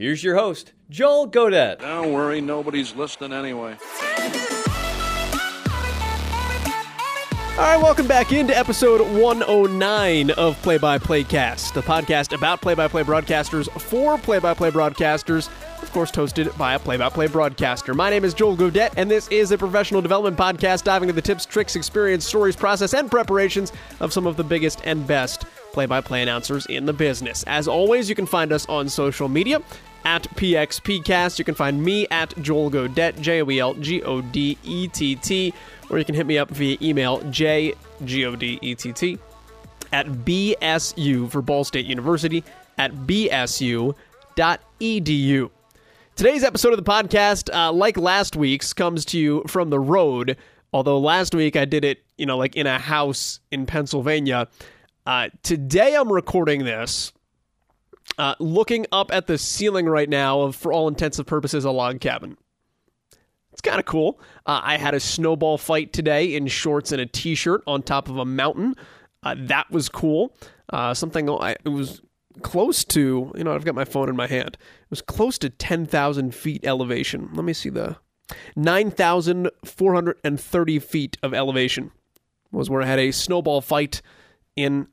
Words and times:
here's 0.00 0.24
your 0.24 0.34
host, 0.34 0.72
Joel 0.88 1.28
Godett. 1.28 1.80
Don't 1.80 2.12
worry, 2.12 2.40
nobody's 2.40 2.96
listening 2.96 3.34
anyway. 3.34 3.76
All 7.58 7.66
right, 7.66 7.82
welcome 7.82 8.06
back 8.06 8.32
into 8.32 8.56
episode 8.56 9.02
109 9.20 10.30
of 10.30 10.60
Play 10.62 10.78
by 10.78 10.96
Play 10.96 11.24
Cast, 11.24 11.74
the 11.74 11.82
podcast 11.82 12.34
about 12.34 12.62
play 12.62 12.72
by 12.72 12.88
play 12.88 13.02
broadcasters 13.02 13.70
for 13.78 14.16
play 14.16 14.38
by 14.38 14.54
play 14.54 14.70
broadcasters, 14.70 15.50
of 15.82 15.92
course, 15.92 16.10
hosted 16.10 16.56
by 16.56 16.74
a 16.74 16.78
play 16.78 16.96
by 16.96 17.10
play 17.10 17.26
broadcaster. 17.26 17.92
My 17.92 18.08
name 18.08 18.24
is 18.24 18.32
Joel 18.32 18.56
Godett, 18.56 18.94
and 18.96 19.10
this 19.10 19.28
is 19.28 19.52
a 19.52 19.58
professional 19.58 20.00
development 20.00 20.38
podcast 20.38 20.84
diving 20.84 21.10
into 21.10 21.20
the 21.20 21.26
tips, 21.26 21.44
tricks, 21.44 21.76
experience, 21.76 22.24
stories, 22.24 22.56
process, 22.56 22.94
and 22.94 23.10
preparations 23.10 23.72
of 24.00 24.10
some 24.10 24.26
of 24.26 24.38
the 24.38 24.44
biggest 24.44 24.80
and 24.84 25.06
best 25.06 25.44
play 25.72 25.84
by 25.84 26.00
play 26.00 26.22
announcers 26.22 26.64
in 26.66 26.86
the 26.86 26.92
business. 26.94 27.44
As 27.46 27.68
always, 27.68 28.08
you 28.08 28.14
can 28.14 28.26
find 28.26 28.52
us 28.52 28.66
on 28.70 28.88
social 28.88 29.28
media 29.28 29.60
at 30.04 30.22
PXPcast. 30.36 31.38
You 31.38 31.44
can 31.44 31.54
find 31.54 31.82
me 31.82 32.06
at 32.10 32.36
Joel 32.42 32.70
Godett, 32.70 33.20
J 33.20 33.42
O 33.42 33.50
E 33.50 33.60
L 33.60 33.74
G 33.74 34.02
O 34.02 34.20
D 34.20 34.58
E 34.62 34.88
T 34.88 35.16
T, 35.16 35.54
or 35.88 35.98
you 35.98 36.04
can 36.04 36.14
hit 36.14 36.26
me 36.26 36.38
up 36.38 36.50
via 36.50 36.76
email, 36.82 37.20
J 37.30 37.74
G 38.04 38.24
O 38.26 38.36
D 38.36 38.58
E 38.62 38.74
T 38.74 38.92
T, 38.92 39.18
at 39.92 40.06
BSU 40.06 41.30
for 41.30 41.42
Ball 41.42 41.64
State 41.64 41.86
University 41.86 42.44
at 42.78 42.92
BSU.edu. 42.92 43.94
Today's 46.16 46.44
episode 46.44 46.72
of 46.72 46.84
the 46.84 46.90
podcast, 46.90 47.54
uh, 47.54 47.72
like 47.72 47.96
last 47.96 48.36
week's, 48.36 48.72
comes 48.72 49.04
to 49.06 49.18
you 49.18 49.44
from 49.46 49.70
the 49.70 49.80
road. 49.80 50.36
Although 50.72 50.98
last 50.98 51.34
week 51.34 51.56
I 51.56 51.64
did 51.64 51.84
it, 51.84 52.02
you 52.16 52.26
know, 52.26 52.38
like 52.38 52.56
in 52.56 52.66
a 52.66 52.78
house 52.78 53.40
in 53.50 53.66
Pennsylvania. 53.66 54.48
Uh, 55.06 55.28
today 55.42 55.94
I'm 55.94 56.12
recording 56.12 56.64
this 56.64 57.12
uh, 58.20 58.34
looking 58.38 58.86
up 58.92 59.10
at 59.12 59.26
the 59.26 59.38
ceiling 59.38 59.86
right 59.86 60.08
now 60.08 60.42
of, 60.42 60.54
for 60.54 60.74
all 60.74 60.88
intents 60.88 61.18
and 61.18 61.26
purposes, 61.26 61.64
a 61.64 61.70
log 61.70 62.00
cabin. 62.00 62.36
It's 63.50 63.62
kind 63.62 63.80
of 63.80 63.86
cool. 63.86 64.20
Uh, 64.44 64.60
I 64.62 64.76
had 64.76 64.92
a 64.92 65.00
snowball 65.00 65.56
fight 65.56 65.94
today 65.94 66.34
in 66.36 66.46
shorts 66.46 66.92
and 66.92 67.00
a 67.00 67.06
t-shirt 67.06 67.62
on 67.66 67.82
top 67.82 68.10
of 68.10 68.18
a 68.18 68.26
mountain. 68.26 68.74
Uh, 69.22 69.36
that 69.38 69.70
was 69.70 69.88
cool. 69.88 70.36
Uh, 70.68 70.92
something 70.92 71.30
I, 71.30 71.56
it 71.64 71.70
was 71.70 72.02
close 72.42 72.84
to. 72.84 73.32
You 73.34 73.42
know, 73.42 73.54
I've 73.54 73.64
got 73.64 73.74
my 73.74 73.86
phone 73.86 74.10
in 74.10 74.16
my 74.16 74.26
hand. 74.26 74.58
It 74.60 74.90
was 74.90 75.00
close 75.00 75.38
to 75.38 75.48
ten 75.48 75.86
thousand 75.86 76.34
feet 76.34 76.64
elevation. 76.64 77.30
Let 77.32 77.44
me 77.44 77.54
see 77.54 77.70
the 77.70 77.96
nine 78.54 78.90
thousand 78.90 79.50
four 79.64 79.94
hundred 79.94 80.18
and 80.22 80.38
thirty 80.38 80.78
feet 80.78 81.16
of 81.22 81.32
elevation 81.32 81.90
was 82.52 82.68
where 82.68 82.82
I 82.82 82.86
had 82.86 82.98
a 82.98 83.12
snowball 83.12 83.62
fight 83.62 84.02
in 84.56 84.88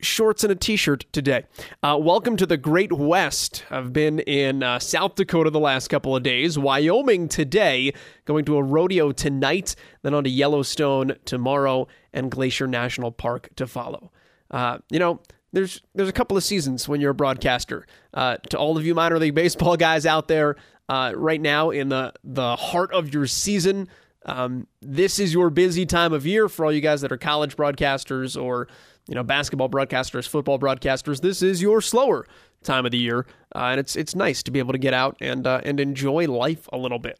shorts 0.00 0.44
and 0.44 0.52
a 0.52 0.54
t-shirt 0.54 1.06
today. 1.12 1.44
Uh, 1.82 1.98
welcome 2.00 2.36
to 2.36 2.46
the 2.46 2.56
Great 2.56 2.92
West. 2.92 3.64
I've 3.70 3.92
been 3.92 4.20
in 4.20 4.62
uh, 4.62 4.78
South 4.78 5.14
Dakota 5.14 5.50
the 5.50 5.60
last 5.60 5.88
couple 5.88 6.14
of 6.14 6.22
days, 6.22 6.58
Wyoming 6.58 7.28
today, 7.28 7.92
going 8.24 8.44
to 8.44 8.56
a 8.56 8.62
rodeo 8.62 9.12
tonight, 9.12 9.74
then 10.02 10.14
on 10.14 10.24
to 10.24 10.30
Yellowstone 10.30 11.16
tomorrow, 11.24 11.88
and 12.12 12.30
Glacier 12.30 12.66
National 12.66 13.10
Park 13.10 13.48
to 13.56 13.66
follow. 13.66 14.10
Uh, 14.50 14.78
you 14.90 14.98
know, 14.98 15.20
there's 15.52 15.80
there's 15.94 16.08
a 16.08 16.12
couple 16.12 16.36
of 16.36 16.44
seasons 16.44 16.88
when 16.88 17.00
you're 17.00 17.12
a 17.12 17.14
broadcaster. 17.14 17.86
Uh, 18.12 18.36
to 18.50 18.58
all 18.58 18.76
of 18.76 18.84
you 18.84 18.94
minor 18.94 19.18
league 19.18 19.34
baseball 19.34 19.76
guys 19.76 20.04
out 20.06 20.28
there, 20.28 20.56
uh, 20.88 21.12
right 21.14 21.40
now 21.40 21.70
in 21.70 21.88
the 21.88 22.12
the 22.22 22.56
heart 22.56 22.92
of 22.92 23.12
your 23.12 23.26
season. 23.26 23.88
Um, 24.26 24.66
this 24.80 25.18
is 25.18 25.34
your 25.34 25.50
busy 25.50 25.84
time 25.84 26.14
of 26.14 26.24
year 26.26 26.48
for 26.48 26.64
all 26.64 26.72
you 26.72 26.80
guys 26.80 27.02
that 27.02 27.12
are 27.12 27.18
college 27.18 27.56
broadcasters 27.56 28.40
or 28.42 28.68
you 29.08 29.14
know 29.14 29.22
basketball 29.22 29.68
broadcasters, 29.68 30.26
football 30.26 30.58
broadcasters. 30.58 31.20
This 31.20 31.42
is 31.42 31.60
your 31.60 31.80
slower 31.80 32.26
time 32.62 32.84
of 32.84 32.92
the 32.92 32.98
year, 32.98 33.26
uh, 33.54 33.70
and 33.70 33.80
it's 33.80 33.96
it's 33.96 34.14
nice 34.14 34.42
to 34.42 34.50
be 34.50 34.58
able 34.58 34.72
to 34.72 34.78
get 34.78 34.94
out 34.94 35.16
and 35.20 35.46
uh, 35.46 35.60
and 35.64 35.80
enjoy 35.80 36.26
life 36.26 36.68
a 36.72 36.78
little 36.78 36.98
bit. 36.98 37.18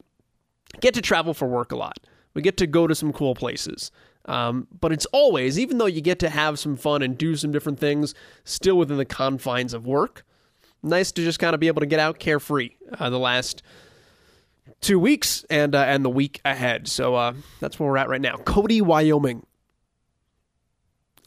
Get 0.80 0.94
to 0.94 1.02
travel 1.02 1.34
for 1.34 1.46
work 1.46 1.72
a 1.72 1.76
lot. 1.76 1.98
We 2.34 2.42
get 2.42 2.56
to 2.58 2.66
go 2.66 2.86
to 2.86 2.94
some 2.94 3.12
cool 3.12 3.34
places. 3.34 3.90
Um, 4.26 4.66
but 4.80 4.90
it's 4.90 5.06
always, 5.06 5.58
even 5.58 5.78
though 5.78 5.86
you 5.86 6.00
get 6.00 6.18
to 6.20 6.30
have 6.30 6.58
some 6.58 6.76
fun 6.76 7.02
and 7.02 7.16
do 7.16 7.36
some 7.36 7.52
different 7.52 7.78
things, 7.78 8.14
still 8.44 8.76
within 8.76 8.96
the 8.96 9.04
confines 9.04 9.74
of 9.74 9.86
work. 9.86 10.24
Nice 10.82 11.12
to 11.12 11.22
just 11.22 11.38
kind 11.38 11.54
of 11.54 11.60
be 11.60 11.66
able 11.66 11.80
to 11.80 11.86
get 11.86 12.00
out 12.00 12.18
carefree 12.18 12.70
uh, 12.98 13.10
the 13.10 13.18
last 13.18 13.62
two 14.80 14.98
weeks 14.98 15.44
and 15.50 15.74
uh, 15.74 15.80
and 15.80 16.04
the 16.04 16.10
week 16.10 16.40
ahead. 16.44 16.88
So 16.88 17.14
uh, 17.14 17.34
that's 17.60 17.78
where 17.78 17.88
we're 17.88 17.96
at 17.96 18.08
right 18.08 18.20
now. 18.20 18.36
Cody, 18.36 18.80
Wyoming. 18.80 19.46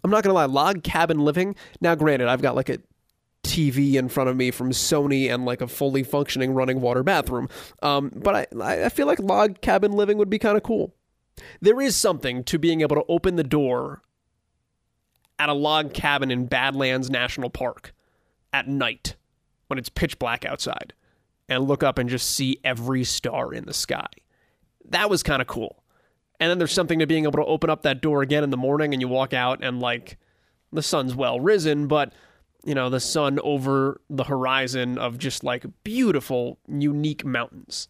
I'm 0.03 0.12
not 0.12 0.24
gonna 0.24 0.34
lie, 0.34 0.46
log 0.46 0.84
cabin 0.84 1.19
living. 1.19 1.56
Now, 1.81 1.96
granted, 1.96 2.28
I've 2.28 2.41
got 2.41 2.56
like 2.56 2.69
a 2.69 2.80
TV 3.44 3.94
in 3.96 4.09
front 4.09 4.30
of 4.30 4.35
me 4.35 4.52
from 4.52 4.72
Sony 4.72 5.34
and 5.34 5.46
like 5.46 5.62
a 5.62 5.68
fully 5.68 6.03
functioning 6.03 6.53
running 6.53 6.81
water 6.81 7.03
bathroom. 7.03 7.47
Um, 7.81 8.12
but 8.16 8.35
I 8.62 8.85
I 8.85 8.90
feel 8.90 9.08
like 9.08 9.19
log 9.19 9.62
cabin 9.62 9.91
living 9.94 10.18
would 10.18 10.30
be 10.30 10.40
kind 10.40 10.58
of 10.58 10.63
cool. 10.63 10.94
There 11.62 11.80
is 11.80 11.96
something 11.96 12.44
to 12.46 12.58
being 12.58 12.81
able 12.81 12.96
to 12.96 13.06
open 13.08 13.35
the 13.35 13.44
door 13.44 14.02
at 15.40 15.50
a 15.50 15.53
log 15.53 15.94
cabin 15.94 16.31
in 16.31 16.47
Badlands 16.47 17.09
National 17.09 17.50
Park 17.50 17.94
at 18.52 18.68
night 18.68 19.16
when 19.68 19.78
it's 19.78 19.90
pitch 19.90 20.18
black 20.19 20.46
outside 20.46 20.94
and 21.47 21.68
look 21.68 21.84
up 21.84 21.97
and 21.97 22.09
just 22.09 22.29
see 22.29 22.59
every 22.64 23.03
star 23.03 23.53
in 23.53 23.66
the 23.66 23.74
sky. 23.74 24.08
That 24.90 25.09
was 25.09 25.24
kind 25.24 25.41
of 25.41 25.47
cool. 25.47 25.84
And 26.40 26.50
then 26.50 26.58
there's 26.58 26.74
something 26.74 27.00
to 27.00 27.08
being 27.08 27.24
able 27.24 27.44
to 27.44 27.46
open 27.46 27.70
up 27.70 27.81
that 27.81 28.02
door 28.02 28.22
again 28.22 28.44
in 28.44 28.52
the 28.52 28.58
morning 28.58 28.94
and 28.94 29.02
you 29.02 29.08
walk 29.08 29.34
out 29.34 29.64
and 29.64 29.80
like 29.80 30.18
the 30.72 30.84
sun's 30.84 31.16
well 31.16 31.40
risen, 31.40 31.88
but 31.88 32.14
you 32.64 32.75
know, 32.75 32.90
the 32.90 33.00
sun 33.00 33.40
over 33.44 34.02
the 34.09 34.25
horizon 34.25 34.97
of 34.97 35.18
just 35.18 35.44
like 35.44 35.66
beautiful, 35.84 36.59
unique 36.68 37.24
mountains. 37.24 37.88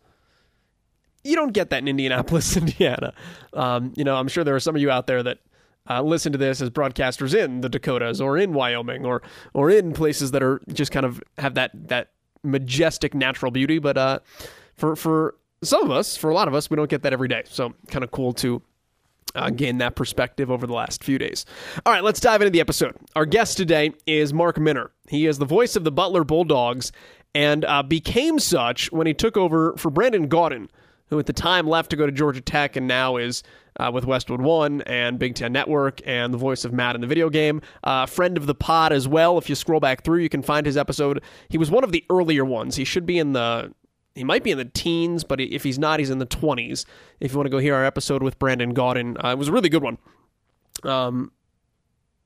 You 1.23 1.35
don't 1.35 1.51
get 1.51 1.71
that 1.71 1.79
in 1.79 1.87
Indianapolis, 1.87 2.55
Indiana. 2.57 3.13
Um, 3.53 3.93
you 3.97 4.03
know, 4.03 4.15
I'm 4.15 4.27
sure 4.27 4.43
there 4.43 4.55
are 4.55 4.59
some 4.59 4.75
of 4.75 4.81
you 4.81 4.91
out 4.91 5.07
there 5.07 5.23
that 5.23 5.39
uh, 5.89 6.01
listen 6.01 6.31
to 6.31 6.37
this 6.37 6.61
as 6.61 6.69
broadcasters 6.69 7.33
in 7.33 7.61
the 7.61 7.69
Dakotas 7.69 8.21
or 8.21 8.37
in 8.37 8.53
Wyoming 8.53 9.05
or 9.05 9.21
or 9.53 9.69
in 9.69 9.93
places 9.93 10.31
that 10.31 10.43
are 10.43 10.61
just 10.71 10.91
kind 10.91 11.05
of 11.05 11.21
have 11.37 11.55
that 11.55 11.71
that 11.87 12.11
majestic 12.43 13.13
natural 13.13 13.51
beauty. 13.51 13.79
But 13.79 13.97
uh, 13.97 14.19
for 14.75 14.95
for 14.95 15.35
some 15.63 15.83
of 15.83 15.91
us, 15.91 16.15
for 16.17 16.29
a 16.29 16.33
lot 16.33 16.47
of 16.47 16.53
us, 16.53 16.69
we 16.69 16.75
don't 16.75 16.89
get 16.89 17.03
that 17.03 17.13
every 17.13 17.27
day. 17.27 17.43
So 17.45 17.73
kind 17.89 18.03
of 18.03 18.11
cool 18.11 18.33
to 18.33 18.61
uh, 19.35 19.49
gain 19.49 19.77
that 19.79 19.95
perspective 19.95 20.49
over 20.51 20.67
the 20.67 20.73
last 20.73 21.03
few 21.03 21.17
days. 21.17 21.45
All 21.85 21.93
right, 21.93 22.03
let's 22.03 22.19
dive 22.19 22.41
into 22.41 22.51
the 22.51 22.59
episode. 22.59 22.95
Our 23.15 23.25
guest 23.25 23.57
today 23.57 23.91
is 24.05 24.33
Mark 24.33 24.57
Minner. 24.57 24.91
He 25.07 25.25
is 25.25 25.37
the 25.37 25.45
voice 25.45 25.75
of 25.75 25.83
the 25.83 25.91
Butler 25.91 26.23
Bulldogs 26.23 26.91
and 27.35 27.65
uh, 27.65 27.83
became 27.83 28.39
such 28.39 28.91
when 28.91 29.07
he 29.07 29.13
took 29.13 29.37
over 29.37 29.75
for 29.77 29.91
Brandon 29.91 30.27
Gaudin, 30.27 30.69
who 31.07 31.19
at 31.19 31.25
the 31.25 31.33
time 31.33 31.67
left 31.67 31.89
to 31.91 31.95
go 31.95 32.05
to 32.05 32.11
Georgia 32.11 32.41
Tech 32.41 32.75
and 32.75 32.87
now 32.87 33.17
is 33.17 33.43
uh, 33.79 33.91
with 33.93 34.05
Westwood 34.05 34.41
One 34.41 34.81
and 34.83 35.19
Big 35.19 35.35
Ten 35.35 35.53
Network 35.53 36.01
and 36.05 36.33
the 36.33 36.37
voice 36.37 36.65
of 36.65 36.73
Madden 36.73 37.01
the 37.01 37.07
video 37.07 37.29
game. 37.29 37.61
Uh, 37.83 38.05
friend 38.05 38.37
of 38.37 38.47
the 38.47 38.55
pod 38.55 38.91
as 38.91 39.07
well. 39.07 39.37
If 39.37 39.49
you 39.49 39.55
scroll 39.55 39.79
back 39.79 40.03
through, 40.03 40.19
you 40.19 40.29
can 40.29 40.41
find 40.41 40.65
his 40.65 40.77
episode. 40.77 41.21
He 41.49 41.57
was 41.57 41.69
one 41.69 41.83
of 41.83 41.91
the 41.91 42.03
earlier 42.09 42.43
ones. 42.43 42.75
He 42.75 42.83
should 42.85 43.05
be 43.05 43.19
in 43.19 43.33
the 43.33 43.71
he 44.17 44.23
might 44.23 44.43
be 44.43 44.51
in 44.51 44.57
the 44.57 44.65
teens, 44.65 45.23
but 45.23 45.39
if 45.39 45.63
he's 45.63 45.79
not, 45.79 45.99
he's 45.99 46.09
in 46.09 46.17
the 46.19 46.25
20s. 46.25 46.85
If 47.19 47.31
you 47.31 47.37
want 47.37 47.47
to 47.47 47.51
go 47.51 47.59
hear 47.59 47.75
our 47.75 47.85
episode 47.85 48.23
with 48.23 48.39
Brandon 48.39 48.73
Gaudin, 48.73 49.23
uh, 49.23 49.29
it 49.29 49.37
was 49.37 49.47
a 49.47 49.51
really 49.51 49.69
good 49.69 49.83
one. 49.83 49.97
Um, 50.83 51.31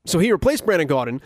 so 0.06 0.19
he 0.19 0.31
replaced 0.31 0.66
Brandon 0.66 0.88
Gaudin 0.88 1.21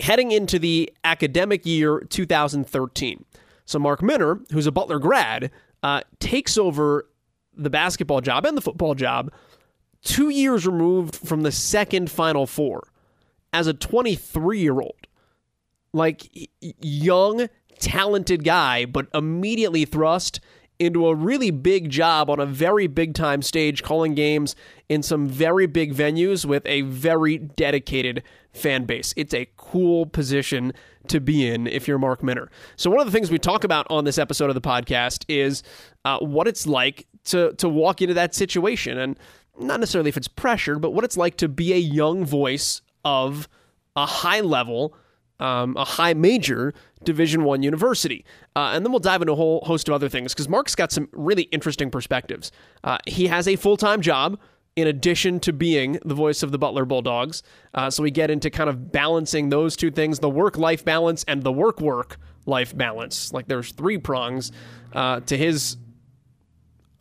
heading 0.00 0.32
into 0.32 0.58
the 0.58 0.92
academic 1.04 1.64
year 1.64 2.00
2013. 2.00 3.24
So 3.64 3.78
Mark 3.78 4.02
Minner, 4.02 4.40
who's 4.50 4.66
a 4.66 4.72
Butler 4.72 4.98
grad, 4.98 5.50
uh, 5.82 6.02
takes 6.18 6.58
over 6.58 7.08
the 7.56 7.70
basketball 7.70 8.20
job 8.20 8.44
and 8.46 8.56
the 8.56 8.62
football 8.62 8.94
job 8.94 9.30
two 10.02 10.30
years 10.30 10.66
removed 10.66 11.16
from 11.16 11.42
the 11.42 11.52
second 11.52 12.10
Final 12.10 12.46
Four 12.46 12.88
as 13.52 13.66
a 13.66 13.74
23 13.74 14.60
year 14.60 14.80
old. 14.80 15.06
Like 15.92 16.28
young, 16.60 17.48
talented 17.82 18.44
guy, 18.44 18.86
but 18.86 19.08
immediately 19.12 19.84
thrust 19.84 20.40
into 20.78 21.06
a 21.06 21.14
really 21.14 21.50
big 21.50 21.90
job 21.90 22.30
on 22.30 22.40
a 22.40 22.46
very 22.46 22.86
big 22.86 23.14
time 23.14 23.42
stage, 23.42 23.82
calling 23.82 24.14
games 24.14 24.56
in 24.88 25.02
some 25.02 25.28
very 25.28 25.66
big 25.66 25.94
venues 25.94 26.44
with 26.44 26.64
a 26.66 26.82
very 26.82 27.38
dedicated 27.38 28.22
fan 28.52 28.84
base. 28.84 29.12
It's 29.16 29.34
a 29.34 29.48
cool 29.56 30.06
position 30.06 30.72
to 31.08 31.20
be 31.20 31.46
in 31.46 31.66
if 31.66 31.86
you're 31.86 31.98
Mark 31.98 32.22
Minner. 32.22 32.48
So 32.76 32.90
one 32.90 33.00
of 33.00 33.06
the 33.06 33.12
things 33.12 33.30
we 33.30 33.38
talk 33.38 33.64
about 33.64 33.86
on 33.90 34.04
this 34.04 34.18
episode 34.18 34.50
of 34.50 34.54
the 34.54 34.60
podcast 34.60 35.24
is 35.28 35.62
uh, 36.04 36.18
what 36.18 36.48
it's 36.48 36.66
like 36.66 37.06
to 37.24 37.52
to 37.54 37.68
walk 37.68 38.02
into 38.02 38.14
that 38.14 38.34
situation, 38.34 38.98
and 38.98 39.18
not 39.58 39.80
necessarily 39.80 40.08
if 40.08 40.16
it's 40.16 40.28
pressure, 40.28 40.78
but 40.78 40.90
what 40.90 41.04
it's 41.04 41.16
like 41.16 41.36
to 41.38 41.48
be 41.48 41.72
a 41.72 41.78
young 41.78 42.24
voice 42.24 42.80
of 43.04 43.48
a 43.94 44.06
high 44.06 44.40
level, 44.40 44.96
um, 45.42 45.76
a 45.76 45.84
high 45.84 46.14
major 46.14 46.72
Division 47.04 47.42
One 47.42 47.62
university, 47.62 48.24
uh, 48.54 48.72
and 48.74 48.84
then 48.84 48.92
we'll 48.92 49.00
dive 49.00 49.22
into 49.22 49.32
a 49.32 49.36
whole 49.36 49.60
host 49.66 49.88
of 49.88 49.94
other 49.94 50.08
things 50.08 50.32
because 50.32 50.48
Mark's 50.48 50.74
got 50.74 50.92
some 50.92 51.08
really 51.12 51.42
interesting 51.44 51.90
perspectives. 51.90 52.52
Uh, 52.84 52.98
he 53.06 53.26
has 53.26 53.48
a 53.48 53.56
full 53.56 53.76
time 53.76 54.00
job 54.00 54.38
in 54.76 54.86
addition 54.86 55.40
to 55.40 55.52
being 55.52 55.98
the 56.04 56.14
voice 56.14 56.42
of 56.42 56.50
the 56.50 56.58
Butler 56.58 56.84
Bulldogs. 56.84 57.42
Uh, 57.74 57.90
so 57.90 58.02
we 58.02 58.10
get 58.10 58.30
into 58.30 58.50
kind 58.50 58.70
of 58.70 58.90
balancing 58.92 59.50
those 59.50 59.76
two 59.76 59.90
things 59.90 60.20
the 60.20 60.30
work 60.30 60.56
life 60.56 60.84
balance 60.84 61.24
and 61.28 61.42
the 61.42 61.52
work 61.52 61.80
work 61.80 62.18
life 62.46 62.76
balance. 62.76 63.32
Like 63.32 63.48
there's 63.48 63.72
three 63.72 63.98
prongs 63.98 64.52
uh, 64.92 65.20
to 65.20 65.36
his 65.36 65.76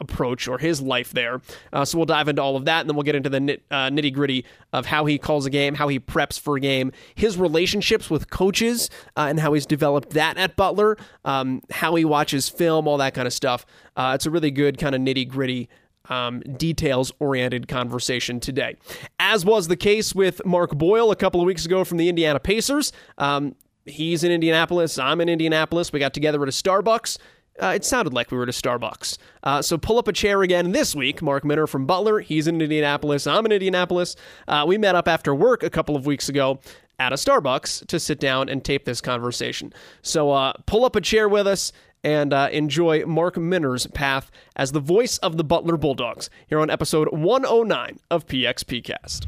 approach 0.01 0.47
or 0.47 0.57
his 0.57 0.81
life 0.81 1.11
there. 1.11 1.41
Uh, 1.71 1.85
so 1.85 1.97
we'll 1.97 2.05
dive 2.05 2.27
into 2.27 2.41
all 2.41 2.57
of 2.57 2.65
that, 2.65 2.81
and 2.81 2.89
then 2.89 2.95
we'll 2.95 3.03
get 3.03 3.15
into 3.15 3.29
the 3.29 3.39
nit, 3.39 3.63
uh, 3.71 3.89
nitty 3.89 4.13
gritty 4.13 4.43
of 4.73 4.87
how 4.87 5.05
he 5.05 5.17
calls 5.17 5.45
a 5.45 5.49
game, 5.49 5.75
how 5.75 5.87
he 5.87 5.99
preps 5.99 6.39
for 6.39 6.57
a 6.57 6.59
game, 6.59 6.91
his 7.15 7.37
relationships 7.37 8.09
with 8.09 8.29
coaches, 8.29 8.89
uh, 9.15 9.27
and 9.29 9.39
how 9.39 9.53
he's 9.53 9.65
developed 9.65 10.09
that 10.09 10.37
at 10.37 10.55
Butler, 10.57 10.97
um, 11.23 11.61
how 11.69 11.95
he 11.95 12.03
watches 12.03 12.49
film, 12.49 12.87
all 12.87 12.97
that 12.97 13.13
kind 13.13 13.27
of 13.27 13.33
stuff. 13.33 13.65
Uh, 13.95 14.11
it's 14.15 14.25
a 14.25 14.31
really 14.31 14.51
good 14.51 14.77
kind 14.77 14.95
of 14.95 15.01
nitty 15.01 15.27
gritty. 15.29 15.69
Um, 16.09 16.39
details 16.41 17.13
oriented 17.19 17.67
conversation 17.67 18.39
today. 18.39 18.75
As 19.19 19.45
was 19.45 19.67
the 19.67 19.77
case 19.77 20.15
with 20.15 20.43
Mark 20.43 20.71
Boyle 20.71 21.11
a 21.11 21.15
couple 21.15 21.39
of 21.39 21.45
weeks 21.45 21.63
ago 21.63 21.85
from 21.85 21.99
the 21.99 22.09
Indiana 22.09 22.39
Pacers. 22.39 22.91
Um, 23.19 23.55
he's 23.85 24.23
in 24.23 24.31
Indianapolis. 24.31 24.97
I'm 24.97 25.21
in 25.21 25.29
Indianapolis. 25.29 25.93
We 25.93 25.99
got 25.99 26.13
together 26.13 26.41
at 26.41 26.49
a 26.49 26.51
Starbucks. 26.51 27.17
Uh, 27.61 27.73
it 27.75 27.85
sounded 27.85 28.13
like 28.13 28.31
we 28.31 28.37
were 28.37 28.43
at 28.43 28.49
a 28.49 28.51
Starbucks. 28.51 29.17
Uh, 29.43 29.61
so 29.61 29.77
pull 29.77 29.99
up 29.99 30.07
a 30.07 30.13
chair 30.13 30.41
again 30.41 30.71
this 30.71 30.95
week. 30.95 31.21
Mark 31.21 31.43
Minner 31.43 31.67
from 31.67 31.85
Butler. 31.85 32.19
He's 32.19 32.47
in 32.47 32.59
Indianapolis. 32.61 33.27
I'm 33.27 33.45
in 33.45 33.51
Indianapolis. 33.51 34.15
Uh, 34.47 34.65
we 34.67 34.77
met 34.77 34.95
up 34.95 35.07
after 35.07 35.35
work 35.35 35.61
a 35.61 35.69
couple 35.69 35.95
of 35.95 36.05
weeks 36.05 36.27
ago 36.27 36.59
at 36.97 37.13
a 37.13 37.15
Starbucks 37.15 37.85
to 37.87 37.99
sit 37.99 38.19
down 38.19 38.49
and 38.49 38.63
tape 38.63 38.85
this 38.85 39.01
conversation. 39.01 39.73
So 40.01 40.31
uh, 40.31 40.53
pull 40.65 40.85
up 40.85 40.95
a 40.95 41.01
chair 41.01 41.29
with 41.29 41.47
us 41.47 41.71
and 42.03 42.33
uh, 42.33 42.49
enjoy 42.51 43.05
Mark 43.05 43.37
Minner's 43.37 43.87
path 43.87 44.31
as 44.55 44.71
the 44.71 44.79
voice 44.79 45.17
of 45.19 45.37
the 45.37 45.43
Butler 45.43 45.77
Bulldogs 45.77 46.29
here 46.47 46.59
on 46.59 46.69
episode 46.69 47.09
109 47.11 47.99
of 48.09 48.25
PXPcast. 48.27 49.27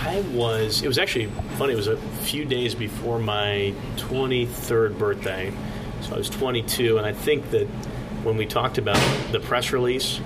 I 0.00 0.20
was, 0.32 0.82
it 0.82 0.88
was 0.88 0.98
actually 0.98 1.26
funny, 1.56 1.72
it 1.72 1.76
was 1.76 1.88
a 1.88 1.96
few 2.22 2.44
days 2.44 2.74
before 2.74 3.18
my 3.18 3.74
23rd 3.96 4.98
birthday. 4.98 5.52
So 6.02 6.14
I 6.14 6.18
was 6.18 6.30
22, 6.30 6.98
and 6.98 7.06
I 7.06 7.12
think 7.12 7.50
that 7.50 7.66
when 8.22 8.36
we 8.36 8.46
talked 8.46 8.78
about 8.78 9.00
the 9.32 9.40
press 9.40 9.72
release, 9.72 10.20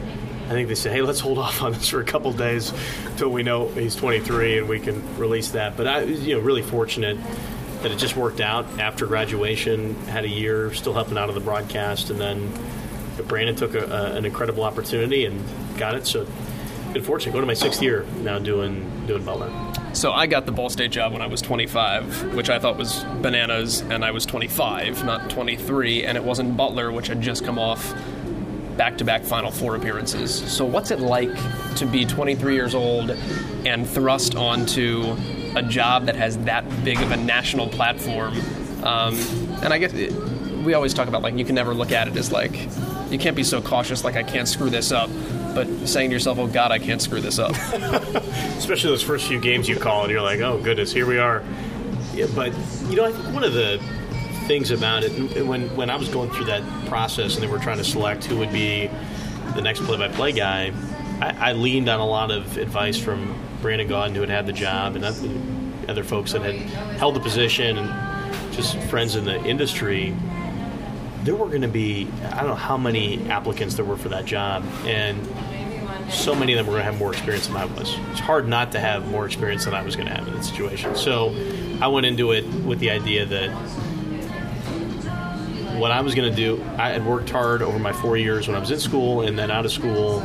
I 0.46 0.50
think 0.50 0.69
they 0.69 0.74
said, 0.74 0.92
"Hey, 0.92 1.02
let's 1.02 1.20
hold 1.20 1.38
off 1.38 1.62
on 1.62 1.72
this 1.72 1.88
for 1.88 2.00
a 2.00 2.04
couple 2.04 2.32
days 2.32 2.72
until 3.06 3.30
we 3.30 3.42
know 3.42 3.69
he's 3.69 3.94
23 3.94 4.58
and 4.58 4.69
we 4.69 4.80
can 4.80 5.02
release 5.16 5.50
that." 5.52 5.76
But 5.76 5.86
I 5.86 6.04
was, 6.04 6.26
you 6.26 6.34
know, 6.34 6.40
really 6.40 6.62
fortunate 6.62 7.16
that 7.82 7.90
it 7.90 7.98
just 7.98 8.16
worked 8.16 8.40
out 8.40 8.66
after 8.78 9.06
graduation. 9.06 9.94
Had 10.06 10.24
a 10.24 10.28
year 10.28 10.72
still 10.74 10.94
helping 10.94 11.19
out 11.19 11.28
on 11.28 11.34
the 11.34 11.40
broadcast, 11.40 12.10
and 12.10 12.20
then 12.20 12.52
Brandon 13.28 13.56
took 13.56 13.74
a, 13.74 13.84
a, 13.84 14.16
an 14.16 14.24
incredible 14.24 14.64
opportunity 14.64 15.26
and 15.26 15.42
got 15.78 15.94
it. 15.94 16.06
So, 16.06 16.26
been 16.92 17.02
fortunate. 17.02 17.32
Going 17.32 17.42
to 17.42 17.46
my 17.46 17.54
sixth 17.54 17.82
year 17.82 18.04
now 18.22 18.38
doing 18.38 19.06
doing 19.06 19.24
Butler. 19.24 19.71
So 19.93 20.11
I 20.11 20.27
got 20.27 20.47
the 20.47 20.53
Ball 20.53 20.71
State 20.71 20.91
job 20.91 21.12
when 21.12 21.21
I 21.21 21.27
was 21.27 21.43
25, 21.43 22.35
which 22.35 22.49
I 22.49 22.59
thought 22.59 22.79
was 22.79 23.05
bananas, 23.21 23.83
and 23.83 24.05
I 24.05 24.11
was 24.11 24.25
25, 24.25 25.05
not 25.05 25.29
23, 25.29 26.05
and 26.05 26.17
it 26.17 26.25
wasn't 26.25 26.56
Butler, 26.56 26.91
which 26.91 27.09
had 27.09 27.21
just 27.21 27.44
come 27.44 27.59
off 27.59 27.94
back-to-back 28.77 29.23
Final 29.23 29.50
Four 29.50 29.77
appearances. 29.77 30.35
So 30.50 30.65
what's 30.65 30.91
it 30.91 31.00
like 31.00 31.31
to 31.77 31.85
be 31.85 32.06
23 32.06 32.55
years 32.55 32.75
old 32.75 33.11
and 33.67 33.87
thrust 33.87 34.35
onto 34.35 35.15
a 35.55 35.62
job 35.62 36.06
that 36.06 36.17
has 36.17 36.39
that 36.39 36.65
big 36.85 36.99
of 37.00 37.11
a 37.11 37.17
national 37.17 37.69
platform? 37.69 38.35
Um, 38.83 39.15
and 39.62 39.75
I 39.75 39.79
guess 39.79 39.93
it, 39.93 40.12
we 40.65 40.73
always 40.73 40.94
talk 40.94 41.06
about 41.06 41.23
like 41.23 41.37
you 41.37 41.44
can 41.44 41.55
never 41.55 41.75
look 41.75 41.93
at 41.93 42.09
it 42.09 42.17
as 42.17 42.33
like 42.33 42.59
you 43.11 43.19
can't 43.19 43.37
be 43.37 43.44
so 43.44 43.61
cautious 43.61 44.05
like 44.05 44.17
I 44.17 44.23
can't 44.23 44.49
screw 44.49 44.71
this 44.71 44.91
up 44.91 45.11
but 45.54 45.66
saying 45.87 46.10
to 46.10 46.14
yourself, 46.14 46.38
"Oh 46.38 46.46
God, 46.46 46.70
I 46.70 46.78
can't 46.78 47.00
screw 47.00 47.20
this 47.20 47.38
up." 47.38 47.52
Especially 48.56 48.90
those 48.90 49.02
first 49.02 49.26
few 49.26 49.40
games 49.40 49.69
you 49.69 49.76
call, 49.76 50.02
and 50.02 50.10
you're 50.10 50.22
like, 50.22 50.40
"Oh 50.40 50.60
goodness, 50.62 50.93
here 50.93 51.06
we 51.06 51.19
are." 51.19 51.43
Yeah, 52.14 52.26
but 52.34 52.52
you 52.88 52.96
know, 52.96 53.04
I 53.04 53.12
think 53.12 53.34
one 53.34 53.44
of 53.44 53.52
the 53.54 53.81
things 54.46 54.70
about 54.70 55.04
it 55.04 55.46
when 55.46 55.75
when 55.76 55.90
I 55.90 55.96
was 55.96 56.08
going 56.08 56.31
through 56.31 56.46
that 56.46 56.62
process, 56.87 57.34
and 57.34 57.43
they 57.43 57.46
were 57.46 57.58
trying 57.58 57.78
to 57.78 57.84
select 57.84 58.25
who 58.25 58.37
would 58.38 58.52
be 58.52 58.90
the 59.54 59.62
next 59.62 59.81
play-by-play 59.81 60.32
guy, 60.32 60.72
I, 61.20 61.50
I 61.50 61.52
leaned 61.52 61.88
on 61.88 62.00
a 62.00 62.06
lot 62.06 62.31
of 62.31 62.56
advice 62.56 62.98
from 62.98 63.38
Brandon 63.60 63.88
Gaudin, 63.88 64.14
who 64.14 64.20
had 64.20 64.31
had 64.31 64.46
the 64.46 64.52
job, 64.52 64.96
and 64.96 65.05
other 65.88 66.05
folks 66.05 66.32
that 66.32 66.43
had 66.43 66.55
held 66.98 67.14
the 67.14 67.20
position, 67.20 67.78
and 67.78 68.52
just 68.52 68.76
friends 68.84 69.16
in 69.16 69.25
the 69.25 69.43
industry 69.44 70.14
there 71.24 71.34
were 71.34 71.48
going 71.48 71.62
to 71.62 71.69
be 71.69 72.08
I 72.24 72.40
don't 72.40 72.48
know 72.48 72.54
how 72.54 72.76
many 72.76 73.28
applicants 73.28 73.74
there 73.74 73.84
were 73.84 73.96
for 73.96 74.08
that 74.10 74.24
job, 74.24 74.64
and 74.84 75.19
so 76.12 76.34
many 76.34 76.52
of 76.52 76.58
them 76.58 76.66
were 76.66 76.72
going 76.72 76.84
to 76.84 76.90
have 76.90 76.98
more 76.98 77.12
experience 77.12 77.46
than 77.46 77.56
I 77.56 77.64
was. 77.64 77.96
It's 78.10 78.20
hard 78.20 78.48
not 78.48 78.72
to 78.72 78.80
have 78.80 79.08
more 79.08 79.24
experience 79.24 79.64
than 79.64 79.74
I 79.74 79.82
was 79.82 79.96
going 79.96 80.08
to 80.08 80.14
have 80.14 80.26
in 80.28 80.34
that 80.34 80.44
situation. 80.44 80.94
So 80.94 81.34
I 81.80 81.88
went 81.88 82.06
into 82.06 82.32
it 82.32 82.44
with 82.64 82.80
the 82.80 82.90
idea 82.90 83.24
that 83.26 83.50
what 85.78 85.90
I 85.90 86.00
was 86.00 86.14
going 86.14 86.30
to 86.30 86.36
do, 86.36 86.62
I 86.76 86.90
had 86.90 87.04
worked 87.04 87.30
hard 87.30 87.62
over 87.62 87.78
my 87.78 87.92
four 87.92 88.16
years 88.16 88.46
when 88.46 88.56
I 88.56 88.60
was 88.60 88.70
in 88.70 88.78
school 88.78 89.22
and 89.22 89.38
then 89.38 89.50
out 89.50 89.64
of 89.64 89.72
school 89.72 90.20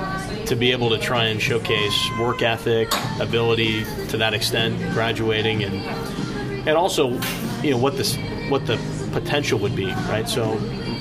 to 0.45 0.55
be 0.55 0.71
able 0.71 0.89
to 0.89 0.99
try 0.99 1.25
and 1.25 1.41
showcase 1.41 2.09
work 2.19 2.41
ethic, 2.41 2.91
ability 3.19 3.85
to 4.09 4.17
that 4.17 4.33
extent, 4.33 4.77
graduating, 4.93 5.63
and 5.63 5.75
and 6.67 6.77
also, 6.77 7.11
you 7.63 7.71
know, 7.71 7.77
what 7.77 7.95
this 7.95 8.17
what 8.49 8.65
the 8.65 8.77
potential 9.13 9.57
would 9.59 9.75
be, 9.75 9.87
right? 10.09 10.27
So 10.27 10.57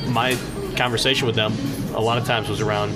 my 0.09 0.37
conversation 0.77 1.27
with 1.27 1.37
them 1.37 1.53
a 1.95 2.01
lot 2.01 2.19
of 2.19 2.27
times 2.27 2.49
was 2.49 2.61
around 2.61 2.93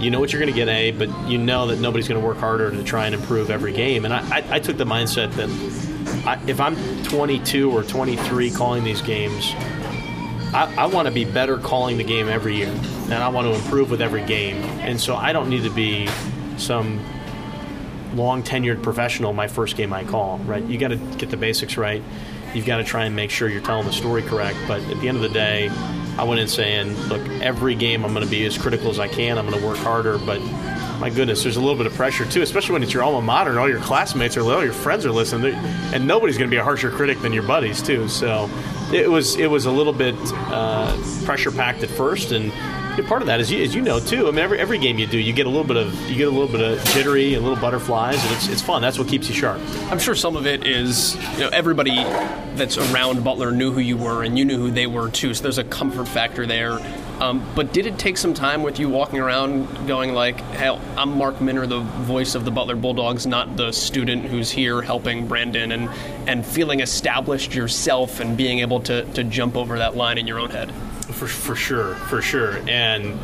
you 0.00 0.10
know 0.10 0.18
what 0.18 0.32
you're 0.32 0.40
going 0.40 0.52
to 0.52 0.58
get 0.58 0.68
A, 0.68 0.90
but 0.90 1.08
you 1.28 1.38
know 1.38 1.66
that 1.68 1.78
nobody's 1.78 2.08
going 2.08 2.20
to 2.20 2.26
work 2.26 2.38
harder 2.38 2.70
to 2.70 2.82
try 2.82 3.06
and 3.06 3.14
improve 3.14 3.50
every 3.50 3.72
game. 3.72 4.04
And 4.04 4.12
I, 4.12 4.38
I, 4.38 4.44
I 4.56 4.58
took 4.58 4.76
the 4.76 4.84
mindset 4.84 5.32
that 5.34 5.48
I, 6.26 6.40
if 6.48 6.60
I'm 6.60 6.76
22 7.04 7.70
or 7.70 7.82
23 7.82 8.50
calling 8.50 8.84
these 8.84 9.02
games, 9.02 9.52
I, 10.52 10.74
I 10.76 10.86
want 10.86 11.06
to 11.06 11.12
be 11.12 11.24
better 11.24 11.58
calling 11.58 11.98
the 11.98 12.04
game 12.04 12.28
every 12.28 12.56
year, 12.56 12.68
and 12.68 13.14
I 13.14 13.28
want 13.28 13.46
to 13.46 13.54
improve 13.54 13.90
with 13.90 14.02
every 14.02 14.24
game. 14.24 14.56
And 14.80 15.00
so 15.00 15.14
I 15.14 15.32
don't 15.32 15.48
need 15.48 15.62
to 15.62 15.70
be 15.70 16.08
some 16.56 17.04
long 18.14 18.42
tenured 18.42 18.82
professional 18.82 19.32
my 19.32 19.46
first 19.46 19.76
game 19.76 19.92
I 19.92 20.04
call, 20.04 20.38
right? 20.38 20.64
You 20.64 20.78
got 20.78 20.88
to 20.88 20.96
get 20.96 21.30
the 21.30 21.36
basics 21.36 21.76
right. 21.76 22.02
You've 22.54 22.66
got 22.66 22.78
to 22.78 22.84
try 22.84 23.04
and 23.04 23.14
make 23.14 23.30
sure 23.30 23.48
you're 23.48 23.62
telling 23.62 23.86
the 23.86 23.92
story 23.92 24.22
correct. 24.22 24.58
But 24.66 24.80
at 24.82 25.00
the 25.00 25.08
end 25.08 25.16
of 25.16 25.22
the 25.22 25.28
day, 25.28 25.70
I 26.20 26.24
went 26.24 26.38
in 26.38 26.48
saying, 26.48 26.94
look, 27.08 27.26
every 27.40 27.74
game 27.74 28.04
I'm 28.04 28.12
going 28.12 28.26
to 28.26 28.30
be 28.30 28.44
as 28.44 28.58
critical 28.58 28.90
as 28.90 28.98
I 28.98 29.08
can. 29.08 29.38
I'm 29.38 29.48
going 29.48 29.58
to 29.58 29.66
work 29.66 29.78
harder, 29.78 30.18
but 30.18 30.38
my 31.00 31.08
goodness, 31.08 31.42
there's 31.42 31.56
a 31.56 31.60
little 31.60 31.76
bit 31.76 31.86
of 31.86 31.94
pressure 31.94 32.26
too, 32.26 32.42
especially 32.42 32.74
when 32.74 32.82
it's 32.82 32.92
your 32.92 33.02
alma 33.02 33.22
mater 33.22 33.48
and 33.48 33.58
all 33.58 33.70
your 33.70 33.80
classmates 33.80 34.36
are, 34.36 34.42
all 34.42 34.62
your 34.62 34.74
friends 34.74 35.06
are 35.06 35.12
listening, 35.12 35.54
and 35.54 36.06
nobody's 36.06 36.36
going 36.36 36.50
to 36.50 36.54
be 36.54 36.58
a 36.58 36.62
harsher 36.62 36.90
critic 36.90 37.18
than 37.20 37.32
your 37.32 37.42
buddies 37.42 37.80
too. 37.80 38.06
So 38.06 38.50
it 38.92 39.10
was 39.10 39.36
it 39.36 39.50
was 39.50 39.64
a 39.64 39.70
little 39.70 39.94
bit 39.94 40.14
uh, 40.34 40.94
pressure 41.24 41.50
packed 41.50 41.82
at 41.82 41.88
first, 41.88 42.32
and 42.32 42.52
part 43.02 43.22
of 43.22 43.26
that 43.26 43.40
is, 43.40 43.52
as 43.52 43.74
you 43.74 43.82
know 43.82 44.00
too. 44.00 44.28
I 44.28 44.30
mean, 44.30 44.40
every 44.40 44.58
every 44.58 44.78
game 44.78 44.98
you 44.98 45.06
do, 45.06 45.18
you 45.18 45.32
get 45.32 45.46
a 45.46 45.48
little 45.48 45.64
bit 45.64 45.76
of 45.76 45.94
you 46.08 46.16
get 46.16 46.28
a 46.28 46.30
little 46.30 46.48
bit 46.48 46.60
of 46.60 46.84
jittery 46.86 47.34
and 47.34 47.42
little 47.42 47.60
butterflies, 47.60 48.22
and 48.24 48.34
it's 48.34 48.48
it's 48.48 48.62
fun. 48.62 48.82
That's 48.82 48.98
what 48.98 49.08
keeps 49.08 49.28
you 49.28 49.34
sharp. 49.34 49.60
I'm 49.90 49.98
sure 49.98 50.14
some 50.14 50.36
of 50.36 50.46
it 50.46 50.66
is 50.66 51.16
you 51.34 51.40
know 51.40 51.48
everybody 51.48 51.96
that's 52.54 52.78
around 52.78 53.22
Butler 53.24 53.52
knew 53.52 53.72
who 53.72 53.80
you 53.80 53.96
were, 53.96 54.22
and 54.22 54.38
you 54.38 54.44
knew 54.44 54.58
who 54.58 54.70
they 54.70 54.86
were 54.86 55.10
too. 55.10 55.34
So 55.34 55.42
there's 55.42 55.58
a 55.58 55.64
comfort 55.64 56.08
factor 56.08 56.46
there. 56.46 56.78
Um, 57.20 57.46
but 57.54 57.74
did 57.74 57.84
it 57.84 57.98
take 57.98 58.16
some 58.16 58.32
time 58.32 58.62
with 58.62 58.78
you 58.78 58.88
walking 58.88 59.20
around 59.20 59.86
going 59.86 60.14
like, 60.14 60.40
"Hell, 60.40 60.80
I'm 60.96 61.18
Mark 61.18 61.40
Minner, 61.40 61.66
the 61.66 61.80
voice 61.80 62.34
of 62.34 62.44
the 62.44 62.50
Butler 62.50 62.76
Bulldogs, 62.76 63.26
not 63.26 63.56
the 63.56 63.72
student 63.72 64.24
who's 64.24 64.50
here 64.50 64.80
helping 64.80 65.26
Brandon," 65.26 65.72
and 65.72 65.90
and 66.26 66.44
feeling 66.44 66.80
established 66.80 67.54
yourself 67.54 68.20
and 68.20 68.36
being 68.36 68.60
able 68.60 68.80
to 68.80 69.04
to 69.12 69.24
jump 69.24 69.56
over 69.56 69.78
that 69.78 69.96
line 69.96 70.18
in 70.18 70.26
your 70.26 70.38
own 70.38 70.50
head? 70.50 70.72
For, 71.20 71.26
for 71.26 71.54
sure, 71.54 71.94
for 72.08 72.22
sure, 72.22 72.62
and 72.66 73.18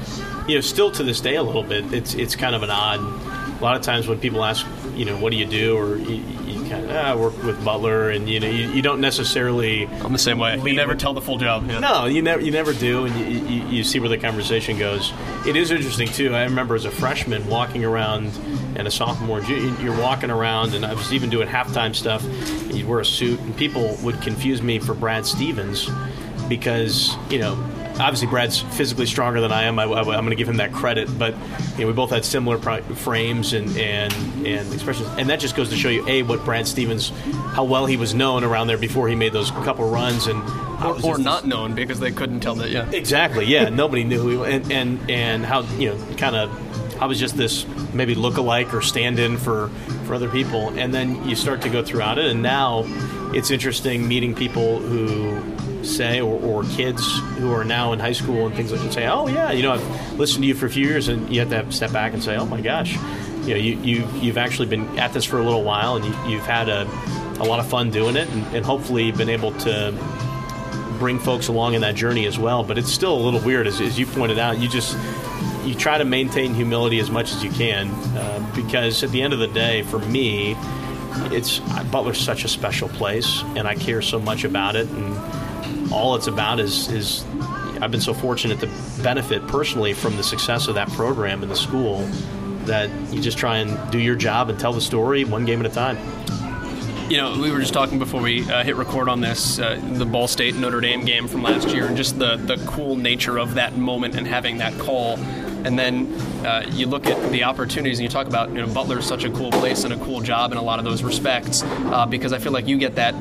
you 0.47 0.57
know, 0.57 0.61
still 0.61 0.91
to 0.91 1.03
this 1.03 1.19
day, 1.23 1.37
a 1.37 1.43
little 1.43 1.63
bit, 1.63 1.95
it's 1.95 2.13
it's 2.13 2.37
kind 2.37 2.55
of 2.55 2.63
an 2.63 2.69
odd. 2.69 3.01
A 3.01 3.65
lot 3.65 3.75
of 3.75 3.81
times 3.81 4.07
when 4.07 4.19
people 4.21 4.45
ask, 4.45 4.67
you 4.95 5.07
know, 5.07 5.17
what 5.17 5.31
do 5.33 5.39
you 5.39 5.47
do, 5.47 5.79
or 5.79 5.97
you, 5.97 6.17
you 6.45 6.69
kind 6.69 6.85
of 6.85 6.91
ah, 6.91 7.13
I 7.13 7.15
work 7.15 7.43
with 7.43 7.65
Butler, 7.65 8.11
and 8.11 8.29
you 8.29 8.39
know 8.39 8.49
you, 8.51 8.69
you 8.69 8.83
don't 8.83 9.01
necessarily. 9.01 9.87
I'm 9.87 10.13
the 10.13 10.19
same 10.19 10.39
way. 10.39 10.59
We 10.59 10.77
never 10.77 10.95
tell 10.95 11.15
the 11.15 11.23
full 11.23 11.39
job. 11.39 11.67
Yeah. 11.71 11.79
No, 11.79 12.05
you 12.05 12.21
never 12.21 12.43
you 12.43 12.51
never 12.51 12.75
do, 12.75 13.07
and 13.07 13.19
you, 13.19 13.39
you, 13.57 13.67
you 13.79 13.83
see 13.83 13.99
where 13.99 14.11
the 14.11 14.19
conversation 14.19 14.79
goes. 14.79 15.11
It 15.47 15.57
is 15.57 15.71
interesting 15.71 16.09
too. 16.09 16.35
I 16.35 16.45
remember 16.45 16.75
as 16.75 16.85
a 16.85 16.91
freshman 16.91 17.49
walking 17.49 17.83
around, 17.83 18.27
and 18.77 18.87
a 18.87 18.91
sophomore, 18.91 19.41
you- 19.41 19.75
you're 19.81 19.99
walking 19.99 20.31
around, 20.31 20.75
and 20.75 20.85
I 20.85 20.93
was 20.93 21.15
even 21.15 21.31
doing 21.31 21.49
halftime 21.49 21.95
stuff. 21.95 22.23
And 22.27 22.75
you'd 22.75 22.87
wear 22.87 23.01
a 23.01 23.07
suit, 23.07 23.41
and 23.41 23.57
people 23.57 23.97
would 24.03 24.21
confuse 24.21 24.61
me 24.61 24.81
for 24.81 24.93
Brad 24.93 25.25
Stevens 25.25 25.89
because 26.47 27.17
you 27.31 27.39
know. 27.39 27.57
Obviously, 27.99 28.27
Brad's 28.27 28.61
physically 28.61 29.07
stronger 29.07 29.41
than 29.41 29.53
I 29.53 29.65
am. 29.65 29.79
I, 29.79 29.85
am 29.85 30.05
going 30.05 30.31
to 30.31 30.37
give 30.37 30.49
him 30.49 30.59
that 30.59 30.73
credit, 30.73 31.19
but 31.19 31.35
you 31.75 31.81
know, 31.81 31.87
we 31.87 31.93
both 31.93 32.11
had 32.11 32.25
similar 32.25 32.59
frames 32.59 33.53
and, 33.53 33.77
and 33.77 34.13
and 34.47 34.73
expressions, 34.73 35.09
and 35.19 35.31
that 35.31 35.41
just 35.41 35.57
goes 35.57 35.71
to 35.71 35.77
show 35.77 35.89
you 35.89 36.07
a 36.07 36.23
what 36.23 36.45
Brad 36.45 36.67
Stevens, 36.67 37.11
how 37.55 37.65
well 37.65 37.87
he 37.87 37.97
was 37.97 38.15
known 38.15 38.45
around 38.45 38.67
there 38.67 38.79
before 38.79 39.09
he 39.09 39.15
made 39.15 39.33
those 39.33 39.51
couple 39.51 39.89
runs, 39.89 40.27
and 40.27 40.43
Or, 40.85 41.01
or 41.03 41.19
not 41.19 41.47
known 41.47 41.75
because 41.75 41.99
they 41.99 42.13
couldn't 42.13 42.41
tell 42.41 42.55
that. 42.57 42.71
Yeah. 42.71 42.89
Exactly. 42.91 43.47
Yeah. 43.47 43.71
Nobody 43.71 44.05
knew 44.05 44.21
who 44.21 44.29
he 44.29 44.37
was, 44.37 44.49
and 44.49 44.73
and 44.73 45.11
and 45.11 45.47
how 45.47 45.63
you 45.79 45.91
know 45.91 46.17
kind 46.17 46.37
of 46.37 47.03
I 47.03 47.07
was 47.07 47.19
just 47.19 47.37
this 47.37 47.67
maybe 47.93 48.15
look-alike 48.15 48.75
or 48.75 48.83
stand-in 48.83 49.37
for 49.39 49.69
for 50.05 50.15
other 50.15 50.29
people, 50.29 50.69
and 50.79 50.93
then 50.95 51.27
you 51.29 51.35
start 51.35 51.63
to 51.63 51.69
go 51.69 51.83
throughout 51.83 52.19
it, 52.19 52.27
and 52.27 52.43
now 52.43 52.85
it's 53.35 53.51
interesting 53.51 54.07
meeting 54.07 54.35
people 54.35 54.79
who 54.79 55.41
say 55.87 56.21
or, 56.21 56.41
or 56.41 56.65
kids 56.65 57.05
who 57.39 57.53
are 57.53 57.65
now 57.65 57.93
in 57.93 57.99
high 57.99 58.13
school 58.13 58.47
and 58.47 58.55
things 58.55 58.73
like 58.73 58.81
that 58.83 58.93
say, 58.93 59.07
oh 59.07 59.27
yeah, 59.27 59.53
you 59.53 59.63
know 59.63 59.73
I've 59.73 60.19
listened 60.19 60.43
to 60.43 60.49
you 60.49 60.55
for 60.55 60.67
a 60.67 60.71
few 60.71 60.87
years, 60.87 61.09
and 61.09 61.33
you 61.33 61.41
have 61.41 61.51
to 61.51 61.57
have 61.57 61.75
step 61.75 61.93
back 61.93 62.13
and 62.13 62.23
say, 62.23 62.37
oh 62.37 62.47
my 62.47 62.61
gosh, 62.61 62.95
you 63.45 63.55
know 63.55 63.61
you 63.61 63.79
you 63.79 64.09
you've 64.21 64.39
actually 64.39 64.69
been 64.69 64.99
at 64.99 65.13
this 65.13 65.25
for 65.25 65.39
a 65.39 65.43
little 65.43 65.65
while, 65.65 65.97
and 65.97 66.05
you, 66.05 66.31
you've 66.31 66.47
had 66.47 66.69
a 66.69 66.87
a 67.41 67.45
lot 67.45 67.61
of 67.61 67.67
fun 67.67 67.91
doing 67.91 68.17
it, 68.17 68.29
and, 68.29 68.57
and 68.57 68.65
hopefully 68.65 69.13
been 69.13 69.29
able 69.29 69.53
to 69.53 69.93
bring 70.99 71.19
folks 71.19 71.49
along 71.49 71.75
in 71.75 71.83
that 71.83 71.95
journey 71.95 72.27
as 72.27 72.39
well. 72.39 72.65
But 72.65 72.79
it's 72.79 72.91
still 72.91 73.15
a 73.15 73.23
little 73.23 73.41
weird, 73.41 73.67
as, 73.67 73.81
as 73.81 73.99
you 73.99 74.07
pointed 74.07 74.39
out. 74.39 74.59
You 74.59 74.69
just 74.69 74.97
you 75.65 75.75
try 75.75 75.99
to 75.99 76.05
maintain 76.05 76.55
humility 76.55 77.01
as 77.01 77.11
much 77.11 77.33
as 77.33 77.43
you 77.43 77.51
can 77.51 77.89
uh, 77.91 78.53
because 78.55 79.03
at 79.03 79.11
the 79.11 79.21
end 79.21 79.33
of 79.33 79.39
the 79.39 79.49
day, 79.49 79.83
for 79.83 79.99
me, 79.99 80.57
it's 81.33 81.59
Butler's 81.91 82.21
such 82.21 82.45
a 82.45 82.49
special 82.49 82.89
place, 82.89 83.43
and 83.57 83.67
I 83.67 83.75
care 83.75 84.03
so 84.03 84.19
much 84.19 84.45
about 84.45 84.77
it, 84.77 84.89
and 84.89 85.15
all 85.93 86.17
it's 86.17 86.27
about 86.27 86.61
is 86.61 86.89
is 86.89 87.25
I've 87.81 87.91
been 87.91 88.01
so 88.01 88.15
fortunate 88.15 88.61
to 88.61 88.71
benefit 89.03 89.47
personally 89.49 89.93
from 89.93 90.17
the 90.17 90.23
success 90.23 90.67
of 90.69 90.75
that 90.77 90.89
program 90.91 91.43
in 91.43 91.49
the 91.49 91.57
school 91.57 92.07
that 92.65 92.91
you 93.13 93.21
just 93.21 93.39
try 93.39 93.59
and 93.59 93.91
do 93.91 93.99
your 93.99 94.17
job 94.17 94.49
and 94.51 94.59
tell 94.59 94.73
the 94.73 94.81
story 94.81 95.25
one 95.25 95.45
game 95.45 95.61
at 95.61 95.67
a 95.67 95.75
time. 95.75 95.99
You 97.09 97.19
know, 97.19 97.39
we 97.39 97.53
were 97.53 97.61
just 97.61 97.73
talking 97.73 98.01
before 98.01 98.21
we 98.21 98.51
uh, 98.51 98.65
hit 98.65 98.75
record 98.75 99.09
on 99.09 99.21
this, 99.21 99.61
uh, 99.61 99.81
the 99.93 100.05
Ball 100.05 100.27
State 100.27 100.57
Notre 100.57 100.81
Dame 100.81 101.05
game 101.05 101.29
from 101.29 101.45
last 101.45 101.69
year, 101.69 101.87
and 101.87 101.97
just 101.97 102.19
the, 102.19 102.35
the 102.35 102.57
cool 102.67 102.97
nature 102.97 103.39
of 103.39 103.55
that 103.55 103.77
moment 103.77 104.17
and 104.17 104.27
having 104.27 104.59
that 104.59 104.77
call. 104.79 105.17
And 105.65 105.79
then 105.79 106.13
uh, 106.45 106.69
you 106.73 106.87
look 106.89 107.07
at 107.07 107.31
the 107.31 107.45
opportunities 107.45 108.01
and 108.01 108.03
you 108.03 108.09
talk 108.09 108.27
about, 108.27 108.49
you 108.49 108.57
know, 108.57 108.67
Butler's 108.67 109.07
such 109.07 109.23
a 109.23 109.31
cool 109.31 109.53
place 109.53 109.85
and 109.85 109.93
a 109.93 109.97
cool 109.99 110.21
job 110.21 110.51
in 110.51 110.59
a 110.59 110.63
lot 110.63 110.81
of 110.81 110.85
those 110.85 111.05
respects, 111.05 111.63
uh, 111.63 112.07
because 112.07 112.33
I 112.33 112.39
feel 112.39 112.53
like 112.53 112.67
you 112.67 112.77
get 112.77 112.97
that 112.97 113.15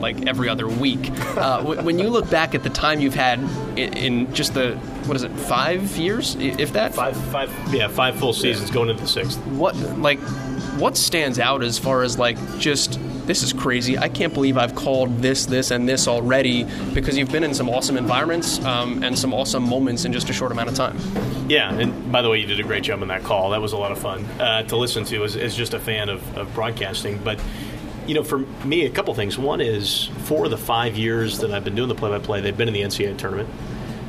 like 0.00 0.26
every 0.26 0.48
other 0.48 0.68
week. 0.68 1.10
Uh, 1.38 1.58
w- 1.58 1.82
when 1.82 1.98
you 2.00 2.08
look 2.08 2.28
back 2.30 2.54
at 2.56 2.64
the 2.64 2.70
time 2.70 2.98
you've 3.00 3.14
had 3.14 3.38
in, 3.78 3.92
in 3.96 4.34
just 4.34 4.54
the, 4.54 4.74
what 5.06 5.16
is 5.16 5.22
it, 5.22 5.30
five 5.30 5.96
years, 5.96 6.34
if 6.36 6.72
that? 6.72 6.92
Five, 6.94 7.16
five, 7.30 7.52
yeah, 7.72 7.86
five 7.86 8.16
full 8.18 8.32
seasons 8.32 8.70
going 8.72 8.88
into 8.90 9.02
the 9.02 9.08
sixth. 9.08 9.38
what 9.46 9.76
like 9.98 10.18
what 10.80 10.96
stands 10.96 11.38
out 11.38 11.62
as 11.62 11.78
far 11.78 12.02
as 12.02 12.18
like 12.18 12.36
just 12.58 12.98
this 13.26 13.42
is 13.42 13.52
crazy 13.52 13.98
i 13.98 14.08
can't 14.08 14.32
believe 14.32 14.56
i've 14.56 14.74
called 14.74 15.18
this 15.18 15.44
this 15.46 15.70
and 15.70 15.88
this 15.88 16.06
already 16.08 16.64
because 16.94 17.16
you've 17.18 17.30
been 17.32 17.42
in 17.44 17.52
some 17.52 17.68
awesome 17.68 17.96
environments 17.96 18.64
um, 18.64 19.02
and 19.02 19.18
some 19.18 19.34
awesome 19.34 19.68
moments 19.68 20.04
in 20.04 20.12
just 20.12 20.30
a 20.30 20.32
short 20.32 20.50
amount 20.52 20.68
of 20.68 20.74
time 20.74 20.96
Yeah, 21.48 21.72
and 21.72 22.12
by 22.12 22.20
the 22.22 22.28
way, 22.28 22.38
you 22.38 22.46
did 22.46 22.60
a 22.60 22.62
great 22.62 22.82
job 22.84 23.00
on 23.02 23.08
that 23.08 23.22
call. 23.24 23.50
That 23.50 23.60
was 23.62 23.72
a 23.72 23.76
lot 23.78 23.90
of 23.92 23.98
fun 23.98 24.24
uh, 24.38 24.62
to 24.64 24.76
listen 24.76 25.04
to 25.06 25.24
as, 25.24 25.34
as 25.36 25.54
just 25.56 25.72
a 25.74 25.78
fan 25.80 26.08
of, 26.10 26.20
of 26.36 26.52
broadcasting. 26.54 27.18
But, 27.24 27.40
you 28.08 28.14
know, 28.14 28.24
for 28.24 28.38
me, 28.64 28.86
a 28.86 28.90
couple 28.90 29.14
things. 29.14 29.38
One 29.38 29.60
is 29.60 30.06
for 30.24 30.48
the 30.48 30.56
five 30.56 30.96
years 30.96 31.40
that 31.40 31.52
I've 31.52 31.62
been 31.62 31.74
doing 31.74 31.90
the 31.90 31.94
play 31.94 32.08
by 32.08 32.18
play, 32.18 32.40
they've 32.40 32.56
been 32.56 32.66
in 32.66 32.74
the 32.74 32.80
NCAA 32.80 33.18
tournament, 33.18 33.50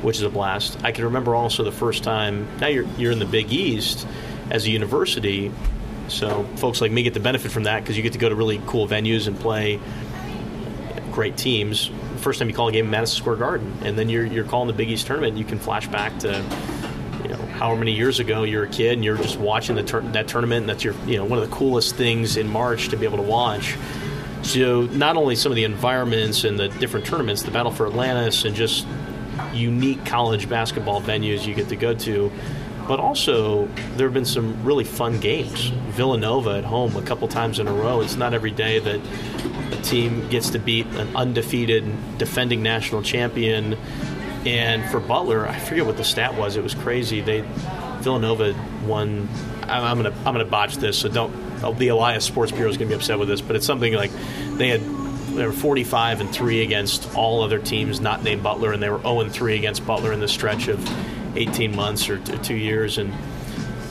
which 0.00 0.16
is 0.16 0.22
a 0.22 0.30
blast. 0.30 0.82
I 0.82 0.90
can 0.90 1.04
remember 1.04 1.34
also 1.34 1.62
the 1.62 1.70
first 1.70 2.02
time, 2.02 2.48
now 2.60 2.68
you're, 2.68 2.86
you're 2.96 3.12
in 3.12 3.18
the 3.18 3.26
Big 3.26 3.52
East 3.52 4.06
as 4.50 4.66
a 4.66 4.70
university. 4.70 5.52
So 6.08 6.44
folks 6.56 6.80
like 6.80 6.90
me 6.90 7.02
get 7.02 7.12
the 7.12 7.20
benefit 7.20 7.52
from 7.52 7.64
that 7.64 7.80
because 7.80 7.98
you 7.98 8.02
get 8.02 8.14
to 8.14 8.18
go 8.18 8.30
to 8.30 8.34
really 8.34 8.60
cool 8.66 8.88
venues 8.88 9.26
and 9.26 9.38
play 9.38 9.78
great 11.12 11.36
teams. 11.36 11.90
First 12.16 12.38
time 12.38 12.48
you 12.48 12.54
call 12.54 12.68
a 12.68 12.72
game 12.72 12.86
in 12.86 12.90
Madison 12.90 13.18
Square 13.18 13.36
Garden, 13.36 13.76
and 13.82 13.98
then 13.98 14.08
you're 14.08 14.24
you're 14.24 14.44
calling 14.44 14.66
the 14.66 14.72
Big 14.72 14.90
East 14.90 15.06
tournament. 15.06 15.36
You 15.36 15.44
can 15.44 15.58
flash 15.58 15.86
back 15.88 16.18
to 16.20 16.42
however 17.60 17.78
many 17.78 17.92
years 17.92 18.18
ago 18.18 18.42
you're 18.42 18.64
a 18.64 18.68
kid 18.68 18.94
and 18.94 19.04
you're 19.04 19.18
just 19.18 19.38
watching 19.38 19.76
the 19.76 19.82
tur- 19.82 20.00
that 20.00 20.26
tournament. 20.26 20.62
And 20.62 20.68
that's 20.68 20.82
your 20.82 20.94
you 21.06 21.18
know 21.18 21.24
one 21.24 21.38
of 21.38 21.48
the 21.48 21.54
coolest 21.54 21.94
things 21.94 22.36
in 22.36 22.48
March 22.48 22.88
to 22.88 22.96
be 22.96 23.04
able 23.04 23.18
to 23.18 23.22
watch. 23.22 23.76
So 24.42 24.82
not 24.86 25.16
only 25.16 25.36
some 25.36 25.52
of 25.52 25.56
the 25.56 25.64
environments 25.64 26.44
and 26.44 26.58
the 26.58 26.68
different 26.68 27.04
tournaments, 27.04 27.42
the 27.42 27.50
Battle 27.50 27.70
for 27.70 27.86
Atlantis, 27.86 28.44
and 28.46 28.56
just 28.56 28.86
unique 29.52 30.04
college 30.06 30.48
basketball 30.48 31.02
venues 31.02 31.46
you 31.46 31.54
get 31.54 31.68
to 31.68 31.76
go 31.76 31.94
to, 31.94 32.32
but 32.88 32.98
also 32.98 33.66
there 33.96 34.06
have 34.06 34.14
been 34.14 34.24
some 34.24 34.64
really 34.64 34.84
fun 34.84 35.20
games. 35.20 35.68
Villanova 35.90 36.56
at 36.56 36.64
home 36.64 36.96
a 36.96 37.02
couple 37.02 37.28
times 37.28 37.58
in 37.58 37.68
a 37.68 37.72
row. 37.72 38.00
It's 38.00 38.16
not 38.16 38.32
every 38.32 38.50
day 38.50 38.78
that 38.78 39.00
a 39.72 39.82
team 39.82 40.26
gets 40.30 40.50
to 40.50 40.58
beat 40.58 40.86
an 40.86 41.14
undefeated 41.14 41.84
defending 42.18 42.62
national 42.62 43.02
champion. 43.02 43.76
And 44.46 44.88
for 44.90 45.00
Butler, 45.00 45.46
I 45.46 45.58
forget 45.58 45.84
what 45.84 45.96
the 45.96 46.04
stat 46.04 46.34
was. 46.36 46.56
It 46.56 46.62
was 46.62 46.74
crazy. 46.74 47.20
They 47.20 47.44
Villanova 48.00 48.54
won. 48.86 49.28
I'm, 49.62 49.98
gonna 49.98 50.14
I'm 50.24 50.34
gonna 50.34 50.44
botch 50.44 50.76
this, 50.76 50.98
so 50.98 51.08
don't. 51.08 51.32
The 51.78 51.88
Elias 51.88 52.24
Sports 52.24 52.52
Bureau 52.52 52.70
is 52.70 52.76
gonna 52.76 52.88
be 52.88 52.94
upset 52.94 53.18
with 53.18 53.28
this, 53.28 53.42
but 53.42 53.54
it's 53.54 53.66
something 53.66 53.92
like 53.92 54.10
they 54.52 54.68
had 54.68 54.80
they 54.80 55.46
were 55.46 55.52
45 55.52 56.20
and 56.20 56.30
three 56.30 56.62
against 56.62 57.14
all 57.14 57.42
other 57.42 57.58
teams 57.58 58.00
not 58.00 58.22
named 58.22 58.42
Butler, 58.42 58.72
and 58.72 58.82
they 58.82 58.90
were 58.90 59.00
0 59.00 59.20
and 59.20 59.32
three 59.32 59.56
against 59.56 59.86
Butler 59.86 60.12
in 60.12 60.20
the 60.20 60.28
stretch 60.28 60.68
of 60.68 61.36
18 61.36 61.76
months 61.76 62.08
or 62.08 62.18
two 62.18 62.56
years, 62.56 62.98
and 62.98 63.14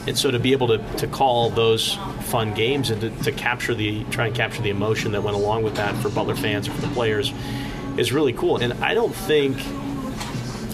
and 0.08 0.18
so 0.18 0.32
to 0.32 0.40
be 0.40 0.54
able 0.54 0.68
to, 0.70 0.78
to 0.98 1.08
call 1.08 1.50
those 1.52 1.96
fun 2.24 2.54
games 2.54 2.90
and 2.90 3.02
to, 3.02 3.10
to 3.24 3.32
capture 3.32 3.76
the 3.76 4.04
try 4.06 4.28
and 4.28 4.36
capture 4.36 4.62
the 4.62 4.70
emotion 4.70 5.12
that 5.12 5.22
went 5.22 5.38
along 5.38 5.64
with 5.64 5.76
that 5.76 5.96
for 5.98 6.10
Butler 6.10 6.36
fans 6.36 6.68
and 6.68 6.76
for 6.76 6.82
the 6.82 6.94
players 6.94 7.32
is 7.98 8.12
really 8.12 8.34
cool. 8.34 8.58
And 8.58 8.74
I 8.84 8.94
don't 8.94 9.14
think 9.14 9.58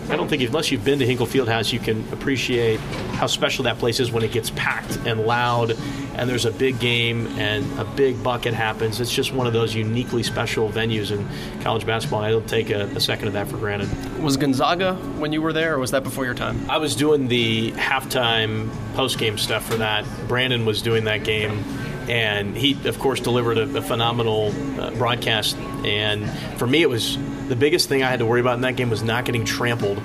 I 0.10 0.16
don't 0.16 0.28
think 0.28 0.42
unless 0.44 0.72
you've 0.72 0.86
been 0.86 1.00
to 1.00 1.06
Hinkle 1.06 1.26
Fieldhouse, 1.26 1.74
you 1.74 1.80
can 1.80 2.08
appreciate 2.14 2.80
how 3.16 3.28
special 3.28 3.64
that 3.64 3.80
place 3.80 4.00
is 4.00 4.12
when 4.12 4.24
it 4.24 4.32
gets 4.32 4.50
packed 4.52 4.98
and 5.06 5.26
loud, 5.26 5.76
and 6.16 6.30
there's 6.30 6.46
a 6.46 6.52
big 6.52 6.80
game 6.80 7.28
and 7.40 7.80
a 7.80 7.86
big 7.86 8.22
bucket 8.24 8.54
happens. 8.54 9.02
It's 9.02 9.14
just 9.14 9.34
one 9.34 9.48
of 9.48 9.54
those 9.54 9.74
uniquely 9.74 10.24
special 10.24 10.70
venues 10.70 11.12
in 11.12 11.28
college 11.62 11.86
basketball. 11.86 12.22
I 12.22 12.30
don't 12.30 12.48
take 12.48 12.70
a, 12.70 12.84
a 12.84 13.00
second 13.00 13.28
of 13.28 13.34
that 13.34 13.48
for 13.48 13.58
granted. 13.58 13.90
was 14.22 14.38
gonzaga 14.38 14.96
when 15.18 15.34
you 15.34 15.42
were 15.42 15.54
there 15.54 15.76
or 15.76 15.80
was 15.80 15.92
that 15.92 16.04
before 16.04 16.26
your 16.26 16.34
time 16.34 16.70
I 16.70 16.78
was 16.78 16.96
doing 16.96 17.28
the 17.28 17.72
halftime 17.72 18.70
post 18.96 19.18
game 19.18 19.38
stuff 19.38 19.66
for 19.66 19.76
that. 19.78 20.06
Brandon 20.28 20.66
was 20.66 20.82
doing 20.82 21.06
that 21.06 21.24
game, 21.24 21.64
and 22.10 22.56
he, 22.56 22.78
of 22.88 23.00
course, 23.00 23.20
delivered 23.20 23.58
a, 23.58 23.78
a 23.78 23.82
phenomenal 23.82 24.54
uh, 24.80 24.92
broadcast. 24.92 25.58
And 25.86 26.30
for 26.58 26.68
me, 26.68 26.82
it 26.82 26.90
was 26.90 27.18
the 27.48 27.56
biggest 27.56 27.90
thing 27.90 28.04
I 28.04 28.10
had 28.10 28.20
to 28.20 28.26
worry 28.26 28.42
about 28.42 28.56
in 28.56 28.62
that 28.62 28.76
game 28.76 28.90
was 28.90 29.04
not 29.04 29.26
getting 29.26 29.46
trampled 29.46 30.00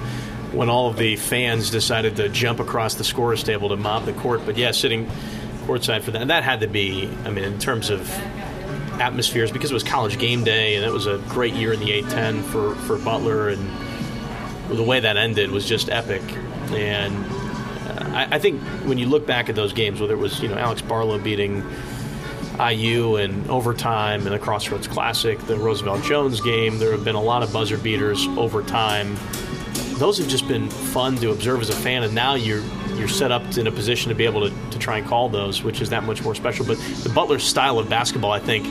when 0.52 0.68
all 0.68 0.88
of 0.88 0.97
the 0.97 1.16
fans 1.16 1.70
decided 1.70 2.16
to 2.16 2.28
jump 2.28 2.61
across 2.61 2.94
the 2.94 3.04
scorer's 3.04 3.42
table 3.42 3.68
to 3.68 3.76
mob 3.76 4.04
the 4.04 4.12
court. 4.12 4.42
But 4.44 4.56
yeah, 4.56 4.73
sitting 4.73 5.06
courtside 5.66 6.02
for 6.02 6.11
that, 6.11 6.23
and 6.23 6.30
that 6.30 6.42
had 6.42 6.61
to 6.61 6.66
be, 6.66 7.09
I 7.25 7.30
mean, 7.30 7.44
in 7.44 7.59
terms 7.59 7.90
of 7.90 8.11
atmospheres, 9.00 9.50
because 9.50 9.70
it 9.70 9.75
was 9.75 9.85
college 9.85 10.18
game 10.18 10.44
day, 10.44 10.75
and 10.75 10.85
it 10.85 10.92
was 10.92 11.06
a 11.06 11.18
great 11.28 11.54
year 11.54 11.73
in 11.73 11.80
the 11.80 12.02
A10 12.02 12.42
for, 12.42 12.75
for 12.75 12.99
Butler, 12.99 13.49
and 13.49 13.70
the 14.68 14.82
way 14.82 15.00
that 15.00 15.16
ended 15.16 15.50
was 15.50 15.66
just 15.66 15.88
epic. 15.88 16.23
And 16.73 17.25
uh, 17.88 18.11
I, 18.14 18.28
I 18.32 18.38
think 18.38 18.61
when 18.85 18.99
you 18.99 19.06
look 19.06 19.26
back 19.26 19.49
at 19.49 19.54
those 19.54 19.73
games, 19.73 20.00
whether 20.00 20.14
it 20.14 20.18
was 20.18 20.40
you 20.40 20.49
know 20.49 20.56
Alex 20.56 20.82
Barlow 20.82 21.18
beating 21.18 21.64
IU 22.60 23.16
and 23.16 23.48
overtime 23.50 24.26
and 24.26 24.34
the 24.34 24.38
Crossroads 24.38 24.86
Classic, 24.86 25.38
the 25.46 25.56
Roosevelt 25.56 26.02
Jones 26.02 26.40
game, 26.40 26.78
there 26.78 26.92
have 26.92 27.04
been 27.04 27.14
a 27.14 27.22
lot 27.22 27.42
of 27.42 27.52
buzzer 27.52 27.78
beaters 27.78 28.26
over 28.36 28.62
time. 28.62 29.16
Those 29.98 30.18
have 30.18 30.28
just 30.28 30.46
been 30.48 30.68
fun 30.68 31.16
to 31.16 31.30
observe 31.30 31.60
as 31.60 31.70
a 31.70 31.74
fan, 31.76 32.02
and 32.02 32.14
now 32.14 32.34
you're 32.34 32.62
you're 32.96 33.08
set 33.08 33.32
up 33.32 33.56
in 33.56 33.66
a 33.66 33.72
position 33.72 34.10
to 34.10 34.14
be 34.14 34.24
able 34.26 34.48
to, 34.48 34.70
to 34.70 34.78
try 34.78 34.98
and 34.98 35.06
call 35.06 35.28
those, 35.30 35.62
which 35.62 35.80
is 35.80 35.88
that 35.90 36.04
much 36.04 36.22
more 36.22 36.34
special. 36.34 36.66
But 36.66 36.76
the 37.02 37.08
Butler 37.08 37.38
style 37.38 37.78
of 37.78 37.88
basketball, 37.88 38.32
I 38.32 38.40
think, 38.40 38.66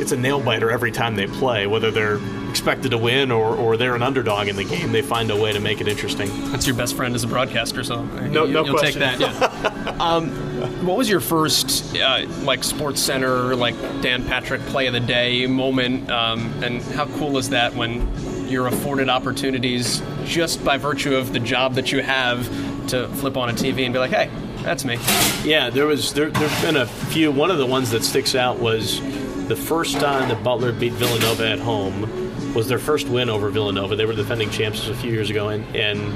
it's 0.00 0.12
a 0.12 0.16
nail 0.16 0.40
biter 0.40 0.70
every 0.70 0.90
time 0.90 1.14
they 1.14 1.26
play, 1.26 1.66
whether 1.66 1.90
they're 1.90 2.18
expected 2.48 2.90
to 2.92 2.98
win 2.98 3.30
or, 3.30 3.54
or 3.54 3.76
they're 3.76 3.94
an 3.94 4.02
underdog 4.02 4.48
in 4.48 4.56
the 4.56 4.64
game, 4.64 4.92
they 4.92 5.02
find 5.02 5.30
a 5.30 5.36
way 5.36 5.52
to 5.52 5.60
make 5.60 5.80
it 5.82 5.88
interesting. 5.88 6.28
That's 6.50 6.66
your 6.66 6.74
best 6.74 6.96
friend 6.96 7.14
as 7.14 7.22
a 7.22 7.26
broadcaster, 7.26 7.84
so 7.84 8.02
No- 8.04 8.44
you, 8.46 8.52
no 8.54 8.64
you'll 8.64 8.78
question. 8.78 9.02
take 9.02 9.18
that. 9.18 9.40
Yeah. 9.40 9.96
um, 10.00 10.49
what 10.84 10.96
was 10.96 11.08
your 11.08 11.20
first 11.20 11.96
uh, 11.96 12.26
like 12.42 12.64
Sports 12.64 13.00
Center, 13.00 13.54
like 13.54 13.74
Dan 14.02 14.24
Patrick 14.24 14.60
play 14.62 14.86
of 14.86 14.92
the 14.92 15.00
day 15.00 15.46
moment, 15.46 16.10
um, 16.10 16.52
and 16.62 16.82
how 16.82 17.06
cool 17.18 17.38
is 17.38 17.50
that 17.50 17.74
when 17.74 18.08
you're 18.48 18.66
afforded 18.66 19.08
opportunities 19.08 20.02
just 20.24 20.64
by 20.64 20.76
virtue 20.76 21.14
of 21.14 21.32
the 21.32 21.40
job 21.40 21.74
that 21.74 21.92
you 21.92 22.02
have 22.02 22.46
to 22.88 23.08
flip 23.08 23.36
on 23.36 23.48
a 23.48 23.52
TV 23.52 23.84
and 23.84 23.92
be 23.92 23.98
like, 23.98 24.10
hey, 24.10 24.28
that's 24.62 24.84
me. 24.84 24.98
Yeah, 25.44 25.70
there 25.70 25.86
was 25.86 26.12
there 26.12 26.30
there've 26.30 26.62
been 26.62 26.76
a 26.76 26.86
few. 26.86 27.30
One 27.30 27.50
of 27.50 27.58
the 27.58 27.66
ones 27.66 27.90
that 27.90 28.02
sticks 28.02 28.34
out 28.34 28.58
was 28.58 29.00
the 29.48 29.56
first 29.56 29.98
time 29.98 30.28
that 30.28 30.42
Butler 30.44 30.72
beat 30.72 30.92
Villanova 30.92 31.48
at 31.48 31.58
home 31.58 32.54
was 32.54 32.68
their 32.68 32.78
first 32.78 33.08
win 33.08 33.30
over 33.30 33.50
Villanova. 33.50 33.96
They 33.96 34.04
were 34.04 34.12
defending 34.12 34.50
champs 34.50 34.88
a 34.88 34.94
few 34.94 35.12
years 35.12 35.30
ago, 35.30 35.48
and 35.48 35.64
and, 35.76 36.14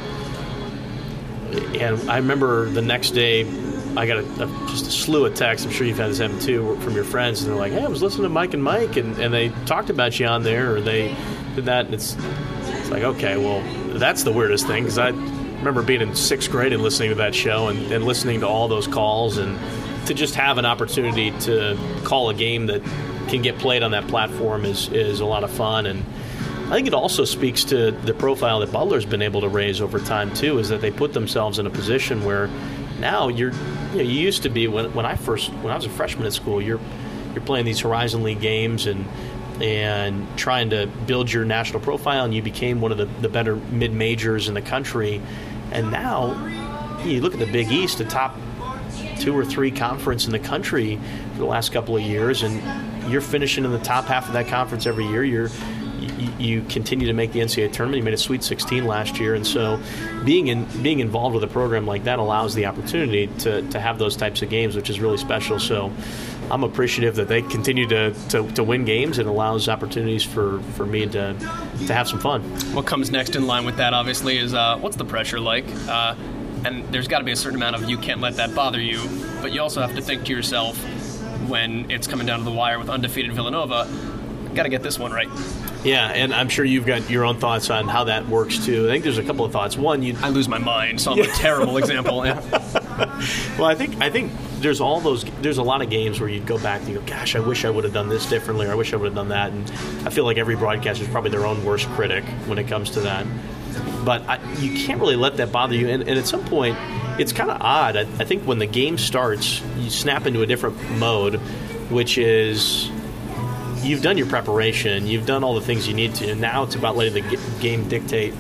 and 1.77 2.11
I 2.11 2.19
remember 2.19 2.69
the 2.69 2.83
next 2.83 3.11
day. 3.11 3.45
I 3.97 4.07
got 4.07 4.19
a, 4.19 4.45
a, 4.45 4.47
just 4.69 4.87
a 4.87 4.91
slew 4.91 5.25
of 5.27 5.35
texts. 5.35 5.67
I'm 5.67 5.73
sure 5.73 5.87
you've 5.87 5.99
had 5.99 6.11
this 6.11 6.19
happen 6.19 6.39
too 6.41 6.77
from 6.81 6.95
your 6.95 7.05
friends, 7.05 7.43
and 7.43 7.51
they're 7.51 7.59
like, 7.59 7.73
"Hey, 7.73 7.85
I 7.85 7.89
was 7.89 8.03
listening 8.03 8.25
to 8.25 8.29
Mike 8.29 8.55
and 8.55 8.63
Mike, 8.63 8.97
and, 8.97 9.17
and 9.19 9.33
they 9.33 9.51
talked 9.67 9.91
about 9.91 10.19
you 10.19 10.27
on 10.27 10.43
there, 10.43 10.75
or 10.75 10.81
they 10.81 11.15
did 11.55 11.67
that." 11.67 11.87
And 11.87 11.95
it's 11.95 12.17
it's 12.85 12.91
like, 12.91 13.03
okay, 13.03 13.37
well, 13.37 13.63
that's 13.99 14.25
the 14.25 14.33
weirdest 14.33 14.67
thing 14.67 14.83
because 14.83 14.99
I 14.99 15.09
remember 15.09 15.83
being 15.83 16.03
in 16.03 16.15
sixth 16.15 16.51
grade 16.51 16.75
and 16.75 16.83
listening 16.83 17.09
to 17.11 17.15
that 17.15 17.35
show 17.35 17.69
and, 17.69 17.91
and 17.91 18.05
listening 18.05 18.41
to 18.41 18.47
all 18.47 18.69
those 18.69 18.87
calls 18.87 19.39
and 19.39 19.59
to 20.07 20.13
just 20.13 20.35
have 20.35 20.59
an 20.59 20.67
opportunity 20.67 21.31
to 21.41 21.79
call 22.05 22.29
a 22.29 22.35
game 22.35 22.67
that 22.67 22.83
can 23.29 23.41
get 23.41 23.59
played 23.59 23.83
on 23.83 23.93
that 23.93 24.07
platform 24.09 24.67
is, 24.67 24.89
is 24.91 25.21
a 25.21 25.25
lot 25.25 25.45
of 25.45 25.51
fun. 25.51 25.87
And 25.87 26.05
I 26.67 26.75
think 26.75 26.87
it 26.87 26.93
also 26.95 27.25
speaks 27.25 27.65
to 27.65 27.93
the 27.93 28.13
profile 28.13 28.61
that 28.61 28.71
Butler's 28.71 29.07
been 29.07 29.23
able 29.23 29.41
to 29.41 29.49
raise 29.49 29.81
over 29.81 29.99
time, 29.99 30.35
too, 30.35 30.59
is 30.59 30.69
that 30.69 30.83
they 30.83 30.91
put 30.91 31.15
themselves 31.15 31.59
in 31.59 31.67
a 31.67 31.71
position 31.71 32.23
where 32.25 32.51
now 32.99 33.29
you're, 33.29 33.53
you, 33.53 33.97
know, 33.97 34.03
you 34.03 34.21
used 34.21 34.43
to 34.45 34.49
be, 34.49 34.69
when, 34.69 34.93
when 34.95 35.07
I 35.07 35.17
first, 35.17 35.51
when 35.55 35.73
I 35.73 35.77
was 35.77 35.85
a 35.85 35.91
freshman 35.91 36.27
at 36.27 36.33
school, 36.33 36.61
you're, 36.61 36.81
you're 37.33 37.45
playing 37.45 37.65
these 37.65 37.81
Horizon 37.81 38.23
League 38.23 38.41
games 38.41 38.87
and 38.87 39.07
and 39.61 40.27
trying 40.37 40.71
to 40.71 40.87
build 41.07 41.33
your 41.33 41.45
national 41.45 41.81
profile, 41.81 42.25
and 42.25 42.35
you 42.35 42.43
became 42.43 42.81
one 42.81 42.91
of 42.91 42.99
the, 42.99 43.05
the 43.05 43.29
better 43.29 43.57
mid 43.57 43.93
majors 43.93 44.49
in 44.49 44.55
the 44.55 44.63
country. 44.63 45.21
And 45.71 45.91
now 45.91 46.35
you 47.05 47.21
look 47.21 47.35
at 47.35 47.39
the 47.39 47.51
Big 47.51 47.71
East, 47.71 47.99
the 47.99 48.05
top 48.05 48.37
two 49.21 49.37
or 49.37 49.45
three 49.45 49.71
conference 49.71 50.27
in 50.27 50.33
the 50.33 50.39
country 50.39 50.99
for 51.33 51.39
the 51.39 51.45
last 51.45 51.73
couple 51.73 51.97
of 51.97 52.03
years, 52.03 52.43
and 52.43 52.63
you're 53.11 53.21
finishing 53.21 53.65
in 53.65 53.71
the 53.71 53.79
top 53.79 54.07
half 54.07 54.27
of 54.27 54.33
that 54.33 54.49
conference 54.49 54.87
every 54.87 55.07
year. 55.07 55.23
You're 55.25 55.51
you, 56.39 56.63
continue 56.63 57.07
to 57.07 57.13
make 57.13 57.33
the 57.33 57.41
NCAA 57.41 57.73
tournament. 57.73 57.99
You 57.99 58.03
made 58.03 58.15
a 58.15 58.19
Sweet 58.19 58.43
16 58.43 58.87
last 58.87 59.19
year, 59.19 59.35
and 59.35 59.47
so 59.47 59.81
being 60.25 60.49
in 60.49 60.65
being 60.83 61.01
involved 61.01 61.35
with 61.35 61.45
a 61.45 61.49
program 61.49 61.87
like 61.87 62.05
that 62.05 62.19
allows 62.19 62.55
the 62.55 62.67
opportunity 62.67 63.27
to, 63.39 63.63
to 63.71 63.81
have 63.81 63.99
those 63.99 64.17
types 64.17 64.43
of 64.43 64.51
games, 64.51 64.77
which 64.77 64.91
is 64.91 65.01
really 65.01 65.19
special. 65.19 65.59
So 65.59 65.93
I'm 66.51 66.65
appreciative 66.65 67.17
that 67.17 67.29
they 67.29 67.43
continue 67.43 67.89
to, 67.89 68.13
to, 68.31 68.51
to 68.53 68.65
win 68.65 68.85
games. 68.85 69.19
and 69.19 69.29
allows 69.29 69.69
opportunities 69.69 70.23
for, 70.23 70.61
for 70.75 70.87
me 70.87 71.07
to 71.07 71.35
to 71.87 71.95
have 71.95 72.09
some 72.09 72.21
fun. 72.21 72.43
What 72.75 72.87
comes 72.87 73.11
next 73.11 73.37
in 73.37 73.47
line 73.47 73.65
with 73.65 73.77
that, 73.79 73.95
obviously, 73.95 74.39
is 74.39 74.55
uh, 74.55 74.79
what's 74.79 74.97
the 74.97 75.05
pressure 75.05 75.41
like? 75.41 75.65
Uh, 75.89 76.15
and 76.65 76.85
there's 76.93 77.09
got 77.09 77.19
to 77.19 77.25
be 77.25 77.33
a 77.33 77.37
certain 77.37 77.57
amount 77.57 77.77
of 77.77 77.89
you 77.89 77.99
can't 77.99 78.21
let 78.21 78.37
that 78.37 78.55
bother 78.55 78.81
you, 78.81 79.03
but 79.43 79.53
you 79.53 79.61
also 79.61 79.81
have 79.81 79.95
to 79.95 80.03
think 80.03 80.25
to 80.25 80.33
yourself 80.33 80.77
when 81.49 81.91
it's 81.91 82.07
coming 82.07 82.27
down 82.27 82.39
to 82.39 82.45
the 82.45 82.51
wire 82.51 82.79
with 82.79 82.89
undefeated 82.89 83.33
Villanova, 83.33 83.89
got 84.55 84.63
to 84.63 84.69
get 84.69 84.83
this 84.83 84.99
one 84.99 85.13
right. 85.13 85.29
Yeah, 85.85 86.09
and 86.09 86.33
I'm 86.33 86.49
sure 86.49 86.65
you've 86.65 86.87
got 86.87 87.11
your 87.11 87.25
own 87.25 87.39
thoughts 87.39 87.69
on 87.69 87.89
how 87.89 88.05
that 88.05 88.27
works 88.27 88.65
too. 88.65 88.89
I 88.89 88.93
think 88.93 89.05
there's 89.05 89.19
a 89.19 89.23
couple 89.23 89.45
of 89.45 89.53
thoughts. 89.53 89.77
One, 89.77 90.03
you 90.03 90.17
I 90.23 90.31
lose 90.31 90.49
my 90.49 90.59
mind, 90.59 91.01
so 91.01 91.13
I'm 91.13 91.21
a 91.21 91.27
terrible 91.27 91.77
example. 91.77 92.25
Yeah. 92.95 93.21
well, 93.59 93.65
I 93.67 93.75
think 93.75 94.01
I 94.01 94.09
think 94.09 94.31
there's 94.61 94.81
all 94.81 95.01
those. 95.01 95.25
There's 95.43 95.59
a 95.59 95.63
lot 95.65 95.83
of 95.83 95.91
games 95.91 96.21
where 96.21 96.29
you 96.29 96.41
go 96.41 96.59
back 96.59 96.81
and 96.81 96.91
you 96.91 97.01
go, 97.01 97.07
"Gosh, 97.07 97.35
I 97.35 97.41
wish 97.41 97.65
I 97.65 97.71
would 97.71 97.83
have 97.83 97.93
done 97.93 98.09
this 98.09 98.25
differently," 98.29 98.67
or 98.67 98.71
"I 98.71 98.77
wish 98.77 98.93
I 98.93 98.97
would 98.97 99.07
have 99.07 99.15
done 99.17 99.29
that." 99.31 99.51
And 99.51 99.69
I 100.07 100.11
feel 100.11 100.25
like 100.25 100.39
every 100.39 100.55
broadcaster 100.55 101.03
is 101.03 101.11
probably 101.11 101.31
their 101.31 101.45
own 101.45 101.65
worst 101.65 101.89
critic 101.89 102.23
when 102.47 102.57
it 102.59 102.69
comes 102.69 102.91
to 102.91 103.01
that. 103.01 103.27
But 104.05 104.23
I, 104.29 104.39
you 104.55 104.73
can't 104.87 105.01
really 105.01 105.17
let 105.17 105.37
that 105.39 105.51
bother 105.51 105.75
you. 105.75 105.89
And, 105.89 106.03
and 106.09 106.19
at 106.19 106.27
some 106.27 106.45
point, 106.45 106.77
it's 107.19 107.33
kind 107.33 107.51
of 107.51 107.61
odd. 107.61 107.97
I, 107.97 108.03
I 108.03 108.25
think 108.25 108.45
when 108.45 108.59
the 108.61 108.67
game 108.67 108.97
starts, 108.97 109.61
you 109.77 109.91
snap 109.91 110.25
into 110.27 110.43
a 110.43 110.47
different 110.47 110.77
mode, 110.99 111.35
which 111.91 112.17
is 112.17 112.89
you've 113.85 114.03
done 114.03 114.17
your 114.17 114.27
preparation, 114.27 115.07
you've 115.07 115.27
done 115.27 115.45
all 115.45 115.55
the 115.55 115.61
things 115.61 115.87
you 115.87 115.95
need 115.95 116.15
to, 116.17 116.31
and 116.31 116.41
now 116.41 116.63
it's 116.63 116.75
about 116.75 116.97
letting 116.97 117.15
the 117.15 117.39
game 117.61 117.89
dictate 117.89 118.35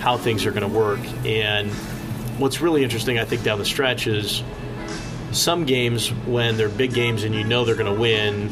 how 0.00 0.16
things 0.16 0.46
are 0.46 0.50
going 0.50 0.68
to 0.68 0.78
work. 0.78 1.00
And 1.24 1.70
what's 2.38 2.60
really 2.60 2.82
interesting, 2.82 3.18
I 3.18 3.24
think, 3.24 3.42
down 3.42 3.58
the 3.58 3.64
stretch 3.64 4.06
is 4.06 4.42
some 5.32 5.64
games 5.64 6.08
when 6.26 6.56
they're 6.56 6.68
big 6.68 6.94
games 6.94 7.24
and 7.24 7.34
you 7.34 7.44
know 7.44 7.64
they're 7.64 7.74
going 7.74 7.92
to 7.92 8.00
win, 8.00 8.50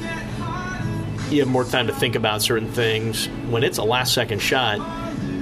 you 1.30 1.40
have 1.40 1.48
more 1.48 1.64
time 1.64 1.88
to 1.88 1.92
think 1.92 2.14
about 2.14 2.42
certain 2.42 2.70
things. 2.70 3.26
When 3.48 3.64
it's 3.64 3.78
a 3.78 3.84
last 3.84 4.14
second 4.14 4.40
shot, 4.40 4.78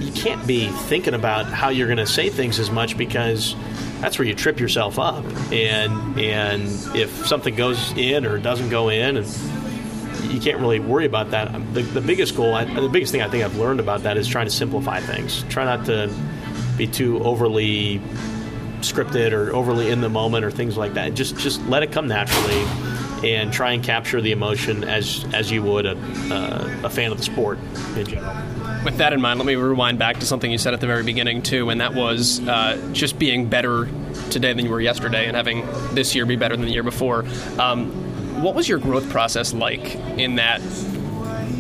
you 0.00 0.12
can't 0.12 0.46
be 0.46 0.68
thinking 0.68 1.14
about 1.14 1.46
how 1.46 1.68
you're 1.68 1.88
going 1.88 1.98
to 1.98 2.06
say 2.06 2.30
things 2.30 2.58
as 2.58 2.70
much 2.70 2.96
because 2.96 3.54
that's 4.00 4.18
where 4.18 4.26
you 4.26 4.34
trip 4.34 4.60
yourself 4.60 4.98
up. 4.98 5.24
And 5.52 6.18
and 6.18 6.62
if 6.96 7.26
something 7.26 7.54
goes 7.54 7.92
in 7.92 8.24
or 8.24 8.38
doesn't 8.38 8.70
go 8.70 8.88
in, 8.88 9.18
and 9.18 9.26
you 10.34 10.40
can't 10.40 10.58
really 10.58 10.80
worry 10.80 11.06
about 11.06 11.30
that. 11.30 11.52
The, 11.72 11.82
the 11.82 12.00
biggest 12.00 12.36
goal, 12.36 12.54
I, 12.54 12.64
the 12.64 12.88
biggest 12.88 13.12
thing 13.12 13.22
I 13.22 13.28
think 13.28 13.44
I've 13.44 13.56
learned 13.56 13.80
about 13.80 14.02
that 14.02 14.16
is 14.16 14.28
trying 14.28 14.46
to 14.46 14.50
simplify 14.50 15.00
things. 15.00 15.44
Try 15.44 15.64
not 15.64 15.86
to 15.86 16.12
be 16.76 16.86
too 16.86 17.22
overly 17.22 18.00
scripted 18.80 19.32
or 19.32 19.54
overly 19.54 19.90
in 19.90 20.00
the 20.00 20.10
moment 20.10 20.44
or 20.44 20.50
things 20.50 20.76
like 20.76 20.94
that. 20.94 21.14
Just 21.14 21.36
just 21.38 21.64
let 21.66 21.82
it 21.82 21.92
come 21.92 22.08
naturally, 22.08 22.64
and 23.24 23.52
try 23.52 23.72
and 23.72 23.82
capture 23.82 24.20
the 24.20 24.32
emotion 24.32 24.84
as 24.84 25.24
as 25.32 25.50
you 25.50 25.62
would 25.62 25.86
a, 25.86 25.96
a 26.84 26.90
fan 26.90 27.10
of 27.10 27.18
the 27.18 27.24
sport 27.24 27.58
in 27.96 28.06
general. 28.06 28.36
With 28.84 28.98
that 28.98 29.14
in 29.14 29.20
mind, 29.22 29.38
let 29.38 29.46
me 29.46 29.54
rewind 29.54 29.98
back 29.98 30.20
to 30.20 30.26
something 30.26 30.50
you 30.50 30.58
said 30.58 30.74
at 30.74 30.80
the 30.80 30.86
very 30.86 31.02
beginning 31.02 31.40
too, 31.40 31.70
and 31.70 31.80
that 31.80 31.94
was 31.94 32.46
uh, 32.46 32.90
just 32.92 33.18
being 33.18 33.48
better 33.48 33.88
today 34.30 34.52
than 34.52 34.66
you 34.66 34.70
were 34.70 34.80
yesterday, 34.80 35.26
and 35.26 35.34
having 35.34 35.64
this 35.94 36.14
year 36.14 36.26
be 36.26 36.36
better 36.36 36.54
than 36.54 36.66
the 36.66 36.72
year 36.72 36.82
before. 36.82 37.24
Um, 37.58 38.03
what 38.44 38.54
was 38.54 38.68
your 38.68 38.78
growth 38.78 39.08
process 39.08 39.54
like 39.54 39.96
in 40.18 40.36
that 40.36 40.60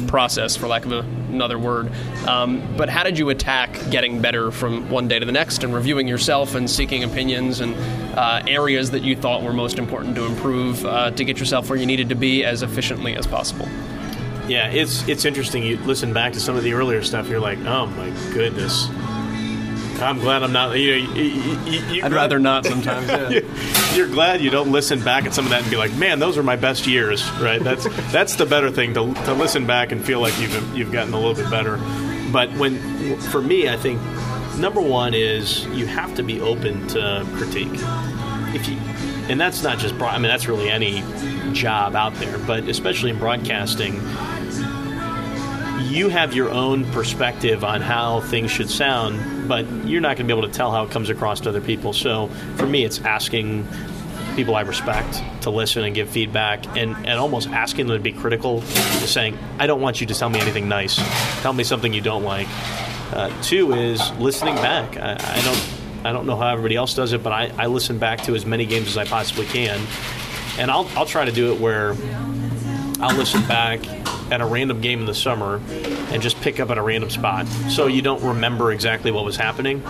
process, 0.06 0.54
for 0.54 0.68
lack 0.68 0.84
of 0.84 0.92
a, 0.92 0.98
another 1.30 1.58
word? 1.58 1.90
Um, 2.26 2.62
but 2.76 2.90
how 2.90 3.02
did 3.02 3.18
you 3.18 3.30
attack 3.30 3.80
getting 3.90 4.20
better 4.20 4.50
from 4.50 4.88
one 4.90 5.08
day 5.08 5.18
to 5.18 5.24
the 5.24 5.32
next, 5.32 5.64
and 5.64 5.74
reviewing 5.74 6.06
yourself 6.06 6.54
and 6.54 6.70
seeking 6.70 7.02
opinions 7.02 7.60
and 7.60 7.74
uh, 8.16 8.42
areas 8.46 8.90
that 8.90 9.02
you 9.02 9.16
thought 9.16 9.42
were 9.42 9.54
most 9.54 9.78
important 9.78 10.14
to 10.16 10.26
improve 10.26 10.84
uh, 10.84 11.10
to 11.12 11.24
get 11.24 11.38
yourself 11.38 11.70
where 11.70 11.78
you 11.78 11.86
needed 11.86 12.10
to 12.10 12.14
be 12.14 12.44
as 12.44 12.62
efficiently 12.62 13.16
as 13.16 13.26
possible? 13.26 13.66
Yeah, 14.46 14.68
it's 14.68 15.08
it's 15.08 15.24
interesting. 15.24 15.62
You 15.62 15.78
listen 15.78 16.12
back 16.12 16.34
to 16.34 16.40
some 16.40 16.54
of 16.54 16.64
the 16.64 16.74
earlier 16.74 17.02
stuff, 17.02 17.28
you're 17.28 17.40
like, 17.40 17.58
oh 17.60 17.86
my 17.86 18.10
goodness. 18.34 18.88
I'm 20.00 20.18
glad 20.18 20.42
I'm 20.42 20.52
not. 20.52 20.78
You 20.78 20.90
know, 20.90 21.12
you, 21.14 21.22
you, 21.70 21.80
you, 21.94 22.04
I'd 22.04 22.12
rather 22.12 22.38
not 22.38 22.66
sometimes. 22.66 23.08
Yeah. 23.08 23.40
You're 23.94 24.08
glad 24.08 24.40
you 24.40 24.50
don't 24.50 24.72
listen 24.72 25.02
back 25.02 25.24
at 25.24 25.34
some 25.34 25.44
of 25.44 25.50
that 25.50 25.62
and 25.62 25.70
be 25.70 25.76
like, 25.76 25.94
"Man, 25.94 26.18
those 26.18 26.36
are 26.36 26.42
my 26.42 26.56
best 26.56 26.86
years." 26.86 27.28
Right? 27.40 27.62
That's 27.62 27.84
that's 28.12 28.36
the 28.36 28.46
better 28.46 28.70
thing 28.70 28.94
to, 28.94 29.14
to 29.14 29.34
listen 29.34 29.66
back 29.66 29.92
and 29.92 30.04
feel 30.04 30.20
like 30.20 30.38
you've 30.40 30.76
you've 30.76 30.92
gotten 30.92 31.14
a 31.14 31.18
little 31.18 31.34
bit 31.34 31.50
better. 31.50 31.76
But 32.32 32.50
when 32.54 33.18
for 33.20 33.40
me, 33.40 33.68
I 33.68 33.76
think 33.76 34.00
number 34.58 34.80
one 34.80 35.14
is 35.14 35.64
you 35.66 35.86
have 35.86 36.14
to 36.16 36.22
be 36.22 36.40
open 36.40 36.86
to 36.88 37.26
critique. 37.36 37.68
If 38.54 38.68
you, 38.68 38.76
and 39.28 39.40
that's 39.40 39.62
not 39.62 39.78
just. 39.78 39.96
broad- 39.98 40.14
I 40.14 40.18
mean, 40.18 40.28
that's 40.28 40.48
really 40.48 40.70
any 40.70 41.02
job 41.52 41.94
out 41.94 42.14
there, 42.14 42.38
but 42.38 42.64
especially 42.68 43.10
in 43.10 43.18
broadcasting, 43.18 43.94
you 45.88 46.08
have 46.08 46.34
your 46.34 46.50
own 46.50 46.84
perspective 46.92 47.62
on 47.64 47.80
how 47.80 48.20
things 48.22 48.50
should 48.50 48.68
sound, 48.70 49.20
but 49.46 49.66
you're 49.86 50.00
not 50.00 50.16
going 50.16 50.26
to 50.28 50.34
be 50.34 50.38
able 50.38 50.48
to 50.48 50.54
tell 50.54 50.70
how 50.70 50.84
it 50.84 50.90
comes 50.90 51.10
across 51.10 51.40
to 51.40 51.48
other 51.50 51.60
people. 51.60 51.92
So 51.92 52.28
for 52.56 52.66
me, 52.66 52.84
it's 52.84 53.00
asking 53.00 53.66
people 54.36 54.56
I 54.56 54.62
respect 54.62 55.22
to 55.42 55.50
listen 55.50 55.84
and 55.84 55.94
give 55.94 56.08
feedback 56.08 56.66
and, 56.76 56.96
and 57.06 57.18
almost 57.18 57.48
asking 57.50 57.86
them 57.86 57.96
to 57.96 58.02
be 58.02 58.12
critical, 58.12 58.62
saying, 58.62 59.38
I 59.58 59.66
don't 59.66 59.80
want 59.80 60.00
you 60.00 60.06
to 60.08 60.14
tell 60.14 60.28
me 60.28 60.40
anything 60.40 60.68
nice. 60.68 60.96
Tell 61.42 61.52
me 61.52 61.64
something 61.64 61.92
you 61.92 62.00
don't 62.00 62.24
like. 62.24 62.48
Uh, 63.12 63.30
two 63.42 63.72
is 63.72 64.10
listening 64.12 64.56
back. 64.56 64.96
I, 64.96 65.12
I 65.12 65.42
don't 65.42 65.74
I 66.04 66.12
don't 66.12 66.26
know 66.26 66.36
how 66.36 66.48
everybody 66.48 66.76
else 66.76 66.92
does 66.94 67.14
it, 67.14 67.22
but 67.22 67.32
I, 67.32 67.50
I 67.56 67.66
listen 67.66 67.98
back 67.98 68.22
to 68.24 68.34
as 68.34 68.44
many 68.44 68.66
games 68.66 68.88
as 68.88 68.98
I 68.98 69.06
possibly 69.06 69.46
can. 69.46 69.80
And 70.58 70.70
I'll, 70.70 70.86
I'll 70.96 71.06
try 71.06 71.24
to 71.24 71.32
do 71.32 71.52
it 71.54 71.58
where 71.58 71.94
I'll 73.04 73.16
listen 73.16 73.46
back 73.46 73.86
at 74.32 74.40
a 74.40 74.46
random 74.46 74.80
game 74.80 75.00
in 75.00 75.04
the 75.04 75.14
summer 75.14 75.60
and 76.10 76.22
just 76.22 76.40
pick 76.40 76.58
up 76.58 76.70
at 76.70 76.78
a 76.78 76.82
random 76.82 77.10
spot 77.10 77.46
so 77.68 77.86
you 77.86 78.00
don't 78.00 78.22
remember 78.22 78.72
exactly 78.72 79.10
what 79.10 79.26
was 79.26 79.36
happening 79.36 79.82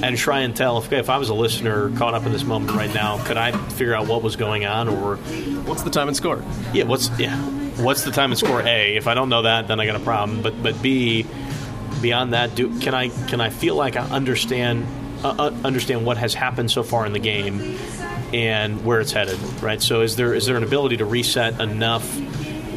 and 0.00 0.16
try 0.16 0.40
and 0.40 0.54
tell 0.54 0.78
if, 0.78 0.92
if 0.92 1.10
I 1.10 1.18
was 1.18 1.28
a 1.28 1.34
listener 1.34 1.90
caught 1.96 2.14
up 2.14 2.24
in 2.24 2.30
this 2.30 2.44
moment 2.44 2.70
right 2.70 2.94
now, 2.94 3.22
could 3.24 3.36
I 3.36 3.50
figure 3.70 3.94
out 3.94 4.06
what 4.06 4.22
was 4.22 4.36
going 4.36 4.64
on 4.64 4.88
or 4.88 5.16
What's 5.66 5.82
the 5.82 5.90
time 5.90 6.06
and 6.06 6.16
score? 6.16 6.44
yeah, 6.72 6.84
what's 6.84 7.10
yeah. 7.18 7.36
what's 7.82 8.04
the 8.04 8.12
time 8.12 8.30
and 8.30 8.38
score? 8.38 8.62
A. 8.62 8.96
If 8.96 9.08
I 9.08 9.14
don't 9.14 9.28
know 9.28 9.42
that, 9.42 9.66
then 9.66 9.80
I 9.80 9.86
got 9.86 9.96
a 9.96 10.04
problem. 10.04 10.40
But 10.42 10.62
but 10.62 10.80
B, 10.80 11.26
beyond 12.00 12.32
that, 12.32 12.54
do 12.54 12.78
can 12.78 12.94
I 12.94 13.08
can 13.26 13.40
I 13.40 13.50
feel 13.50 13.74
like 13.74 13.96
I 13.96 14.04
understand 14.08 14.86
uh, 15.24 15.34
uh, 15.36 15.54
understand 15.64 16.06
what 16.06 16.16
has 16.16 16.32
happened 16.32 16.70
so 16.70 16.84
far 16.84 17.06
in 17.06 17.12
the 17.12 17.18
game 17.18 17.76
and 18.32 18.84
where 18.84 19.00
it's 19.00 19.10
headed? 19.12 19.38
Right. 19.60 19.82
So 19.82 20.02
is 20.02 20.14
there 20.14 20.32
is 20.32 20.46
there 20.46 20.56
an 20.56 20.62
ability 20.62 20.98
to 20.98 21.04
reset 21.04 21.60
enough? 21.60 22.04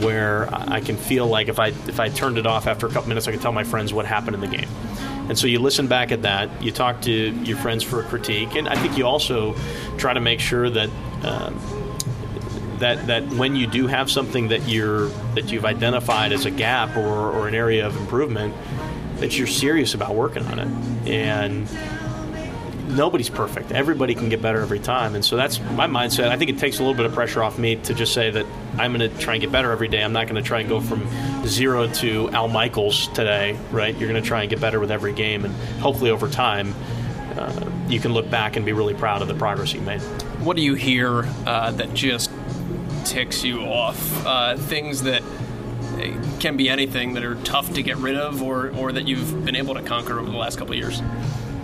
Where 0.01 0.53
I 0.53 0.81
can 0.81 0.97
feel 0.97 1.27
like 1.27 1.47
if 1.47 1.60
I 1.60 1.67
if 1.67 1.99
I 1.99 2.10
turned 2.10 2.38
it 2.38 2.45
off 2.45 2.67
after 2.67 2.86
a 2.86 2.89
couple 2.89 3.10
minutes, 3.10 3.27
I 3.27 3.31
could 3.31 3.41
tell 3.41 3.53
my 3.53 3.63
friends 3.63 3.93
what 3.93 4.05
happened 4.05 4.36
in 4.36 4.41
the 4.41 4.47
game. 4.47 4.69
And 5.27 5.38
so 5.38 5.47
you 5.47 5.60
listen 5.60 5.88
back 5.88 6.12
at 6.12 6.21
that, 6.21 6.62
you 6.62 6.71
talk 6.71 7.01
to 7.01 7.12
your 7.12 7.58
friends 7.58 7.84
for 7.84 8.01
a 8.01 8.03
critique, 8.03 8.55
and 8.55 8.67
I 8.67 8.75
think 8.75 8.97
you 8.97 9.08
also 9.08 9.55
try 9.97 10.13
to 10.13 10.19
make 10.19 10.39
sure 10.39 10.69
that 10.69 10.89
um, 11.23 11.60
that 12.79 13.08
that 13.08 13.27
when 13.29 13.55
you 13.55 13.67
do 13.67 13.88
have 13.88 14.12
something 14.12 14.49
that 14.49 14.67
you're 14.67 15.08
that 15.34 15.51
you've 15.51 15.65
identified 15.65 16.31
as 16.31 16.45
a 16.45 16.51
gap 16.51 16.95
or, 16.95 17.31
or 17.31 17.47
an 17.47 17.55
area 17.55 17.88
of 17.88 17.95
improvement, 17.97 18.53
that 19.17 19.38
you're 19.38 19.47
serious 19.47 19.93
about 19.93 20.15
working 20.15 20.45
on 20.45 20.60
it. 20.60 21.08
And 21.08 21.67
nobody's 22.88 23.30
perfect. 23.30 23.71
Everybody 23.71 24.15
can 24.15 24.30
get 24.30 24.41
better 24.41 24.62
every 24.62 24.80
time. 24.80 25.15
And 25.15 25.24
so 25.24 25.36
that's 25.36 25.60
my 25.60 25.88
mindset. 25.88 26.30
I 26.30 26.38
think 26.38 26.50
it 26.50 26.58
takes 26.58 26.80
a 26.80 26.84
little 26.84 26.95
bit 26.95 27.06
of 27.06 27.13
pressure 27.13 27.43
off 27.43 27.58
me 27.58 27.76
to 27.78 27.93
just 27.93 28.13
say 28.13 28.30
that 28.32 28.45
I'm 28.78 28.95
going 28.95 29.10
to 29.10 29.17
try 29.17 29.36
and 29.36 29.41
get 29.41 29.52
better 29.52 29.71
every 29.71 29.88
day. 29.88 30.04
I'm 30.04 30.13
not 30.13 30.28
going 30.28 30.41
to 30.41 30.48
try 30.48 30.60
and 30.60 30.69
go 30.69 30.80
from 30.82 31.08
zero 31.45 31.88
to 31.88 32.30
Al 32.32 32.48
Michaels 32.48 33.08
today, 33.10 33.58
right? 33.71 33.95
You're 33.98 34.10
going 34.10 34.21
to 34.21 34.28
try 34.28 34.41
and 34.41 34.50
get 34.50 34.62
better 34.62 34.80
with 34.80 34.91
every 34.91 35.13
game. 35.13 35.45
And 35.45 35.54
hopefully 35.80 36.12
over 36.12 36.30
time, 36.30 36.74
uh, 37.38 37.69
you 37.88 38.00
can 38.00 38.13
look 38.13 38.30
back 38.30 38.56
and 38.56 38.65
be 38.65 38.74
really 38.74 38.93
proud 38.93 39.21
of 39.21 39.28
the 39.28 39.36
progress 39.36 39.74
you 39.74 39.82
made. 39.82 40.02
What 40.41 40.56
do 40.56 40.62
you 40.62 40.76
hear 40.76 41.28
uh, 41.45 41.71
that 41.71 41.93
just 41.93 42.32
ticks 43.04 43.43
you 43.43 43.62
off? 43.62 44.26
Uh, 44.26 44.58
things 44.58 45.04
that 45.04 45.21
uh, 45.21 46.38
can 46.39 46.58
be 46.58 46.69
anything 46.69 47.13
that 47.13 47.24
are 47.24 47.36
tough 47.36 47.74
to 47.74 47.84
get 47.84 47.98
rid 47.98 48.15
of 48.15 48.41
or, 48.41 48.69
or 48.76 48.91
that 48.91 49.08
you've 49.08 49.45
been 49.45 49.56
able 49.56 49.74
to 49.76 49.82
conquer 49.82 50.19
over 50.19 50.30
the 50.30 50.38
last 50.38 50.58
couple 50.58 50.74
of 50.74 50.80
years? 50.80 51.02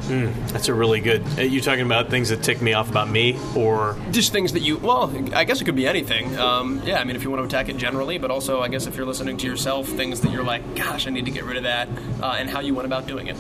Mm, 0.02 0.52
that's 0.52 0.68
a 0.68 0.74
really 0.74 1.00
good. 1.00 1.24
Are 1.38 1.46
you 1.46 1.62
talking 1.62 1.86
about 1.86 2.10
things 2.10 2.30
that 2.30 2.44
tick 2.44 2.62
me 2.62 2.74
off 2.74 2.90
about 2.90 3.10
me, 3.10 3.38
or 3.56 3.96
just 4.12 4.32
things 4.32 4.54
that 4.54 4.62
you? 4.62 4.78
Well, 4.78 5.14
I 5.34 5.44
guess 5.44 5.62
it 5.62 5.66
could 5.66 5.76
be 5.76 5.88
anything. 5.88 6.38
Um, 6.38 6.82
yeah, 6.84 7.00
I 7.00 7.04
mean, 7.04 7.16
if 7.16 7.24
you 7.24 7.30
want 7.30 7.42
to 7.42 7.46
attack 7.46 7.70
it 7.70 7.78
generally, 7.78 8.18
but 8.18 8.32
also, 8.32 8.62
I 8.62 8.68
guess 8.68 8.88
if 8.88 8.98
you're 8.98 9.06
listening 9.06 9.38
to 9.38 9.48
yourself, 9.48 9.88
things 9.88 10.22
that 10.22 10.32
you're 10.32 10.44
like, 10.44 10.76
"Gosh, 10.76 11.08
I 11.08 11.12
need 11.12 11.26
to 11.26 11.32
get 11.32 11.46
rid 11.46 11.58
of 11.58 11.64
that," 11.64 11.88
uh, 12.22 12.36
and 12.38 12.50
how 12.50 12.60
you 12.60 12.74
went 12.74 12.88
about 12.88 13.08
doing 13.08 13.28
it. 13.28 13.38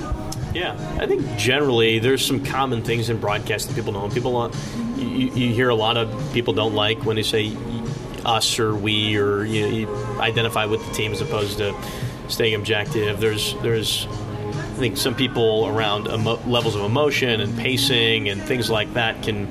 Yeah, 0.53 0.75
I 0.99 1.07
think 1.07 1.25
generally 1.37 1.99
there's 1.99 2.25
some 2.25 2.43
common 2.43 2.83
things 2.83 3.09
in 3.09 3.17
broadcast 3.17 3.67
that 3.67 3.75
people 3.75 3.93
know. 3.93 4.05
And 4.05 4.13
People, 4.13 4.37
uh, 4.37 4.51
you, 4.97 5.31
you 5.31 5.53
hear 5.53 5.69
a 5.69 5.75
lot 5.75 5.97
of 5.97 6.33
people 6.33 6.53
don't 6.53 6.75
like 6.75 7.05
when 7.05 7.15
they 7.15 7.23
say 7.23 7.55
us 8.25 8.59
or 8.59 8.75
we 8.75 9.17
or 9.17 9.43
you, 9.43 9.61
know, 9.61 9.67
you 9.67 10.19
identify 10.19 10.65
with 10.65 10.85
the 10.87 10.93
team 10.93 11.11
as 11.11 11.21
opposed 11.21 11.57
to 11.57 11.75
staying 12.27 12.55
objective. 12.55 13.19
There's 13.19 13.55
there's 13.61 14.05
think 14.81 14.97
some 14.97 15.15
people 15.15 15.67
around 15.67 16.07
emo- 16.07 16.39
levels 16.47 16.75
of 16.75 16.81
emotion 16.81 17.39
and 17.39 17.57
pacing 17.57 18.29
and 18.29 18.41
things 18.41 18.69
like 18.69 18.93
that 18.95 19.21
can 19.23 19.47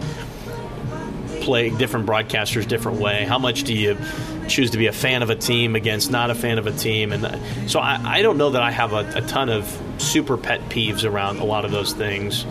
play 1.40 1.70
different 1.70 2.06
broadcasters 2.06 2.66
different 2.66 3.00
way. 3.00 3.24
How 3.24 3.38
much 3.38 3.62
do 3.62 3.72
you 3.72 3.96
choose 4.48 4.70
to 4.70 4.78
be 4.78 4.88
a 4.88 4.92
fan 4.92 5.22
of 5.22 5.30
a 5.30 5.36
team 5.36 5.76
against 5.76 6.10
not 6.10 6.30
a 6.30 6.34
fan 6.34 6.58
of 6.58 6.66
a 6.66 6.72
team? 6.72 7.12
And 7.12 7.24
uh, 7.24 7.66
so 7.68 7.80
I, 7.80 8.18
I 8.18 8.22
don't 8.22 8.36
know 8.36 8.50
that 8.50 8.62
I 8.62 8.70
have 8.70 8.92
a, 8.92 9.10
a, 9.14 9.22
ton 9.22 9.48
of 9.48 9.64
super 9.98 10.36
pet 10.36 10.60
peeves 10.68 11.08
around 11.08 11.38
a 11.38 11.44
lot 11.44 11.64
of 11.64 11.70
those 11.70 11.92
things. 11.92 12.44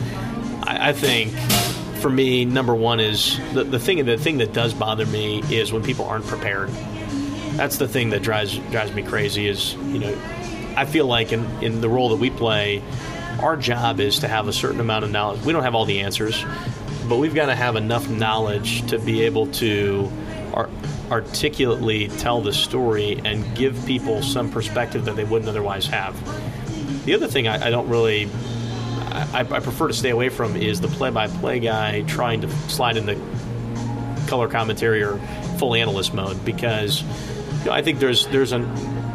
I, 0.64 0.90
I 0.90 0.94
think 0.94 1.34
for 2.00 2.10
me, 2.10 2.46
number 2.46 2.74
one 2.74 3.00
is 3.00 3.38
the, 3.54 3.64
the 3.66 3.80
thing. 3.80 4.06
The 4.06 4.18
thing 4.18 4.38
that 4.38 4.54
does 4.54 4.74
bother 4.74 5.06
me 5.06 5.44
is 5.52 5.74
when 5.74 5.84
people 5.84 6.06
aren't 6.06 6.26
prepared. 6.26 6.70
That's 7.58 7.78
the 7.78 7.90
thing 7.90 8.12
that 8.12 8.24
drives 8.24 8.58
drives 8.72 8.94
me 8.94 9.04
crazy. 9.04 9.48
Is 9.48 9.74
you 9.74 10.00
know, 10.00 10.18
I 10.76 10.86
feel 10.86 11.06
like 11.06 11.32
in 11.32 11.46
in 11.64 11.82
the 11.82 11.90
role 11.90 12.10
that 12.10 12.18
we 12.18 12.30
play, 12.30 12.82
our 13.42 13.58
job 13.58 14.00
is 14.00 14.20
to 14.20 14.28
have 14.28 14.48
a 14.48 14.54
certain 14.54 14.80
amount 14.80 15.06
of 15.06 15.12
knowledge. 15.12 15.42
We 15.42 15.54
don't 15.54 15.64
have 15.64 15.76
all 15.76 15.86
the 15.86 16.02
answers, 16.02 16.44
but 17.08 17.18
we've 17.18 17.36
got 17.36 17.48
to 17.48 17.56
have 17.56 17.76
enough 17.76 18.10
knowledge 18.10 18.88
to 18.90 19.00
be 19.00 19.24
able 19.24 19.48
to 19.54 20.12
ar- 20.54 20.70
articulately 21.10 22.08
tell 22.08 22.42
the 22.42 22.54
story 22.54 23.20
and 23.26 23.56
give 23.56 23.86
people 23.86 24.22
some 24.22 24.52
perspective 24.52 25.06
that 25.06 25.16
they 25.16 25.24
wouldn't 25.24 25.50
otherwise 25.50 25.86
have. 25.88 26.16
The 27.06 27.14
other 27.14 27.28
thing 27.28 27.48
I, 27.48 27.68
I 27.68 27.70
don't 27.70 27.90
really 27.90 28.30
I, 29.12 29.40
I, 29.40 29.60
prefer 29.60 29.88
to 29.88 29.94
stay 29.94 30.12
away 30.12 30.30
from 30.30 30.56
is 30.56 30.82
the 30.82 30.88
play-by-play 30.88 31.62
guy 31.62 32.02
trying 32.04 32.42
to 32.42 32.50
slide 32.70 32.96
into 32.96 33.20
color 34.28 34.48
commentary 34.48 35.02
or 35.02 35.18
full 35.58 35.74
analyst 35.74 36.14
mode 36.14 36.44
because 36.46 37.02
you 37.02 37.66
know, 37.66 37.72
I 37.72 37.82
think 37.82 38.00
there's 38.00 38.28
there's 38.28 38.52
an 38.52 38.64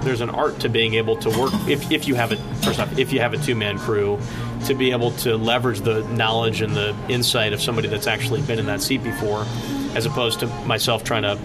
there's 0.04 0.20
an 0.20 0.30
art 0.30 0.58
to 0.60 0.68
being 0.68 0.94
able 0.94 1.16
to 1.16 1.28
work 1.30 1.52
if, 1.68 1.90
if 1.90 2.06
you 2.06 2.14
have 2.14 2.32
a 2.32 2.36
first 2.62 2.78
off 2.78 2.98
if 2.98 3.12
you 3.12 3.20
have 3.20 3.32
a 3.32 3.38
two 3.38 3.54
man 3.54 3.78
crew 3.78 4.18
to 4.64 4.74
be 4.74 4.90
able 4.90 5.10
to 5.12 5.36
leverage 5.36 5.80
the 5.80 6.02
knowledge 6.08 6.60
and 6.60 6.74
the 6.74 6.96
insight 7.08 7.52
of 7.52 7.60
somebody 7.60 7.88
that's 7.88 8.06
actually 8.06 8.40
been 8.42 8.58
in 8.58 8.66
that 8.66 8.80
seat 8.80 9.02
before 9.02 9.44
as 9.94 10.06
opposed 10.06 10.40
to 10.40 10.46
myself 10.66 11.04
trying 11.04 11.22
to 11.22 11.38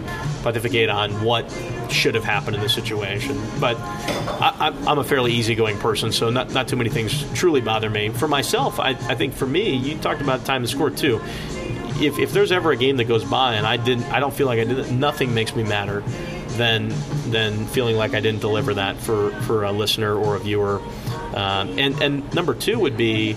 pontificate 0.43 0.89
on 0.89 1.11
what 1.23 1.49
should 1.89 2.15
have 2.15 2.23
happened 2.23 2.55
in 2.55 2.61
the 2.61 2.69
situation. 2.69 3.39
But 3.59 3.77
I, 3.77 4.73
am 4.87 4.97
a 4.97 5.03
fairly 5.03 5.31
easygoing 5.33 5.77
person, 5.77 6.11
so 6.11 6.29
not, 6.29 6.51
not 6.51 6.67
too 6.67 6.75
many 6.75 6.89
things 6.89 7.31
truly 7.33 7.61
bother 7.61 7.89
me. 7.89 8.09
For 8.09 8.27
myself, 8.27 8.79
I, 8.79 8.89
I 8.89 9.15
think 9.15 9.33
for 9.33 9.45
me, 9.45 9.75
you 9.75 9.97
talked 9.97 10.21
about 10.21 10.45
time 10.45 10.63
to 10.63 10.67
score 10.67 10.89
too. 10.89 11.21
If, 12.01 12.17
if 12.17 12.31
there's 12.31 12.51
ever 12.51 12.71
a 12.71 12.77
game 12.77 12.97
that 12.97 13.05
goes 13.05 13.23
by 13.23 13.55
and 13.55 13.67
I 13.67 13.77
didn't, 13.77 14.05
I 14.05 14.19
don't 14.19 14.33
feel 14.33 14.47
like 14.47 14.59
I 14.59 14.63
did 14.63 14.79
it, 14.79 14.91
nothing 14.91 15.33
makes 15.33 15.55
me 15.55 15.63
madder 15.63 16.03
than 16.59 16.93
than 17.31 17.65
feeling 17.67 17.95
like 17.95 18.13
I 18.13 18.19
didn't 18.19 18.41
deliver 18.41 18.73
that 18.75 18.97
for, 18.97 19.31
for 19.43 19.63
a 19.63 19.71
listener 19.71 20.13
or 20.13 20.35
a 20.35 20.39
viewer. 20.39 20.81
Um, 21.33 21.79
and 21.79 21.99
and 22.01 22.33
number 22.35 22.53
two 22.53 22.77
would 22.79 22.97
be 22.97 23.35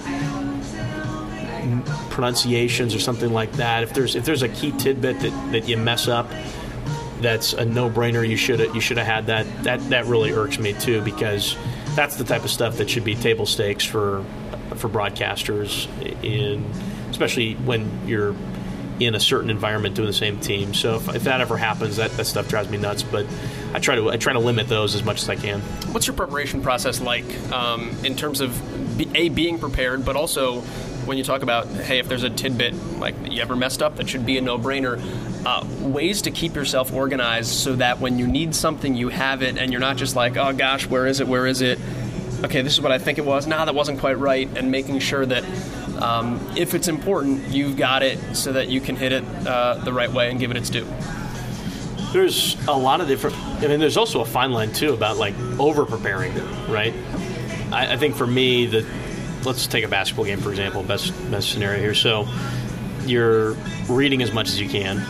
pronunciations 2.11 2.95
or 2.95 2.99
something 2.99 3.33
like 3.33 3.53
that. 3.53 3.85
If 3.85 3.95
there's 3.95 4.17
if 4.17 4.25
there's 4.25 4.43
a 4.43 4.49
key 4.49 4.73
tidbit 4.73 5.21
that, 5.21 5.53
that 5.53 5.69
you 5.69 5.77
mess 5.77 6.09
up, 6.09 6.29
that's 7.21 7.53
a 7.53 7.65
no 7.65 7.89
brainer. 7.89 8.29
You 8.29 8.37
should 8.37 8.59
you 8.75 8.81
should 8.81 8.99
have 8.99 9.07
had 9.07 9.27
that. 9.27 9.47
That 9.63 9.81
that 9.91 10.07
really 10.07 10.33
irks 10.33 10.59
me 10.59 10.73
too 10.73 11.01
because 11.03 11.57
that's 11.95 12.17
the 12.17 12.25
type 12.25 12.43
of 12.43 12.51
stuff 12.51 12.77
that 12.79 12.91
should 12.91 13.05
be 13.05 13.15
table 13.15 13.47
stakes 13.47 13.85
for 13.85 14.25
for 14.75 14.89
broadcasters 14.89 15.87
in 16.25 16.65
especially 17.11 17.55
when 17.55 17.89
you're 18.09 18.35
in 19.01 19.15
a 19.15 19.21
certain 19.21 19.51
environment 19.51 19.95
doing 19.95 20.07
the 20.07 20.13
same 20.13 20.39
team. 20.39 20.75
So 20.75 20.97
if, 20.97 21.15
if, 21.17 21.25
that 21.25 21.41
ever 21.41 21.57
happens, 21.57 21.97
that, 21.97 22.11
that 22.13 22.27
stuff 22.27 22.49
drives 22.49 22.71
me 22.71 22.79
nuts. 22.79 23.03
But 23.03 23.27
I 23.75 23.79
try 23.79 23.97
to 23.97 24.11
I 24.11 24.17
try 24.17 24.33
to 24.33 24.39
limit 24.39 24.69
those 24.69 24.95
as 24.95 25.03
much 25.03 25.23
as 25.23 25.29
I 25.29 25.37
can. 25.37 25.61
What's 25.93 26.07
your 26.07 26.17
preparation 26.17 26.63
process 26.63 27.01
like 27.01 27.25
um, 27.53 27.91
in 28.05 28.17
terms 28.17 28.41
of 28.41 28.57
a 29.17 29.29
being 29.29 29.59
prepared, 29.59 30.05
but 30.05 30.17
also 30.17 30.61
when 31.05 31.19
you 31.19 31.25
talk 31.25 31.43
about 31.43 31.67
hey, 31.67 31.99
if 31.99 32.09
there's 32.09 32.23
a 32.23 32.31
tidbit 32.31 32.75
like 32.99 33.15
you 33.29 33.43
ever 33.43 33.57
messed 33.57 33.83
up, 33.83 33.97
that 33.97 34.09
should 34.09 34.27
be 34.27 34.39
a 34.39 34.41
no-brainer. 34.41 35.01
Uh, 35.45 35.67
ways 35.81 36.23
to 36.23 36.31
keep 36.31 36.55
yourself 36.55 36.93
organized 36.93 37.49
so 37.49 37.75
that 37.75 37.99
when 37.99 38.17
you 38.19 38.29
need 38.29 38.55
something, 38.55 38.95
you 38.95 39.09
have 39.09 39.43
it, 39.43 39.59
and 39.59 39.73
you're 39.73 39.81
not 39.81 39.97
just 39.97 40.15
like, 40.15 40.37
oh 40.37 40.53
gosh, 40.53 40.87
where 40.87 41.07
is 41.07 41.19
it? 41.19 41.27
Where 41.27 41.47
is 41.47 41.63
it? 41.63 41.81
Okay, 42.45 42.63
this 42.63 42.75
is 42.75 42.81
what 42.81 42.93
I 42.93 42.99
think 42.99 43.19
it 43.19 43.25
was. 43.25 43.47
Nah, 43.47 43.65
that 43.65 43.75
wasn't 43.75 43.99
quite 43.99 44.19
right, 44.19 44.49
and 44.57 44.71
making 44.71 45.01
sure 45.01 45.27
that 45.27 45.45
um, 46.03 46.41
if 46.57 46.75
it's 46.75 46.89
important, 46.89 47.49
you've 47.49 47.77
got 47.77 48.03
it 48.03 48.19
so 48.35 48.53
that 48.53 48.69
you 48.69 48.81
can 48.81 48.97
hit 48.97 49.13
it 49.13 49.25
uh, 49.47 49.75
the 49.75 49.93
right 49.93 50.13
way 50.13 50.31
and 50.31 50.41
give 50.41 50.51
it 50.51 50.57
its 50.57 50.69
due. 50.69 50.87
There's 52.13 52.57
a 52.67 52.77
lot 52.77 53.01
of 53.01 53.07
different. 53.07 53.37
I 53.37 53.69
mean, 53.69 53.79
there's 53.79 53.97
also 53.97 54.21
a 54.21 54.25
fine 54.25 54.51
line 54.51 54.73
too 54.73 54.93
about 54.93 55.17
like 55.17 55.39
over 55.61 55.87
preparing, 55.87 56.35
right? 56.69 56.93
I, 57.71 57.93
I 57.93 57.97
think 57.97 58.17
for 58.17 58.27
me, 58.27 58.67
the 58.67 58.87
let's 59.45 59.69
take 59.69 59.85
a 59.85 59.89
basketball 59.89 60.25
game 60.25 60.41
for 60.41 60.51
example. 60.51 60.83
Best 60.83 61.13
best 61.31 61.51
scenario 61.51 61.81
here. 61.81 61.95
So 61.95 62.29
you're 63.05 63.53
reading 63.89 64.23
as 64.23 64.33
much 64.33 64.49
as 64.49 64.61
you 64.61 64.69
can. 64.69 65.03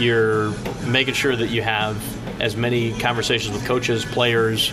You're 0.00 0.50
making 0.88 1.14
sure 1.14 1.36
that 1.36 1.48
you 1.48 1.62
have 1.62 1.96
as 2.42 2.56
many 2.56 2.98
conversations 2.98 3.54
with 3.54 3.64
coaches, 3.64 4.04
players, 4.04 4.72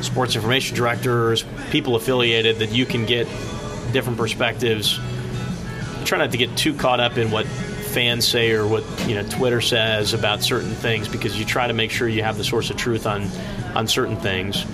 sports 0.00 0.36
information 0.36 0.76
directors, 0.76 1.44
people 1.70 1.96
affiliated 1.96 2.60
that 2.60 2.70
you 2.70 2.86
can 2.86 3.04
get 3.04 3.26
different 3.92 4.18
perspectives. 4.18 4.98
Try 6.04 6.18
not 6.18 6.30
to 6.32 6.36
get 6.36 6.56
too 6.56 6.74
caught 6.74 7.00
up 7.00 7.18
in 7.18 7.30
what 7.30 7.46
fans 7.46 8.28
say 8.28 8.52
or 8.52 8.66
what 8.66 8.84
you 9.08 9.14
know 9.14 9.26
Twitter 9.26 9.62
says 9.62 10.12
about 10.12 10.42
certain 10.42 10.72
things 10.72 11.08
because 11.08 11.38
you 11.38 11.46
try 11.46 11.66
to 11.66 11.72
make 11.72 11.90
sure 11.90 12.06
you 12.06 12.22
have 12.22 12.36
the 12.36 12.44
source 12.44 12.68
of 12.68 12.76
truth 12.76 13.06
on 13.06 13.26
on 13.74 13.88
certain 13.88 14.16
things. 14.16 14.66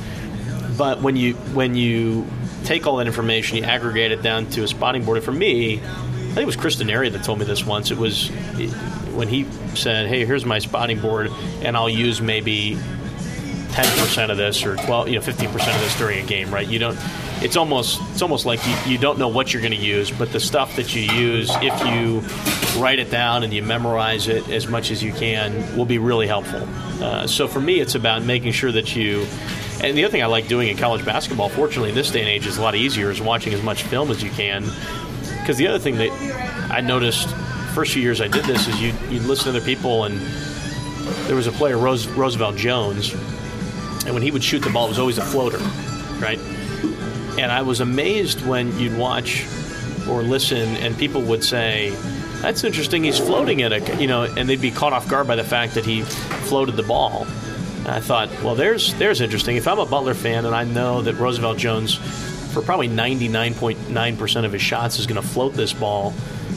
But 0.76 1.02
when 1.02 1.16
you 1.16 1.34
when 1.54 1.74
you 1.74 2.26
take 2.64 2.86
all 2.86 2.96
that 2.96 3.06
information, 3.06 3.58
you 3.58 3.64
aggregate 3.64 4.12
it 4.12 4.22
down 4.22 4.46
to 4.50 4.64
a 4.64 4.68
spotting 4.68 5.04
board. 5.04 5.18
And 5.18 5.24
for 5.24 5.32
me, 5.32 5.74
I 5.78 6.34
think 6.34 6.38
it 6.38 6.46
was 6.46 6.56
Chris 6.56 6.76
Denari 6.76 7.12
that 7.12 7.22
told 7.22 7.38
me 7.38 7.44
this 7.44 7.64
once. 7.64 7.90
It 7.90 7.98
was 7.98 8.28
when 9.14 9.28
he 9.28 9.46
said, 9.74 10.08
"Hey, 10.08 10.24
here's 10.24 10.44
my 10.44 10.58
spotting 10.58 10.98
board, 10.98 11.30
and 11.62 11.76
I'll 11.76 11.88
use 11.88 12.20
maybe 12.20 12.76
10% 13.70 14.30
of 14.30 14.36
this 14.36 14.64
or 14.64 14.76
12, 14.76 15.08
you 15.08 15.14
know, 15.14 15.20
15% 15.20 15.74
of 15.76 15.80
this 15.80 15.96
during 15.96 16.24
a 16.24 16.26
game." 16.26 16.52
Right? 16.52 16.66
You 16.66 16.78
don't 16.78 16.98
it's 17.42 17.56
almost 17.56 18.00
it's 18.12 18.22
almost 18.22 18.46
like 18.46 18.60
you, 18.66 18.92
you 18.92 18.98
don't 18.98 19.18
know 19.18 19.28
what 19.28 19.52
you're 19.52 19.62
going 19.62 19.72
to 19.72 19.78
use, 19.78 20.10
but 20.10 20.32
the 20.32 20.40
stuff 20.40 20.76
that 20.76 20.94
you 20.94 21.02
use, 21.02 21.50
if 21.60 21.86
you 21.86 22.80
write 22.80 22.98
it 22.98 23.10
down 23.10 23.42
and 23.42 23.52
you 23.52 23.62
memorize 23.62 24.28
it 24.28 24.48
as 24.48 24.68
much 24.68 24.90
as 24.90 25.02
you 25.02 25.12
can, 25.12 25.76
will 25.76 25.84
be 25.84 25.98
really 25.98 26.26
helpful. 26.26 26.62
Uh, 27.02 27.26
so 27.26 27.48
for 27.48 27.60
me, 27.60 27.80
it's 27.80 27.94
about 27.94 28.22
making 28.22 28.52
sure 28.52 28.72
that 28.72 28.94
you. 28.94 29.26
And 29.82 29.98
the 29.98 30.04
other 30.04 30.12
thing 30.12 30.22
I 30.22 30.26
like 30.26 30.46
doing 30.46 30.68
in 30.68 30.76
college 30.76 31.04
basketball, 31.04 31.48
fortunately 31.48 31.88
in 31.88 31.96
this 31.96 32.10
day 32.12 32.20
and 32.20 32.28
age, 32.28 32.46
is 32.46 32.58
a 32.58 32.62
lot 32.62 32.76
easier, 32.76 33.10
is 33.10 33.20
watching 33.20 33.52
as 33.52 33.62
much 33.62 33.82
film 33.82 34.10
as 34.12 34.22
you 34.22 34.30
can. 34.30 34.64
Because 35.40 35.56
the 35.56 35.66
other 35.66 35.80
thing 35.80 35.96
that 35.96 36.70
I 36.70 36.80
noticed 36.80 37.28
first 37.74 37.94
few 37.94 38.02
years 38.02 38.20
I 38.20 38.28
did 38.28 38.44
this 38.44 38.68
is 38.68 38.80
you 38.80 38.92
you 39.10 39.18
listen 39.20 39.44
to 39.44 39.58
other 39.58 39.64
people 39.64 40.04
and 40.04 40.20
there 41.26 41.34
was 41.34 41.46
a 41.46 41.52
player 41.52 41.78
Rose, 41.78 42.06
Roosevelt 42.06 42.56
Jones, 42.56 43.12
and 44.04 44.14
when 44.14 44.22
he 44.22 44.30
would 44.30 44.44
shoot 44.44 44.60
the 44.60 44.70
ball, 44.70 44.86
it 44.86 44.90
was 44.90 44.98
always 44.98 45.18
a 45.18 45.22
floater, 45.22 45.58
right? 46.20 46.38
And 47.38 47.50
I 47.50 47.62
was 47.62 47.80
amazed 47.80 48.44
when 48.46 48.78
you'd 48.78 48.96
watch 48.96 49.46
or 50.08 50.22
listen, 50.22 50.76
and 50.76 50.96
people 50.98 51.22
would 51.22 51.44
say, 51.44 51.92
"That's 52.40 52.64
interesting. 52.64 53.04
He's 53.04 53.18
floating 53.18 53.62
at 53.62 53.72
a," 53.72 54.00
you 54.00 54.06
know, 54.06 54.24
and 54.24 54.48
they'd 54.48 54.60
be 54.60 54.70
caught 54.70 54.92
off 54.92 55.08
guard 55.08 55.26
by 55.26 55.36
the 55.36 55.44
fact 55.44 55.74
that 55.74 55.84
he 55.84 56.02
floated 56.02 56.76
the 56.76 56.82
ball. 56.82 57.26
And 57.78 57.88
I 57.88 58.00
thought, 58.00 58.28
well, 58.42 58.54
there's 58.54 58.94
there's 58.94 59.20
interesting. 59.20 59.56
If 59.56 59.66
I'm 59.66 59.78
a 59.78 59.86
Butler 59.86 60.14
fan 60.14 60.44
and 60.44 60.54
I 60.54 60.64
know 60.64 61.02
that 61.02 61.14
Roosevelt 61.14 61.58
Jones, 61.58 61.94
for 62.52 62.62
probably 62.62 62.88
99.9% 62.88 64.44
of 64.44 64.52
his 64.52 64.62
shots, 64.62 64.98
is 64.98 65.06
going 65.06 65.20
to 65.20 65.26
float 65.26 65.54
this 65.54 65.72
ball, 65.72 66.14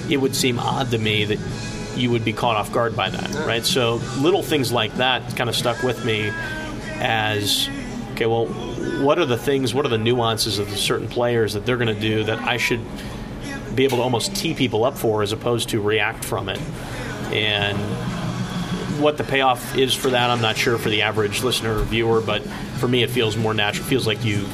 it 0.09 0.17
would 0.17 0.35
seem 0.35 0.59
odd 0.59 0.91
to 0.91 0.97
me 0.97 1.25
that 1.25 1.39
you 1.95 2.11
would 2.11 2.25
be 2.25 2.33
caught 2.33 2.57
off 2.57 2.71
guard 2.71 2.95
by 2.95 3.09
that, 3.09 3.33
right? 3.47 3.65
So 3.65 4.01
little 4.17 4.43
things 4.43 4.71
like 4.71 4.93
that 4.97 5.35
kind 5.37 5.49
of 5.49 5.55
stuck 5.55 5.81
with 5.81 6.03
me 6.05 6.31
as 6.99 7.69
okay, 8.15 8.25
well, 8.25 8.45
what 9.03 9.19
are 9.19 9.25
the 9.25 9.37
things, 9.37 9.73
what 9.73 9.85
are 9.85 9.89
the 9.89 9.97
nuances 9.97 10.57
of 10.57 10.69
the 10.69 10.77
certain 10.77 11.07
players 11.07 11.53
that 11.53 11.65
they're 11.65 11.77
going 11.77 11.93
to 11.93 11.99
do 11.99 12.23
that 12.23 12.39
I 12.39 12.57
should 12.57 12.79
be 13.75 13.83
able 13.83 13.97
to 13.97 14.03
almost 14.03 14.33
tee 14.35 14.53
people 14.53 14.85
up 14.85 14.97
for 14.97 15.21
as 15.21 15.33
opposed 15.33 15.69
to 15.69 15.81
react 15.81 16.23
from 16.23 16.47
it? 16.47 16.59
And 17.33 17.77
what 19.01 19.17
the 19.17 19.25
payoff 19.25 19.77
is 19.77 19.93
for 19.93 20.09
that, 20.11 20.29
I'm 20.29 20.41
not 20.41 20.55
sure 20.55 20.77
for 20.77 20.89
the 20.89 21.01
average 21.01 21.43
listener 21.43 21.77
or 21.77 21.83
viewer, 21.83 22.21
but 22.21 22.41
for 22.79 22.87
me, 22.87 23.03
it 23.03 23.09
feels 23.09 23.35
more 23.35 23.53
natural. 23.53 23.85
It 23.85 23.89
feels 23.89 24.07
like 24.07 24.23
you 24.23 24.47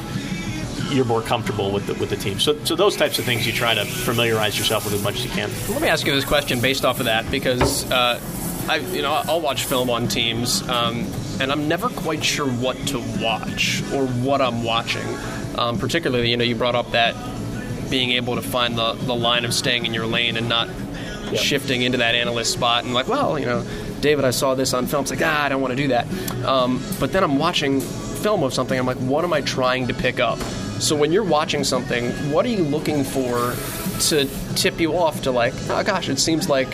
you're 0.90 1.04
more 1.06 1.22
comfortable 1.22 1.70
with 1.70 1.86
the, 1.86 1.94
with 1.94 2.10
the 2.10 2.16
team. 2.16 2.38
So, 2.38 2.62
so 2.64 2.76
those 2.76 2.96
types 2.96 3.18
of 3.18 3.24
things 3.24 3.46
you 3.46 3.52
try 3.54 3.72
to 3.72 3.84
familiarize 3.86 4.58
yourself 4.58 4.84
with 4.84 4.92
as 4.92 5.02
much 5.02 5.14
as 5.14 5.24
you 5.24 5.30
can. 5.30 5.50
Let 5.70 5.80
me 5.80 5.88
ask 5.88 6.06
you 6.06 6.14
this 6.14 6.26
question 6.26 6.60
based 6.60 6.84
off 6.84 6.98
of 6.98 7.06
that 7.06 7.30
because 7.30 7.90
uh, 7.90 8.20
I, 8.68 8.76
you 8.76 9.00
know, 9.00 9.12
I'll 9.12 9.40
watch 9.40 9.64
film 9.64 9.88
on 9.88 10.06
teams, 10.06 10.68
um, 10.68 11.06
and 11.42 11.52
I'm 11.52 11.68
never 11.68 11.88
quite 11.88 12.24
sure 12.24 12.46
what 12.46 12.76
to 12.88 12.98
watch 13.20 13.82
or 13.92 14.06
what 14.06 14.40
I'm 14.40 14.62
watching. 14.64 15.06
Um, 15.58 15.78
particularly, 15.78 16.30
you 16.30 16.36
know, 16.36 16.44
you 16.44 16.54
brought 16.54 16.74
up 16.74 16.90
that 16.92 17.14
being 17.90 18.12
able 18.12 18.36
to 18.36 18.42
find 18.42 18.78
the, 18.78 18.94
the 18.94 19.14
line 19.14 19.44
of 19.44 19.52
staying 19.52 19.84
in 19.84 19.92
your 19.92 20.06
lane 20.06 20.36
and 20.36 20.48
not 20.48 20.68
Yep. 21.32 21.40
shifting 21.40 21.80
into 21.80 21.96
that 21.98 22.14
analyst 22.14 22.52
spot 22.52 22.84
and 22.84 22.92
like, 22.92 23.08
well, 23.08 23.38
you 23.38 23.46
know, 23.46 23.64
David, 24.02 24.26
I 24.26 24.32
saw 24.32 24.54
this 24.54 24.74
on 24.74 24.86
film. 24.86 25.02
It's 25.02 25.10
like, 25.10 25.22
ah, 25.22 25.44
I 25.44 25.48
don't 25.48 25.62
want 25.62 25.70
to 25.72 25.76
do 25.76 25.88
that. 25.88 26.06
Um, 26.44 26.82
but 27.00 27.10
then 27.12 27.24
I'm 27.24 27.38
watching 27.38 27.80
film 27.80 28.42
of 28.42 28.52
something. 28.52 28.78
I'm 28.78 28.84
like, 28.84 28.98
what 28.98 29.24
am 29.24 29.32
I 29.32 29.40
trying 29.40 29.86
to 29.88 29.94
pick 29.94 30.20
up? 30.20 30.38
So 30.78 30.94
when 30.94 31.10
you're 31.10 31.24
watching 31.24 31.64
something, 31.64 32.10
what 32.30 32.44
are 32.44 32.50
you 32.50 32.64
looking 32.64 33.02
for 33.02 33.54
to 34.08 34.28
tip 34.56 34.78
you 34.78 34.94
off 34.98 35.22
to 35.22 35.30
like, 35.30 35.54
oh 35.70 35.82
gosh, 35.82 36.10
it 36.10 36.18
seems 36.18 36.50
like 36.50 36.68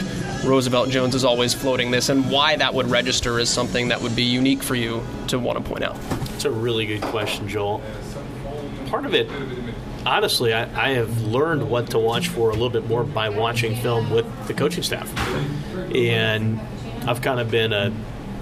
Roosevelt 0.45 0.91
Jones 0.91 1.15
is 1.15 1.25
always 1.25 1.53
floating 1.55 1.91
this, 1.91 2.09
and 2.09 2.31
why 2.31 2.57
that 2.57 2.73
would 2.75 2.87
register 2.87 3.39
as 3.39 3.51
something 3.51 3.89
that 3.89 4.01
would 4.01 4.15
be 4.15 4.23
unique 4.23 4.63
for 4.63 4.75
you 4.75 5.05
to 5.29 5.39
want 5.39 5.59
to 5.59 5.65
point 5.65 5.83
out? 5.83 5.97
It's 6.35 6.45
a 6.45 6.51
really 6.51 6.87
good 6.87 7.03
question, 7.03 7.49
Joel. 7.49 7.83
Part 8.87 9.05
of 9.05 9.15
it, 9.15 9.29
honestly, 10.07 10.55
I, 10.55 10.91
I 10.91 10.95
have 10.95 11.23
learned 11.23 11.69
what 11.69 11.91
to 11.91 11.99
watch 11.99 12.29
for 12.29 12.51
a 12.51 12.53
little 12.53 12.71
bit 12.71 12.87
more 12.87 13.05
by 13.05 13.29
watching 13.29 13.75
film 13.77 14.11
with 14.11 14.27
the 14.47 14.55
coaching 14.55 14.83
staff. 14.83 15.13
And 15.95 16.61
I've 17.07 17.21
kind 17.21 17.41
of 17.41 17.51
been 17.51 17.73
a, 17.73 17.93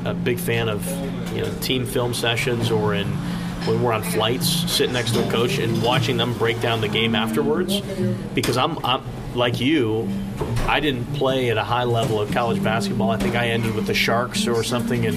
a 0.04 0.14
big 0.14 0.38
fan 0.38 0.68
of 0.68 0.86
you 1.34 1.42
know 1.42 1.52
team 1.60 1.86
film 1.86 2.14
sessions 2.14 2.70
or 2.70 2.94
in 2.94 3.06
when 3.66 3.82
we're 3.82 3.92
on 3.92 4.02
flights, 4.02 4.48
sitting 4.70 4.92
next 4.92 5.12
to 5.12 5.26
a 5.26 5.30
coach 5.30 5.58
and 5.58 5.82
watching 5.82 6.16
them 6.16 6.34
break 6.34 6.60
down 6.60 6.80
the 6.80 6.88
game 6.88 7.14
afterwards. 7.14 7.80
Because 8.34 8.56
I'm, 8.56 8.84
I'm 8.84 9.02
like 9.36 9.60
you, 9.60 10.08
I 10.66 10.80
didn't 10.80 11.06
play 11.14 11.50
at 11.50 11.56
a 11.56 11.62
high 11.64 11.84
level 11.84 12.20
of 12.20 12.32
college 12.32 12.62
basketball. 12.62 13.10
I 13.10 13.16
think 13.16 13.36
I 13.36 13.48
ended 13.48 13.74
with 13.74 13.86
the 13.86 13.94
Sharks 13.94 14.46
or 14.46 14.62
something 14.64 15.04
in 15.04 15.14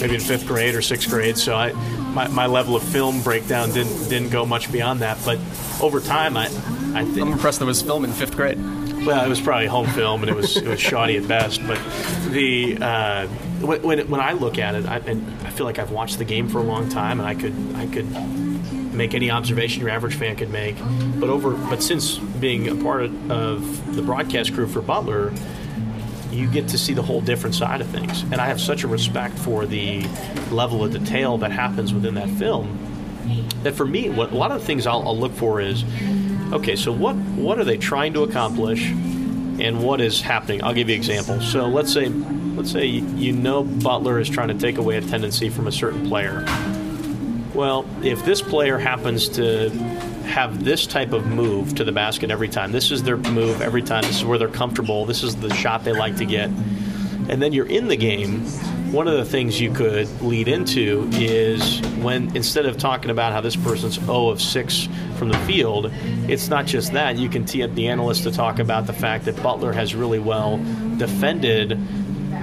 maybe 0.00 0.14
in 0.14 0.20
fifth 0.20 0.46
grade 0.46 0.74
or 0.74 0.82
sixth 0.82 1.08
grade. 1.08 1.36
So 1.36 1.54
I, 1.54 1.72
my, 2.12 2.28
my 2.28 2.46
level 2.46 2.76
of 2.76 2.82
film 2.82 3.22
breakdown 3.22 3.72
didn't 3.72 4.08
didn't 4.08 4.30
go 4.30 4.46
much 4.46 4.70
beyond 4.70 5.00
that. 5.00 5.18
But 5.24 5.38
over 5.80 6.00
time, 6.00 6.36
I, 6.36 6.46
I 6.94 7.00
I'm 7.00 7.18
impressed 7.18 7.58
there 7.58 7.66
was 7.66 7.82
film 7.82 8.04
in 8.04 8.12
fifth 8.12 8.36
grade. 8.36 8.58
well, 9.04 9.24
it 9.24 9.28
was 9.28 9.40
probably 9.40 9.66
home 9.66 9.88
film, 9.88 10.22
and 10.22 10.30
it 10.30 10.36
was 10.36 10.56
it 10.56 10.66
was 10.66 10.80
shoddy 10.80 11.16
at 11.16 11.26
best. 11.26 11.66
But 11.66 11.80
the 12.30 12.78
uh, 12.80 13.26
when 13.60 13.82
when 13.82 14.08
when 14.08 14.20
I 14.20 14.32
look 14.32 14.58
at 14.58 14.74
it, 14.74 14.86
I, 14.86 14.98
and 14.98 15.26
I 15.44 15.50
feel 15.50 15.66
like 15.66 15.78
I've 15.78 15.90
watched 15.90 16.18
the 16.18 16.24
game 16.24 16.48
for 16.48 16.58
a 16.58 16.62
long 16.64 16.88
time, 16.88 17.20
and 17.20 17.28
I 17.28 17.34
could 17.34 17.54
I 17.76 17.86
could 17.86 18.06
make 18.94 19.14
any 19.14 19.30
observation 19.30 19.80
your 19.80 19.90
average 19.90 20.14
fan 20.14 20.36
could 20.36 20.50
make. 20.50 20.76
But 21.18 21.28
over 21.28 21.52
but 21.52 21.82
since 21.82 22.18
being 22.18 22.68
a 22.68 22.82
part 22.82 23.10
of, 23.30 23.96
the 23.96 24.02
broadcast 24.02 24.54
crew 24.54 24.66
for 24.66 24.82
Butler, 24.82 25.32
you 26.30 26.48
get 26.48 26.68
to 26.68 26.78
see 26.78 26.94
the 26.94 27.02
whole 27.02 27.20
different 27.20 27.54
side 27.54 27.80
of 27.80 27.86
things, 27.88 28.22
and 28.22 28.36
I 28.36 28.46
have 28.46 28.60
such 28.60 28.82
a 28.82 28.88
respect 28.88 29.38
for 29.38 29.66
the 29.66 30.02
level 30.50 30.84
of 30.84 30.92
detail 30.92 31.38
that 31.38 31.52
happens 31.52 31.94
within 31.94 32.14
that 32.14 32.28
film 32.30 32.78
that 33.64 33.74
for 33.74 33.86
me, 33.86 34.10
what 34.10 34.30
a 34.30 34.36
lot 34.36 34.52
of 34.52 34.60
the 34.60 34.66
things 34.66 34.86
I'll, 34.86 35.02
I'll 35.06 35.18
look 35.18 35.32
for 35.32 35.60
is, 35.60 35.84
okay, 36.52 36.76
so 36.76 36.92
what 36.92 37.16
what 37.16 37.58
are 37.58 37.64
they 37.64 37.76
trying 37.76 38.12
to 38.14 38.22
accomplish, 38.22 38.86
and 38.90 39.82
what 39.82 40.00
is 40.00 40.20
happening? 40.20 40.62
I'll 40.62 40.74
give 40.74 40.88
you 40.88 40.94
examples. 40.94 41.50
So 41.50 41.66
let's 41.66 41.92
say 41.92 42.08
let's 42.08 42.70
say 42.70 42.86
you 42.86 43.32
know 43.32 43.64
Butler 43.64 44.20
is 44.20 44.28
trying 44.28 44.48
to 44.48 44.54
take 44.54 44.78
away 44.78 44.96
a 44.96 45.00
tendency 45.00 45.48
from 45.48 45.66
a 45.66 45.72
certain 45.72 46.06
player. 46.06 46.44
Well, 47.54 47.86
if 48.02 48.24
this 48.24 48.42
player 48.42 48.78
happens 48.78 49.28
to 49.30 49.70
have 50.26 50.64
this 50.64 50.88
type 50.88 51.12
of 51.12 51.26
move 51.26 51.76
to 51.76 51.84
the 51.84 51.92
basket 51.92 52.32
every 52.32 52.48
time, 52.48 52.72
this 52.72 52.90
is 52.90 53.04
their 53.04 53.16
move 53.16 53.62
every 53.62 53.82
time, 53.82 54.02
this 54.02 54.16
is 54.16 54.24
where 54.24 54.38
they're 54.38 54.48
comfortable, 54.48 55.04
this 55.04 55.22
is 55.22 55.36
the 55.36 55.54
shot 55.54 55.84
they 55.84 55.92
like 55.92 56.16
to 56.16 56.24
get, 56.24 56.50
and 57.28 57.40
then 57.40 57.52
you're 57.52 57.68
in 57.68 57.86
the 57.86 57.96
game, 57.96 58.44
one 58.90 59.06
of 59.06 59.16
the 59.16 59.24
things 59.24 59.60
you 59.60 59.72
could 59.72 60.08
lead 60.20 60.48
into 60.48 61.08
is 61.12 61.80
when 61.98 62.34
instead 62.36 62.66
of 62.66 62.76
talking 62.76 63.10
about 63.10 63.32
how 63.32 63.40
this 63.40 63.56
person's 63.56 63.94
0 64.00 64.28
of 64.28 64.40
6 64.40 64.88
from 65.16 65.28
the 65.28 65.38
field, 65.38 65.90
it's 66.28 66.48
not 66.48 66.66
just 66.66 66.92
that. 66.92 67.16
You 67.16 67.28
can 67.28 67.44
tee 67.44 67.62
up 67.62 67.74
the 67.74 67.88
analyst 67.88 68.24
to 68.24 68.30
talk 68.30 68.58
about 68.58 68.86
the 68.86 68.92
fact 68.92 69.24
that 69.24 69.40
Butler 69.42 69.72
has 69.72 69.94
really 69.94 70.18
well 70.18 70.58
defended 70.96 71.70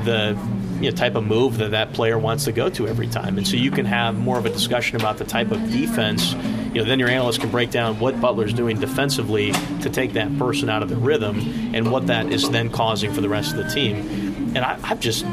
the 0.06 0.38
you 0.82 0.90
know, 0.90 0.96
type 0.96 1.16
of 1.16 1.24
move 1.24 1.58
that 1.58 1.72
that 1.72 1.94
player 1.94 2.18
wants 2.18 2.46
to 2.46 2.52
go 2.52 2.70
to 2.70 2.88
every 2.88 3.08
time. 3.08 3.38
And 3.38 3.48
so 3.48 3.56
you 3.56 3.72
can 3.72 3.86
have 3.86 4.18
more 4.18 4.38
of 4.38 4.46
a 4.46 4.50
discussion 4.50 4.96
about 4.96 5.18
the 5.18 5.26
type 5.26 5.52
of 5.52 5.72
defense. 5.72 6.34
You 6.74 6.82
know, 6.82 6.84
then 6.86 7.00
your 7.00 7.10
analyst 7.10 7.42
can 7.42 7.52
break 7.52 7.72
down 7.72 8.00
what 8.00 8.20
Butler's 8.20 8.54
doing 8.54 8.80
defensively 8.80 9.52
to 9.82 9.90
take 9.90 10.14
that 10.14 10.36
person 10.38 10.70
out 10.70 10.84
of 10.84 10.90
the 10.90 10.96
rhythm 10.96 11.76
and 11.76 11.92
what 11.92 12.08
that 12.08 12.32
is 12.32 12.50
then 12.50 12.70
causing 12.70 13.14
for 13.14 13.22
the 13.22 13.30
rest 13.30 13.56
of 13.56 13.64
the 13.64 13.70
team. 13.70 14.56
And 14.56 14.60
I, 14.60 14.80
I've 14.84 15.00
just 15.00 15.26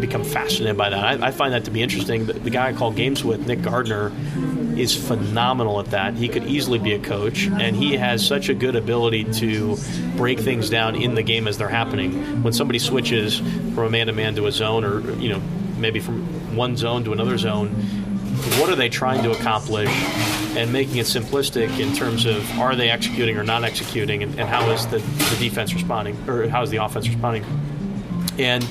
become 0.00 0.24
fascinated 0.24 0.76
by 0.76 0.90
that. 0.90 1.22
I, 1.22 1.28
I 1.28 1.30
find 1.30 1.52
that 1.52 1.64
to 1.64 1.70
be 1.70 1.82
interesting. 1.82 2.26
The, 2.26 2.34
the 2.34 2.50
guy 2.50 2.68
I 2.68 2.72
call 2.72 2.90
games 2.90 3.24
with, 3.24 3.46
Nick 3.46 3.62
Gardner, 3.62 4.10
is 4.80 4.94
phenomenal 4.94 5.78
at 5.80 5.86
that. 5.86 6.14
He 6.14 6.28
could 6.28 6.44
easily 6.44 6.78
be 6.78 6.92
a 6.94 6.98
coach, 6.98 7.46
and 7.46 7.76
he 7.76 7.96
has 7.96 8.26
such 8.26 8.48
a 8.48 8.54
good 8.54 8.76
ability 8.76 9.24
to 9.34 9.76
break 10.16 10.38
things 10.40 10.70
down 10.70 10.96
in 10.96 11.14
the 11.14 11.22
game 11.22 11.46
as 11.46 11.58
they're 11.58 11.68
happening. 11.68 12.42
When 12.42 12.52
somebody 12.52 12.78
switches 12.78 13.38
from 13.38 13.78
a 13.78 13.90
man 13.90 14.06
to 14.06 14.12
man 14.12 14.34
to 14.36 14.46
a 14.46 14.52
zone, 14.52 14.84
or 14.84 15.00
you 15.18 15.28
know 15.28 15.42
maybe 15.78 16.00
from 16.00 16.56
one 16.56 16.76
zone 16.76 17.04
to 17.04 17.12
another 17.12 17.38
zone, 17.38 17.68
what 18.58 18.70
are 18.70 18.76
they 18.76 18.88
trying 18.88 19.22
to 19.22 19.30
accomplish? 19.32 19.90
And 20.56 20.72
making 20.72 20.96
it 20.96 21.06
simplistic 21.06 21.78
in 21.78 21.94
terms 21.94 22.26
of 22.26 22.58
are 22.58 22.74
they 22.74 22.90
executing 22.90 23.36
or 23.36 23.44
not 23.44 23.62
executing, 23.62 24.22
and, 24.22 24.38
and 24.38 24.48
how 24.48 24.68
is 24.70 24.86
the, 24.88 24.98
the 24.98 25.36
defense 25.38 25.72
responding, 25.74 26.16
or 26.28 26.48
how 26.48 26.62
is 26.62 26.70
the 26.70 26.78
offense 26.78 27.06
responding? 27.06 27.44
And 28.38 28.66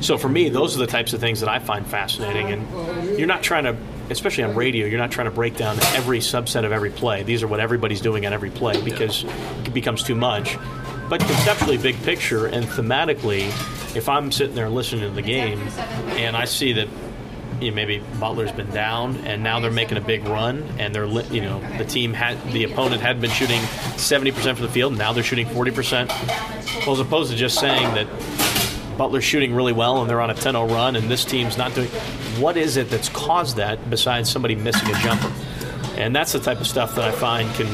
so 0.00 0.18
for 0.18 0.28
me, 0.28 0.48
those 0.50 0.76
are 0.76 0.78
the 0.78 0.86
types 0.86 1.12
of 1.14 1.20
things 1.20 1.40
that 1.40 1.48
I 1.48 1.58
find 1.58 1.86
fascinating. 1.86 2.52
And 2.52 3.18
you're 3.18 3.26
not 3.26 3.42
trying 3.42 3.64
to, 3.64 3.76
especially 4.10 4.44
on 4.44 4.54
radio, 4.54 4.86
you're 4.86 4.98
not 4.98 5.10
trying 5.10 5.26
to 5.26 5.30
break 5.30 5.56
down 5.56 5.78
every 5.94 6.18
subset 6.18 6.64
of 6.64 6.72
every 6.72 6.90
play. 6.90 7.22
These 7.22 7.42
are 7.42 7.48
what 7.48 7.60
everybody's 7.60 8.00
doing 8.00 8.26
on 8.26 8.32
every 8.32 8.50
play 8.50 8.80
because 8.82 9.24
it 9.64 9.74
becomes 9.74 10.02
too 10.02 10.14
much. 10.14 10.56
But 11.08 11.20
conceptually, 11.20 11.78
big 11.78 12.00
picture, 12.02 12.46
and 12.46 12.66
thematically, 12.66 13.46
if 13.96 14.08
I'm 14.08 14.32
sitting 14.32 14.54
there 14.54 14.68
listening 14.68 15.02
to 15.02 15.10
the 15.10 15.22
game 15.22 15.60
and 16.16 16.36
I 16.36 16.44
see 16.44 16.72
that 16.74 16.88
you 17.60 17.70
know, 17.70 17.74
maybe 17.74 18.02
Butler's 18.20 18.52
been 18.52 18.70
down, 18.70 19.16
and 19.24 19.42
now 19.42 19.60
they're 19.60 19.70
making 19.70 19.96
a 19.96 20.00
big 20.00 20.24
run, 20.24 20.62
and 20.78 20.94
they're 20.94 21.06
li- 21.06 21.26
you 21.30 21.40
know 21.40 21.60
the 21.78 21.84
team 21.84 22.12
had 22.12 22.42
the 22.52 22.64
opponent 22.64 23.00
had 23.00 23.20
been 23.20 23.30
shooting 23.30 23.60
70% 23.96 24.34
from 24.56 24.66
the 24.66 24.72
field, 24.72 24.96
now 24.96 25.12
they're 25.12 25.24
shooting 25.24 25.46
40%. 25.46 26.08
Well, 26.86 26.92
as 26.92 27.00
opposed 27.00 27.30
to 27.30 27.36
just 27.36 27.58
saying 27.58 27.94
that 27.94 28.06
Butler's 28.96 29.24
shooting 29.24 29.54
really 29.54 29.72
well 29.72 30.00
and 30.00 30.08
they're 30.08 30.20
on 30.20 30.30
a 30.30 30.34
10-0 30.34 30.70
run, 30.70 30.96
and 30.96 31.10
this 31.10 31.24
team's 31.24 31.56
not 31.56 31.74
doing. 31.74 31.88
What 32.38 32.56
is 32.56 32.76
it 32.76 32.90
that's 32.90 33.08
caused 33.08 33.56
that 33.56 33.90
besides 33.90 34.30
somebody 34.30 34.54
missing 34.54 34.88
a 34.94 34.98
jumper? 35.00 35.32
And 35.96 36.14
that's 36.14 36.32
the 36.32 36.40
type 36.40 36.60
of 36.60 36.66
stuff 36.66 36.94
that 36.96 37.04
I 37.04 37.12
find 37.12 37.52
can 37.54 37.68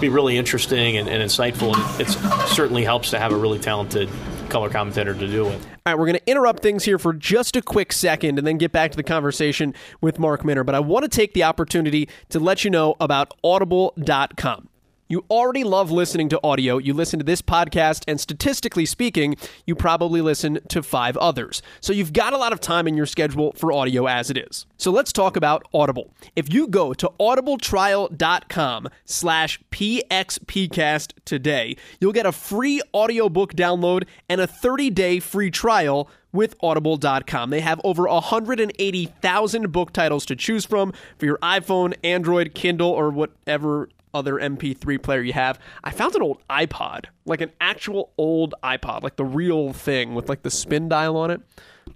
be 0.00 0.08
really 0.08 0.36
interesting 0.36 0.96
and, 0.96 1.08
and 1.08 1.22
insightful. 1.22 1.74
And 1.74 2.00
it 2.00 2.08
certainly 2.48 2.84
helps 2.84 3.10
to 3.10 3.18
have 3.18 3.32
a 3.32 3.36
really 3.36 3.58
talented 3.58 4.08
color 4.48 4.70
commentator 4.70 5.14
to 5.14 5.26
do 5.26 5.48
it. 5.48 5.60
All 5.86 5.92
right, 5.92 5.98
we're 5.98 6.06
going 6.06 6.18
to 6.18 6.30
interrupt 6.30 6.62
things 6.62 6.84
here 6.84 6.98
for 6.98 7.12
just 7.12 7.56
a 7.56 7.62
quick 7.62 7.92
second 7.92 8.38
and 8.38 8.46
then 8.46 8.56
get 8.56 8.72
back 8.72 8.90
to 8.92 8.96
the 8.96 9.02
conversation 9.02 9.74
with 10.00 10.18
Mark 10.18 10.44
Minner. 10.44 10.64
But 10.64 10.74
I 10.74 10.80
want 10.80 11.02
to 11.04 11.08
take 11.08 11.34
the 11.34 11.42
opportunity 11.42 12.08
to 12.30 12.38
let 12.38 12.64
you 12.64 12.70
know 12.70 12.94
about 13.00 13.34
Audible.com. 13.42 14.68
You 15.06 15.26
already 15.28 15.64
love 15.64 15.90
listening 15.90 16.30
to 16.30 16.40
audio. 16.42 16.78
You 16.78 16.94
listen 16.94 17.18
to 17.18 17.24
this 17.24 17.42
podcast, 17.42 18.04
and 18.08 18.18
statistically 18.18 18.86
speaking, 18.86 19.36
you 19.66 19.74
probably 19.74 20.22
listen 20.22 20.60
to 20.68 20.82
five 20.82 21.14
others. 21.18 21.60
So 21.82 21.92
you've 21.92 22.14
got 22.14 22.32
a 22.32 22.38
lot 22.38 22.54
of 22.54 22.60
time 22.60 22.88
in 22.88 22.96
your 22.96 23.04
schedule 23.04 23.52
for 23.52 23.70
audio 23.70 24.06
as 24.06 24.30
it 24.30 24.38
is. 24.38 24.64
So 24.78 24.90
let's 24.90 25.12
talk 25.12 25.36
about 25.36 25.62
Audible. 25.74 26.14
If 26.34 26.50
you 26.50 26.68
go 26.68 26.94
to 26.94 27.10
audibletrial.com 27.20 28.88
slash 29.04 29.60
pxpcast 29.70 31.12
today, 31.26 31.76
you'll 32.00 32.12
get 32.12 32.24
a 32.24 32.32
free 32.32 32.80
audiobook 32.94 33.54
download 33.54 34.04
and 34.30 34.40
a 34.40 34.46
30-day 34.46 35.20
free 35.20 35.50
trial 35.50 36.08
with 36.32 36.56
audible.com. 36.62 37.50
They 37.50 37.60
have 37.60 37.80
over 37.84 38.08
180,000 38.08 39.70
book 39.70 39.92
titles 39.92 40.24
to 40.26 40.34
choose 40.34 40.64
from 40.64 40.94
for 41.18 41.26
your 41.26 41.38
iPhone, 41.38 41.94
Android, 42.02 42.54
Kindle, 42.54 42.90
or 42.90 43.10
whatever 43.10 43.90
other 44.14 44.34
MP3 44.34 45.02
player 45.02 45.20
you 45.20 45.32
have. 45.32 45.58
I 45.82 45.90
found 45.90 46.14
an 46.14 46.22
old 46.22 46.42
iPod, 46.48 47.06
like 47.26 47.40
an 47.40 47.50
actual 47.60 48.12
old 48.16 48.54
iPod, 48.62 49.02
like 49.02 49.16
the 49.16 49.24
real 49.24 49.72
thing 49.72 50.14
with 50.14 50.28
like 50.28 50.42
the 50.42 50.50
spin 50.50 50.88
dial 50.88 51.16
on 51.16 51.30
it. 51.30 51.40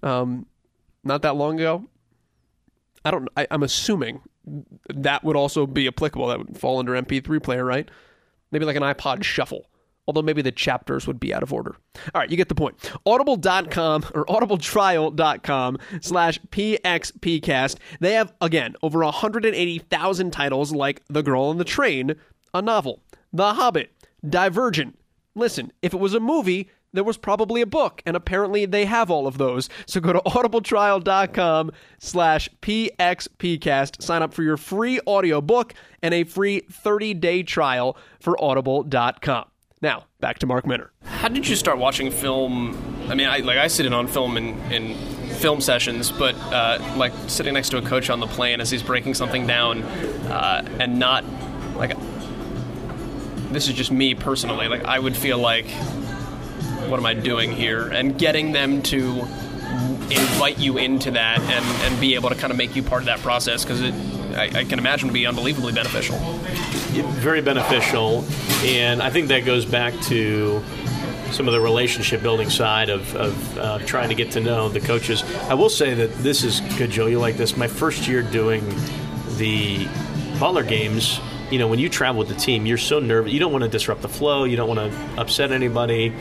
Um, 0.02 0.46
not 1.04 1.22
that 1.22 1.36
long 1.36 1.58
ago. 1.58 1.84
I 3.04 3.10
don't. 3.10 3.28
I, 3.36 3.46
I'm 3.50 3.62
assuming 3.62 4.20
that 4.88 5.24
would 5.24 5.36
also 5.36 5.66
be 5.66 5.86
applicable. 5.86 6.26
That 6.26 6.38
would 6.38 6.58
fall 6.58 6.78
under 6.78 6.92
MP3 6.92 7.42
player, 7.42 7.64
right? 7.64 7.88
Maybe 8.50 8.64
like 8.64 8.76
an 8.76 8.82
iPod 8.82 9.22
Shuffle 9.22 9.66
although 10.08 10.22
maybe 10.22 10.40
the 10.40 10.50
chapters 10.50 11.06
would 11.06 11.20
be 11.20 11.34
out 11.34 11.42
of 11.42 11.52
order. 11.52 11.76
All 12.14 12.20
right, 12.20 12.30
you 12.30 12.36
get 12.36 12.48
the 12.48 12.54
point. 12.54 12.90
Audible.com 13.04 14.06
or 14.14 14.24
audibletrial.com 14.24 15.78
slash 16.00 16.40
PXPcast. 16.50 17.76
They 18.00 18.14
have, 18.14 18.32
again, 18.40 18.74
over 18.82 19.04
180,000 19.04 20.30
titles 20.32 20.72
like 20.72 21.02
The 21.08 21.22
Girl 21.22 21.44
on 21.44 21.58
the 21.58 21.64
Train, 21.64 22.14
a 22.54 22.62
novel, 22.62 23.02
The 23.32 23.52
Hobbit, 23.52 23.92
Divergent. 24.26 24.98
Listen, 25.34 25.72
if 25.82 25.92
it 25.92 26.00
was 26.00 26.14
a 26.14 26.20
movie, 26.20 26.70
there 26.94 27.04
was 27.04 27.18
probably 27.18 27.60
a 27.60 27.66
book, 27.66 28.02
and 28.06 28.16
apparently 28.16 28.64
they 28.64 28.86
have 28.86 29.10
all 29.10 29.26
of 29.26 29.36
those. 29.36 29.68
So 29.86 30.00
go 30.00 30.14
to 30.14 30.20
audibletrial.com 30.20 31.70
slash 31.98 32.48
pxpcast, 32.62 34.02
sign 34.02 34.22
up 34.22 34.32
for 34.32 34.42
your 34.42 34.56
free 34.56 35.00
audiobook 35.06 35.74
and 36.02 36.14
a 36.14 36.24
free 36.24 36.62
30-day 36.62 37.42
trial 37.42 37.96
for 38.20 38.42
audible.com. 38.42 39.44
Now, 39.80 40.06
back 40.20 40.40
to 40.40 40.46
Mark 40.46 40.66
Minner. 40.66 40.90
How 41.04 41.28
did 41.28 41.46
you 41.46 41.54
start 41.54 41.78
watching 41.78 42.10
film? 42.10 42.76
I 43.08 43.14
mean, 43.14 43.28
I, 43.28 43.38
like 43.38 43.58
I 43.58 43.68
sit 43.68 43.86
in 43.86 43.92
on 43.92 44.08
film 44.08 44.36
in, 44.36 44.58
in 44.72 44.94
film 45.36 45.60
sessions, 45.60 46.10
but 46.10 46.34
uh, 46.52 46.94
like 46.96 47.12
sitting 47.28 47.54
next 47.54 47.68
to 47.70 47.78
a 47.78 47.82
coach 47.82 48.10
on 48.10 48.20
the 48.20 48.26
plane 48.26 48.60
as 48.60 48.70
he's 48.70 48.82
breaking 48.82 49.14
something 49.14 49.46
down, 49.46 49.82
uh, 49.82 50.66
and 50.80 50.98
not 50.98 51.24
like 51.76 51.96
this 53.52 53.68
is 53.68 53.74
just 53.74 53.92
me 53.92 54.14
personally. 54.14 54.68
Like 54.68 54.84
I 54.84 54.98
would 54.98 55.16
feel 55.16 55.38
like, 55.38 55.70
what 56.88 56.98
am 56.98 57.06
I 57.06 57.14
doing 57.14 57.52
here? 57.52 57.88
And 57.88 58.18
getting 58.18 58.52
them 58.52 58.82
to 58.84 59.20
invite 60.10 60.58
you 60.58 60.78
into 60.78 61.12
that 61.12 61.38
and, 61.40 61.64
and 61.84 62.00
be 62.00 62.14
able 62.14 62.30
to 62.30 62.34
kind 62.34 62.50
of 62.50 62.56
make 62.56 62.74
you 62.74 62.82
part 62.82 63.02
of 63.02 63.06
that 63.06 63.20
process 63.20 63.62
because 63.62 63.82
it 63.82 63.94
I, 64.34 64.60
I, 64.60 64.64
can 64.64 64.78
imagine 64.78 65.08
would 65.08 65.14
be 65.14 65.26
unbelievably 65.26 65.72
beneficial. 65.72 66.16
Very 66.88 67.42
beneficial, 67.42 68.24
and 68.64 69.02
I 69.02 69.10
think 69.10 69.28
that 69.28 69.44
goes 69.44 69.64
back 69.64 69.92
to 70.04 70.62
some 71.32 71.46
of 71.46 71.52
the 71.52 71.60
relationship 71.60 72.22
building 72.22 72.48
side 72.48 72.88
of, 72.88 73.14
of 73.14 73.58
uh, 73.58 73.78
trying 73.80 74.08
to 74.08 74.14
get 74.14 74.30
to 74.32 74.40
know 74.40 74.68
the 74.68 74.80
coaches. 74.80 75.22
I 75.48 75.54
will 75.54 75.68
say 75.68 75.94
that 75.94 76.12
this 76.14 76.42
is 76.42 76.60
good, 76.78 76.90
Joe. 76.90 77.06
You 77.06 77.18
like 77.18 77.36
this? 77.36 77.56
My 77.56 77.68
first 77.68 78.08
year 78.08 78.22
doing 78.22 78.64
the 79.36 79.86
Butler 80.40 80.62
games. 80.64 81.20
You 81.50 81.58
know, 81.58 81.68
when 81.68 81.78
you 81.78 81.88
travel 81.88 82.18
with 82.18 82.28
the 82.28 82.34
team, 82.34 82.66
you're 82.66 82.78
so 82.78 82.98
nervous. 82.98 83.32
You 83.32 83.40
don't 83.40 83.52
want 83.52 83.64
to 83.64 83.70
disrupt 83.70 84.02
the 84.02 84.08
flow. 84.08 84.44
You 84.44 84.56
don't 84.56 84.68
want 84.68 84.92
to 84.92 85.20
upset 85.20 85.52
anybody. 85.52 86.14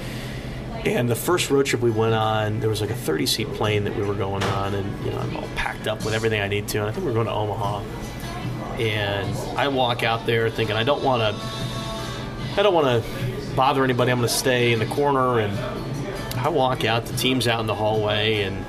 And 0.86 1.10
the 1.10 1.15
first 1.15 1.49
road 1.49 1.65
trip 1.65 1.82
we 1.82 1.91
went 1.91 2.13
on, 2.13 2.60
there 2.60 2.69
was 2.69 2.82
like 2.82 2.91
a 2.91 2.95
30 2.95 3.25
seat 3.25 3.47
plane 3.53 3.84
that 3.86 3.95
we 3.95 4.03
were 4.03 4.13
going 4.13 4.43
on, 4.43 4.73
and 4.73 5.06
you 5.06 5.12
know 5.12 5.17
I'm 5.17 5.36
all 5.36 5.47
packed 5.56 5.88
up 5.88 6.06
with 6.06 6.13
everything 6.13 6.39
I 6.39 6.47
need 6.47 6.67
to. 6.69 6.80
And 6.80 6.89
I 6.89 6.91
think 6.91 7.06
we 7.06 7.12
are 7.12 7.15
going 7.15 7.27
to 7.27 7.34
Omaha, 7.34 7.84
and 8.80 9.36
I 9.58 9.68
walk 9.68 10.04
out 10.04 10.26
there 10.26 10.50
thinking 10.50 10.76
I 10.76 10.84
don't 10.84 11.04
want 11.04 11.22
to, 11.22 12.60
I 12.60 12.63
don't 12.63 12.74
want 12.74 13.04
to 13.04 13.56
bother 13.56 13.84
anybody. 13.84 14.12
I'm 14.12 14.20
going 14.20 14.28
to 14.28 14.34
stay 14.34 14.74
in 14.74 14.80
the 14.80 14.86
corner, 14.86 15.40
and 15.40 15.58
I 16.38 16.50
walk 16.50 16.86
out. 16.86 17.06
The 17.06 17.18
team's 17.18 17.48
out 17.48 17.60
in 17.60 17.68
the 17.68 17.76
hallway, 17.76 18.44
and 18.44 18.66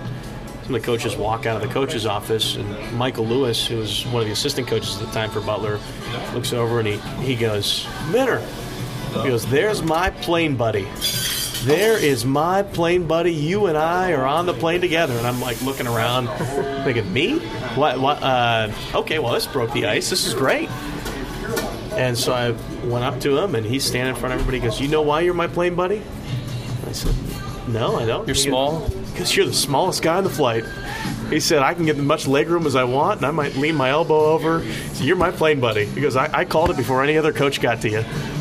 some 0.63 0.75
of 0.75 0.83
the 0.83 0.87
coaches 0.87 1.17
walk 1.17 1.47
out 1.47 1.57
of 1.57 1.67
the 1.67 1.73
coach's 1.73 2.07
office, 2.07 2.57
and 2.57 2.93
Michael 2.97 3.27
Lewis, 3.27 3.67
who 3.67 3.79
was 3.79 4.05
one 4.07 4.23
of 4.23 4.27
the 4.27 4.33
assistant 4.33 4.67
coaches 4.69 5.01
at 5.01 5.07
the 5.07 5.13
time 5.13 5.31
for 5.31 5.41
Butler, 5.41 5.79
looks 6.35 6.53
over 6.53 6.79
and 6.79 6.89
he 6.89 6.97
he 7.23 7.37
goes, 7.37 7.87
Minner. 8.11 8.41
He 9.09 9.29
goes, 9.29 9.47
"There's 9.47 9.83
my 9.83 10.11
plane 10.11 10.57
buddy." 10.57 10.87
There 11.65 11.99
is 11.99 12.25
my 12.25 12.63
plane 12.63 13.07
buddy. 13.07 13.33
You 13.33 13.67
and 13.67 13.77
I 13.77 14.13
are 14.13 14.27
on 14.27 14.47
the 14.47 14.55
plane 14.55 14.81
together. 14.81 15.15
And 15.15 15.27
I'm 15.27 15.41
like 15.41 15.61
looking 15.63 15.87
around, 15.87 16.29
thinking, 16.85 17.13
me? 17.13 17.39
What? 17.75 18.01
what 18.01 18.23
uh, 18.23 18.71
okay, 18.95 19.19
well, 19.19 19.33
this 19.33 19.47
broke 19.47 19.73
the 19.73 19.87
ice. 19.87 20.11
This 20.11 20.27
is 20.27 20.35
great. 20.35 20.71
And 21.93 22.17
so 22.17 22.33
I 22.33 22.51
went 22.87 23.05
up 23.05 23.21
to 23.23 23.39
him, 23.39 23.55
and 23.55 23.67
he's 23.67 23.85
standing 23.85 24.15
in 24.15 24.21
front 24.21 24.35
of 24.35 24.41
everybody. 24.41 24.61
He 24.61 24.65
goes, 24.67 24.81
You 24.81 24.89
know 24.89 25.03
why 25.03 25.21
you're 25.23 25.35
my 25.35 25.49
plane 25.49 25.75
buddy? 25.75 26.03
I 26.87 26.93
said, 26.93 27.15
No, 27.69 27.97
I 27.97 28.07
don't. 28.07 28.27
You're 28.27 28.35
small? 28.35 28.89
Because 29.13 29.37
you're 29.37 29.47
the 29.47 29.53
smallest 29.53 30.03
guy 30.03 30.17
on 30.17 30.25
the 30.25 30.31
flight. 30.31 30.65
He 31.31 31.41
said, 31.41 31.59
I 31.59 31.75
can 31.75 31.85
get 31.85 31.97
as 31.97 32.03
much 32.03 32.27
leg 32.27 32.49
room 32.49 32.67
as 32.67 32.75
I 32.75 32.85
want, 32.85 33.19
and 33.19 33.27
I 33.27 33.31
might 33.31 33.55
lean 33.57 33.75
my 33.75 33.91
elbow 33.91 34.33
over. 34.33 34.65
So 34.95 35.05
you're 35.05 35.17
my 35.17 35.31
plane 35.31 35.61
buddy. 35.61 35.87
Because 35.95 36.17
I, 36.17 36.31
I 36.33 36.45
called 36.47 36.71
it 36.71 36.77
before 36.77 37.03
any 37.03 37.19
other 37.19 37.33
coach 37.33 37.61
got 37.61 37.83
to 37.83 37.91
you. 37.91 38.01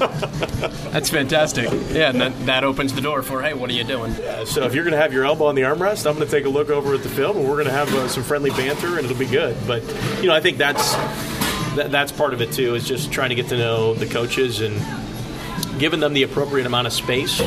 That's 0.91 1.09
fantastic. 1.09 1.65
Yeah, 1.91 2.09
and 2.09 2.21
that, 2.21 2.45
that 2.45 2.63
opens 2.63 2.93
the 2.93 3.01
door 3.01 3.23
for, 3.23 3.41
hey, 3.41 3.53
what 3.53 3.69
are 3.69 3.73
you 3.73 3.83
doing? 3.83 4.15
Yeah, 4.15 4.45
so 4.45 4.63
if 4.63 4.73
you're 4.73 4.85
going 4.85 4.93
to 4.93 5.01
have 5.01 5.11
your 5.11 5.25
elbow 5.25 5.45
on 5.45 5.55
the 5.55 5.63
armrest, 5.63 6.07
I'm 6.07 6.15
going 6.15 6.25
to 6.25 6.31
take 6.31 6.45
a 6.45 6.49
look 6.49 6.69
over 6.69 6.93
at 6.93 7.03
the 7.03 7.09
film, 7.09 7.37
and 7.37 7.45
we're 7.45 7.55
going 7.55 7.67
to 7.67 7.73
have 7.73 7.93
uh, 7.93 8.07
some 8.07 8.23
friendly 8.23 8.51
banter, 8.51 8.97
and 8.97 9.05
it'll 9.05 9.17
be 9.17 9.25
good. 9.25 9.57
But, 9.67 9.83
you 10.21 10.27
know, 10.27 10.35
I 10.35 10.39
think 10.39 10.57
that's 10.57 10.93
that, 11.75 11.91
that's 11.91 12.11
part 12.13 12.33
of 12.33 12.41
it, 12.41 12.53
too, 12.53 12.75
is 12.75 12.87
just 12.87 13.11
trying 13.11 13.29
to 13.29 13.35
get 13.35 13.49
to 13.49 13.57
know 13.57 13.93
the 13.95 14.07
coaches 14.07 14.61
and 14.61 14.81
giving 15.77 15.99
them 15.99 16.13
the 16.13 16.23
appropriate 16.23 16.65
amount 16.65 16.87
of 16.87 16.93
space 16.93 17.41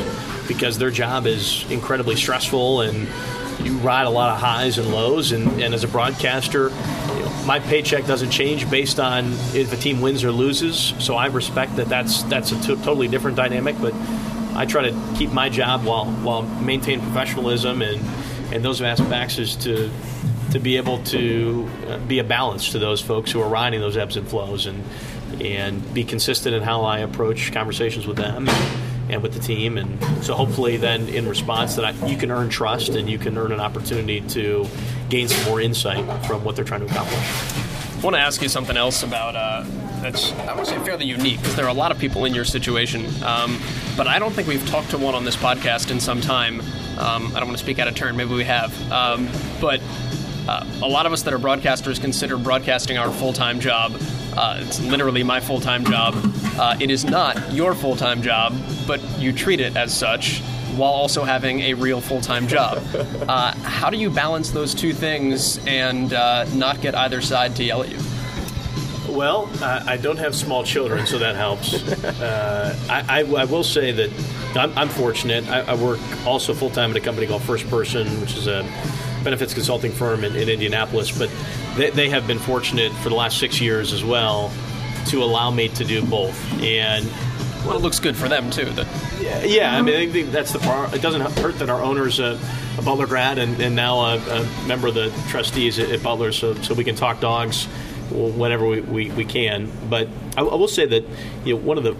because 0.46 0.79
their 0.79 0.90
job 0.90 1.26
is 1.26 1.68
incredibly 1.70 2.16
stressful 2.16 2.83
and 2.83 3.09
you 3.64 3.77
ride 3.79 4.07
a 4.07 4.11
lot 4.11 4.31
of 4.35 4.40
highs 4.40 4.79
and 4.79 4.88
lows. 4.92 5.33
And, 5.33 5.61
and 5.62 5.75
as 5.75 5.85
a 5.85 5.88
broadcaster, 5.88 6.68
you 6.68 7.20
know, 7.20 7.42
my 7.46 7.59
paycheck 7.59 8.07
doesn't 8.07 8.31
change 8.31 8.70
based 8.70 9.01
on 9.01 9.27
if 9.55 9.73
a 9.73 9.77
team 9.77 10.01
wins 10.01 10.25
or 10.25 10.33
loses. 10.33 10.94
So 10.99 11.14
I 11.14 11.27
respect 11.27 11.77
that 11.77 11.88
that's 11.88 12.23
that's 12.25 12.53
a 12.53 12.61
t- 12.61 12.77
totally 12.77 13.09
different 13.09 13.37
dynamic. 13.37 13.77
But 13.81 13.94
I 14.55 14.66
try 14.66 14.90
to 14.90 15.14
keep 15.16 15.33
my 15.33 15.49
job 15.49 15.85
while 15.85 16.07
while 16.07 16.42
maintain 16.42 17.01
professionalism 17.01 17.83
and 17.83 18.01
and 18.53 18.64
those 18.64 18.83
aspects 18.83 19.38
is 19.38 19.57
to 19.57 19.90
to 20.53 20.59
be 20.59 20.77
able 20.77 21.03
to 21.05 21.68
uh, 21.87 21.99
be 21.99 22.18
a 22.18 22.25
balance 22.25 22.73
to 22.73 22.79
those 22.79 23.01
folks 23.01 23.31
who 23.31 23.40
are 23.40 23.49
riding 23.49 23.81
those 23.81 23.96
ebbs 23.96 24.16
and 24.16 24.29
flows 24.29 24.66
and 24.66 24.85
and 25.40 25.94
be 25.94 26.05
consistent 26.05 26.55
in 26.55 26.62
how 26.62 26.83
I 26.83 26.99
approach 26.99 27.53
conversations 27.53 28.07
with 28.07 28.16
them 28.16 28.49
and 29.11 29.23
with 29.23 29.35
the 29.35 29.40
team. 29.40 29.79
And 29.79 30.03
so 30.25 30.35
hopefully, 30.35 30.77
then 30.77 31.09
in 31.09 31.29
response, 31.29 31.77
that 31.77 31.85
I, 31.85 32.07
you 32.07 32.16
can 32.16 32.31
earn 32.31 32.49
trust 32.49 32.90
and 32.90 33.09
you 33.09 33.18
can 33.18 33.37
earn 33.37 33.53
an 33.53 33.61
opportunity 33.61 34.20
to 34.20 34.66
gain 35.09 35.29
some 35.29 35.44
more 35.51 35.61
insight 35.61 36.05
from 36.27 36.44
what 36.44 36.57
they're 36.57 36.64
trying 36.64 36.81
to 36.81 36.87
accomplish. 36.87 37.18
I 37.18 38.03
want 38.03 38.16
to 38.16 38.20
ask 38.20 38.40
you 38.40 38.49
something 38.49 38.77
else 38.77 39.03
about 39.03 39.37
uh, 39.37 39.64
that's 40.01 40.33
I 40.33 40.57
to 40.57 40.64
say 40.64 40.79
fairly 40.79 41.05
unique 41.05 41.38
because 41.38 41.55
there 41.57 41.66
are 41.66 41.70
a 41.70 41.75
lot 41.75 41.92
of 41.92 41.99
people 41.99 42.25
in 42.25 42.35
your 42.35 42.46
situation, 42.46 43.05
um, 43.23 43.61
but 43.96 44.07
I 44.07 44.18
don't 44.18 44.33
think 44.33 44.49
we've 44.49 44.66
talked 44.68 44.90
to 44.90 44.99
one 44.99 45.14
on 45.14 45.25
this 45.25 45.37
podcast 45.37 45.90
in 45.90 46.01
some 46.01 46.23
time. 46.23 46.61
Um, 46.99 47.27
I 47.29 47.40
don't 47.40 47.49
want 47.49 47.59
to 47.59 47.62
speak 47.62 47.79
out 47.79 47.88
of 47.88 47.94
turn. 47.94 48.16
Maybe 48.16 48.35
we 48.35 48.44
have, 48.44 48.90
um, 48.90 49.29
but 49.61 49.83
uh, 50.49 50.66
a 50.83 50.88
lot 50.88 51.05
of 51.05 51.12
us 51.12 51.23
that 51.23 51.35
are 51.35 51.38
broadcasters 51.38 52.01
consider 52.01 52.38
broadcasting 52.38 52.96
our 52.96 53.11
full 53.11 53.35
time 53.35 53.61
job. 53.61 53.92
Uh, 54.37 54.59
it's 54.61 54.81
literally 54.81 55.23
my 55.23 55.40
full 55.40 55.61
time 55.61 55.85
job. 55.85 56.14
Uh, 56.59 56.77
it 56.81 56.90
is 56.90 57.05
not 57.05 57.53
your 57.53 57.75
full 57.75 57.97
time 57.97 58.23
job, 58.23 58.55
but 58.87 59.01
you 59.19 59.33
treat 59.33 59.61
it 59.61 59.77
as 59.77 59.97
such 59.97 60.40
while 60.77 60.93
also 60.93 61.25
having 61.25 61.61
a 61.61 61.75
real 61.75 62.01
full 62.01 62.21
time 62.21 62.47
job. 62.49 62.83
Uh, 63.29 63.53
how 63.62 63.90
do 63.90 63.97
you 63.97 64.11
balance 64.11 64.51
those 64.51 64.75
two 64.75 64.93
things 64.93 65.59
and 65.66 66.12
uh, 66.12 66.45
not 66.55 66.81
get 66.81 66.95
either 66.95 67.21
side 67.21 67.55
to 67.57 67.64
yell 67.64 67.83
at 67.83 67.90
you? 67.90 67.99
Well, 69.09 69.51
I, 69.61 69.95
I 69.95 69.97
don't 69.97 70.19
have 70.19 70.35
small 70.35 70.62
children, 70.62 71.07
so 71.07 71.19
that 71.19 71.37
helps. 71.37 71.83
Uh, 72.21 72.77
I, 72.90 73.21
I, 73.21 73.21
I, 73.21 73.45
will 73.45 73.64
say 73.64 73.93
that 73.93 74.11
I'm, 74.55 74.77
I'm 74.77 74.88
fortunate. 74.88 75.49
I, 75.49 75.61
I 75.61 75.75
work 75.75 75.99
also 76.27 76.53
full 76.53 76.69
time 76.69 76.90
at 76.90 76.97
a 76.97 77.01
company 77.01 77.27
called 77.27 77.43
First 77.43 77.69
Person, 77.69 78.21
which 78.21 78.37
is 78.37 78.47
a 78.47 78.62
benefits 79.25 79.55
consulting 79.55 79.93
firm 79.93 80.25
in, 80.25 80.35
in 80.37 80.49
Indianapolis, 80.49 81.17
but 81.17 81.31
they, 81.77 81.91
they, 81.91 82.09
have 82.09 82.27
been 82.27 82.39
fortunate 82.39 82.93
for 82.95 83.09
the 83.09 83.15
last 83.15 83.39
six 83.39 83.61
years 83.61 83.93
as 83.93 84.05
well 84.05 84.53
to 85.07 85.23
allow 85.23 85.51
me 85.51 85.68
to 85.68 85.85
do 85.85 86.05
both. 86.05 86.37
And 86.62 87.07
well, 87.64 87.77
it 87.77 87.83
looks 87.83 88.01
good 88.01 88.16
for 88.16 88.29
them 88.29 88.51
too. 88.51 88.66
That 88.66 89.47
yeah, 89.47 89.77
I 89.77 89.83
mean, 89.83 89.97
I 89.97 90.11
think 90.11 90.31
that's 90.31 90.53
the 90.53 90.59
part. 90.61 90.95
It 90.95 91.03
doesn't 91.03 91.21
hurt 91.39 91.59
that 91.59 91.68
our 91.68 91.83
owner's 91.83 92.18
a, 92.18 92.39
a 92.79 92.83
Butler 92.83 93.07
grad 93.07 93.39
and, 93.39 93.61
and 93.61 93.77
now 93.77 94.01
a, 94.01 94.16
a, 94.16 94.66
member 94.66 94.89
of 94.89 94.95
the 94.95 95.12
trustees 95.29 95.79
at, 95.79 95.91
at, 95.91 96.03
Butler, 96.03 96.33
so, 96.33 96.55
so 96.55 96.75
we 96.75 96.85
can 96.85 96.95
talk 96.95 97.21
dogs 97.21 97.66
whenever 98.11 98.66
we, 98.66 98.81
we, 98.81 99.11
we 99.11 99.25
can. 99.25 99.71
But 99.89 100.09
I, 100.37 100.41
I 100.41 100.55
will 100.55 100.68
say 100.68 100.87
that 100.87 101.05
you 101.45 101.55
know 101.55 101.61
one 101.61 101.77
of 101.77 101.85
the 101.85 101.95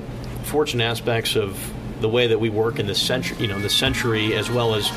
fortunate 0.45 0.85
aspects 0.85 1.37
of 1.37 1.73
the 2.01 2.09
way 2.09 2.29
that 2.29 2.41
we 2.41 2.49
work 2.49 2.79
in 2.79 2.87
the 2.87 2.95
century, 2.95 3.37
you 3.39 3.47
know, 3.47 3.59
the 3.59 3.68
century, 3.68 4.35
as 4.35 4.51
well 4.51 4.75
as 4.75 4.91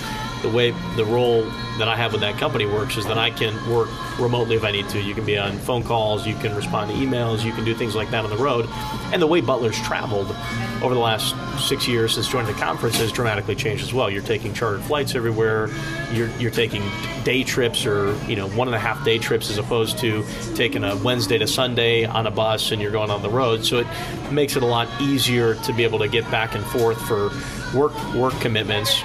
the 0.44 0.50
way 0.50 0.72
the 0.96 1.06
role 1.06 1.42
that 1.80 1.88
I 1.88 1.96
have 1.96 2.12
with 2.12 2.22
that 2.22 2.38
company 2.38 2.68
works 2.68 2.98
is 2.98 3.06
that 3.08 3.18
I 3.18 3.32
can 3.32 3.54
work 3.72 3.90
remotely 4.20 4.56
if 4.56 4.64
I 4.64 4.72
need 4.72 4.88
to. 4.90 5.02
You 5.02 5.16
can 5.16 5.26
be 5.26 5.38
on 5.38 5.58
phone 5.60 5.84
calls, 5.84 6.28
you 6.28 6.36
can 6.36 6.56
respond 6.56 6.92
to 6.92 6.98
emails, 6.98 7.44
you 7.44 7.52
can 7.54 7.66
do 7.66 7.74
things 7.74 7.96
like 7.96 8.12
that 8.12 8.24
on 8.24 8.30
the 8.30 8.38
road. 8.38 8.68
And 9.12 9.22
the 9.22 9.28
way 9.28 9.42
Butler's 9.42 9.80
traveled 9.82 10.36
over 10.84 10.94
the 10.94 11.00
last 11.00 11.34
six 11.68 11.88
years 11.88 12.14
since 12.14 12.28
joining 12.28 12.54
the 12.54 12.60
conference 12.60 12.98
has 12.98 13.12
dramatically 13.12 13.56
changed 13.56 13.84
as 13.84 13.94
well. 13.94 14.10
You're 14.10 14.22
taking 14.22 14.54
chartered 14.54 14.84
flights 14.84 15.16
everywhere. 15.16 15.70
You're, 16.12 16.30
you're 16.38 16.52
taking 16.52 16.84
day 17.24 17.44
trips 17.44 17.86
or 17.86 18.14
you 18.28 18.36
know 18.36 18.50
one 18.50 18.68
and 18.68 18.76
a 18.76 18.80
half 18.80 19.04
day 19.06 19.18
trips 19.18 19.50
as 19.50 19.58
opposed 19.58 19.98
to 20.00 20.26
taking 20.56 20.84
a 20.84 20.96
Wednesday 20.98 21.38
to 21.38 21.48
Sunday 21.48 22.04
on 22.06 22.28
a 22.28 22.32
bus 22.32 22.72
and 22.72 22.82
you're 22.82 22.92
going 22.92 23.10
on 23.10 23.22
the 23.22 23.30
road. 23.30 23.64
So 23.66 23.80
it 23.80 23.88
makes 24.32 24.58
it 24.58 24.64
a 24.64 24.68
lot 24.68 24.90
easier 25.02 25.56
to 25.56 25.74
be 25.74 25.84
able 25.84 26.00
to 26.00 26.10
get 26.10 26.30
back 26.30 26.54
and 26.54 26.66
forth 26.66 27.02
for 27.08 27.32
work 27.76 27.94
work 28.14 28.34
commitments. 28.42 29.02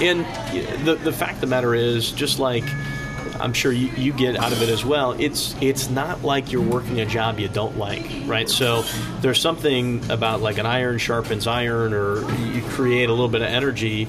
And 0.00 0.20
the 0.84 0.94
the 0.94 1.12
fact 1.12 1.34
of 1.34 1.40
the 1.40 1.46
matter 1.46 1.74
is, 1.74 2.12
just 2.12 2.38
like 2.38 2.64
I'm 3.40 3.52
sure 3.52 3.72
you, 3.72 3.88
you, 3.96 4.12
get 4.12 4.36
out 4.36 4.52
of 4.52 4.62
it 4.62 4.68
as 4.68 4.84
well. 4.84 5.12
It's 5.12 5.54
it's 5.60 5.90
not 5.90 6.22
like 6.22 6.52
you're 6.52 6.62
working 6.62 7.00
a 7.00 7.06
job 7.06 7.38
you 7.38 7.48
don't 7.48 7.76
like, 7.76 8.06
right? 8.24 8.48
So 8.48 8.82
there's 9.20 9.40
something 9.40 10.10
about 10.10 10.40
like 10.40 10.58
an 10.58 10.66
iron 10.66 10.98
sharpens 10.98 11.46
iron, 11.46 11.92
or 11.92 12.30
you 12.40 12.62
create 12.62 13.08
a 13.08 13.12
little 13.12 13.28
bit 13.28 13.42
of 13.42 13.48
energy 13.48 14.08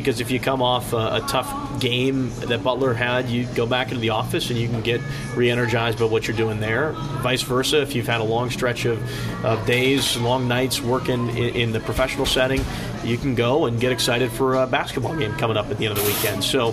because 0.00 0.20
if 0.20 0.30
you 0.30 0.38
come 0.38 0.62
off 0.62 0.92
a, 0.92 0.96
a, 0.96 1.24
tough 1.28 1.80
game 1.80 2.30
that 2.46 2.62
Butler 2.62 2.94
had, 2.94 3.28
you 3.28 3.46
go 3.54 3.66
back 3.66 3.88
into 3.88 4.00
the 4.00 4.10
office 4.10 4.50
and 4.50 4.58
you 4.58 4.68
can 4.68 4.80
get 4.80 5.00
re-energized 5.34 5.98
by 5.98 6.04
what 6.04 6.26
you're 6.26 6.36
doing 6.36 6.60
there. 6.60 6.92
Vice 7.22 7.42
versa, 7.42 7.82
if 7.82 7.94
you've 7.94 8.06
had 8.06 8.20
a 8.20 8.24
long 8.24 8.50
stretch 8.50 8.84
of, 8.84 8.98
of 9.44 9.64
days, 9.66 10.16
long 10.18 10.46
nights 10.46 10.80
working 10.80 11.28
in, 11.30 11.54
in, 11.54 11.72
the 11.72 11.80
professional 11.80 12.26
setting, 12.26 12.60
you 13.04 13.18
can 13.18 13.34
go 13.34 13.66
and 13.66 13.80
get 13.80 13.92
excited 13.92 14.30
for 14.30 14.54
a 14.54 14.66
basketball 14.66 15.16
game 15.16 15.32
coming 15.34 15.56
up 15.56 15.68
at 15.70 15.78
the 15.78 15.86
end 15.86 15.98
of 15.98 16.04
the 16.04 16.10
weekend. 16.10 16.42
So 16.44 16.68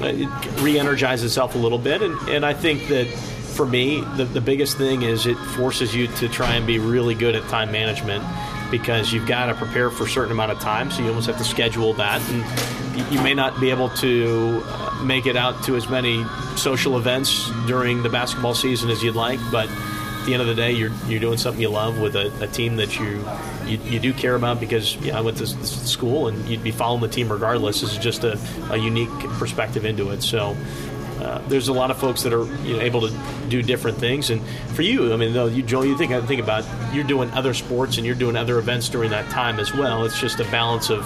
uh, 0.00 0.06
it 0.06 0.60
re-energizes 0.60 1.24
itself 1.24 1.54
a 1.54 1.58
little 1.58 1.78
bit, 1.78 2.02
and, 2.02 2.16
and 2.28 2.46
I 2.46 2.54
think 2.54 2.88
that 2.88 3.06
for 3.06 3.66
me, 3.66 4.00
the, 4.16 4.24
the 4.24 4.40
biggest 4.40 4.78
thing 4.78 5.02
is 5.02 5.26
it 5.26 5.36
forces 5.56 5.94
you 5.94 6.06
to 6.06 6.28
try 6.28 6.54
and 6.54 6.64
be 6.64 6.78
really 6.78 7.14
good 7.14 7.34
at 7.34 7.42
time 7.48 7.72
management 7.72 8.24
because 8.70 9.12
you've 9.12 9.26
got 9.26 9.46
to 9.46 9.54
prepare 9.54 9.90
for 9.90 10.04
a 10.04 10.08
certain 10.08 10.32
amount 10.32 10.52
of 10.52 10.60
time, 10.60 10.90
so 10.90 11.02
you 11.02 11.08
almost 11.08 11.26
have 11.26 11.38
to 11.38 11.44
schedule 11.44 11.92
that. 11.94 12.20
And 12.30 13.12
you 13.12 13.20
may 13.22 13.34
not 13.34 13.60
be 13.60 13.70
able 13.70 13.90
to 13.90 14.62
uh, 14.64 15.02
make 15.04 15.26
it 15.26 15.36
out 15.36 15.62
to 15.64 15.76
as 15.76 15.88
many 15.88 16.24
social 16.56 16.98
events 16.98 17.50
during 17.66 18.02
the 18.02 18.08
basketball 18.08 18.54
season 18.54 18.90
as 18.90 19.02
you'd 19.02 19.14
like, 19.14 19.38
but 19.50 19.68
at 19.68 20.26
the 20.26 20.32
end 20.34 20.42
of 20.42 20.48
the 20.48 20.54
day, 20.54 20.72
you're 20.72 20.90
you're 21.06 21.20
doing 21.20 21.38
something 21.38 21.62
you 21.62 21.70
love 21.70 21.98
with 21.98 22.16
a, 22.16 22.32
a 22.42 22.46
team 22.48 22.76
that 22.76 22.98
you, 22.98 23.24
you, 23.66 23.78
you 23.90 24.00
do 24.00 24.12
care 24.12 24.34
about 24.34 24.60
because 24.60 24.96
yeah, 24.96 25.16
I 25.16 25.20
went 25.20 25.38
to 25.38 25.46
school 25.46 26.28
and 26.28 26.46
you'd 26.48 26.64
be 26.64 26.70
following 26.70 27.00
the 27.00 27.08
team 27.08 27.30
regardless. 27.30 27.80
This 27.80 27.92
is 27.92 27.98
just 27.98 28.24
a, 28.24 28.38
a 28.70 28.76
unique 28.76 29.10
perspective 29.38 29.84
into 29.84 30.10
it. 30.10 30.22
So 30.22 30.56
uh, 31.28 31.42
there's 31.48 31.68
a 31.68 31.72
lot 31.72 31.90
of 31.90 31.98
folks 31.98 32.22
that 32.22 32.32
are 32.32 32.46
you 32.64 32.76
know, 32.76 32.80
able 32.80 33.02
to 33.06 33.14
do 33.50 33.62
different 33.62 33.98
things. 33.98 34.30
And 34.30 34.40
for 34.74 34.80
you, 34.80 35.12
I 35.12 35.16
mean, 35.16 35.34
though 35.34 35.46
you 35.46 35.62
Joel, 35.62 35.84
you 35.84 35.96
think 35.98 36.12
I 36.12 36.22
think 36.22 36.40
about 36.40 36.64
you're 36.94 37.04
doing 37.04 37.30
other 37.32 37.52
sports 37.52 37.98
and 37.98 38.06
you're 38.06 38.14
doing 38.14 38.34
other 38.34 38.58
events 38.58 38.88
during 38.88 39.10
that 39.10 39.28
time 39.30 39.60
as 39.60 39.74
well. 39.74 40.04
It's 40.04 40.18
just 40.18 40.40
a 40.40 40.44
balance 40.44 40.88
of 40.88 41.04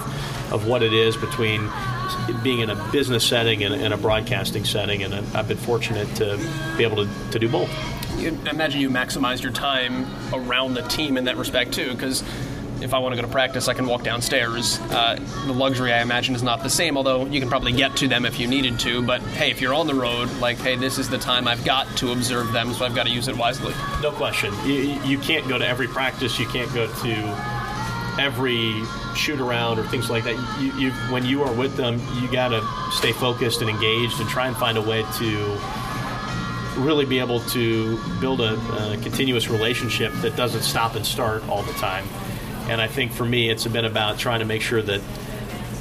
of 0.53 0.65
what 0.65 0.81
it 0.81 0.93
is 0.93 1.17
between 1.17 1.69
being 2.41 2.59
in 2.59 2.69
a 2.69 2.91
business 2.91 3.27
setting 3.27 3.63
and, 3.63 3.73
and 3.73 3.93
a 3.93 3.97
broadcasting 3.97 4.63
setting. 4.63 5.03
And 5.03 5.13
I've 5.35 5.47
been 5.47 5.57
fortunate 5.57 6.07
to 6.15 6.37
be 6.77 6.83
able 6.83 7.05
to, 7.05 7.09
to 7.31 7.39
do 7.39 7.49
both. 7.49 7.69
You 8.17 8.29
imagine 8.49 8.79
you 8.79 8.89
maximize 8.89 9.43
your 9.43 9.51
time 9.51 10.07
around 10.31 10.75
the 10.75 10.83
team 10.83 11.17
in 11.17 11.25
that 11.25 11.35
respect 11.35 11.73
too, 11.73 11.91
because 11.91 12.23
if 12.83 12.93
I 12.93 12.99
want 12.99 13.15
to 13.15 13.21
go 13.21 13.25
to 13.25 13.31
practice, 13.31 13.67
I 13.67 13.73
can 13.73 13.85
walk 13.85 14.03
downstairs. 14.03 14.79
Uh, 14.79 15.15
the 15.45 15.53
luxury, 15.53 15.93
I 15.93 16.01
imagine, 16.01 16.35
is 16.35 16.43
not 16.43 16.61
the 16.61 16.69
same, 16.69 16.97
although 16.97 17.25
you 17.25 17.39
can 17.39 17.49
probably 17.49 17.71
get 17.71 17.95
to 17.97 18.07
them 18.07 18.25
if 18.25 18.39
you 18.39 18.47
needed 18.47 18.79
to. 18.81 19.01
But 19.01 19.21
hey, 19.21 19.51
if 19.51 19.61
you're 19.61 19.73
on 19.73 19.87
the 19.87 19.95
road, 19.95 20.29
like, 20.39 20.57
hey, 20.57 20.75
this 20.75 20.97
is 20.97 21.09
the 21.09 21.17
time 21.17 21.47
I've 21.47 21.63
got 21.63 21.87
to 21.97 22.11
observe 22.11 22.51
them, 22.51 22.73
so 22.73 22.85
I've 22.85 22.95
got 22.95 23.05
to 23.05 23.11
use 23.11 23.27
it 23.27 23.37
wisely. 23.37 23.73
No 24.01 24.11
question. 24.11 24.53
You, 24.65 24.99
you 25.05 25.17
can't 25.17 25.47
go 25.47 25.57
to 25.57 25.65
every 25.65 25.87
practice, 25.87 26.37
you 26.37 26.47
can't 26.47 26.71
go 26.73 26.87
to 26.87 27.53
every 28.19 28.83
shoot 29.15 29.39
around 29.39 29.79
or 29.79 29.87
things 29.87 30.09
like 30.09 30.23
that. 30.25 30.35
You, 30.59 30.73
you, 30.77 30.91
when 31.11 31.25
you 31.25 31.43
are 31.43 31.53
with 31.53 31.75
them, 31.77 32.01
you 32.21 32.31
got 32.31 32.49
to 32.49 32.63
stay 32.91 33.11
focused 33.13 33.61
and 33.61 33.69
engaged 33.69 34.19
and 34.19 34.29
try 34.29 34.47
and 34.47 34.57
find 34.57 34.77
a 34.77 34.81
way 34.81 35.03
to 35.17 35.59
really 36.77 37.05
be 37.05 37.19
able 37.19 37.39
to 37.39 37.99
build 38.19 38.41
a, 38.41 38.55
a, 38.55 38.97
continuous 39.03 39.47
relationship 39.47 40.11
that 40.21 40.35
doesn't 40.35 40.63
stop 40.63 40.95
and 40.95 41.05
start 41.05 41.47
all 41.47 41.61
the 41.61 41.73
time. 41.73 42.05
And 42.69 42.81
I 42.81 42.87
think 42.87 43.11
for 43.11 43.25
me, 43.25 43.49
it's 43.49 43.67
been 43.67 43.85
about 43.85 44.17
trying 44.17 44.39
to 44.39 44.45
make 44.45 44.61
sure 44.61 44.81
that 44.81 45.01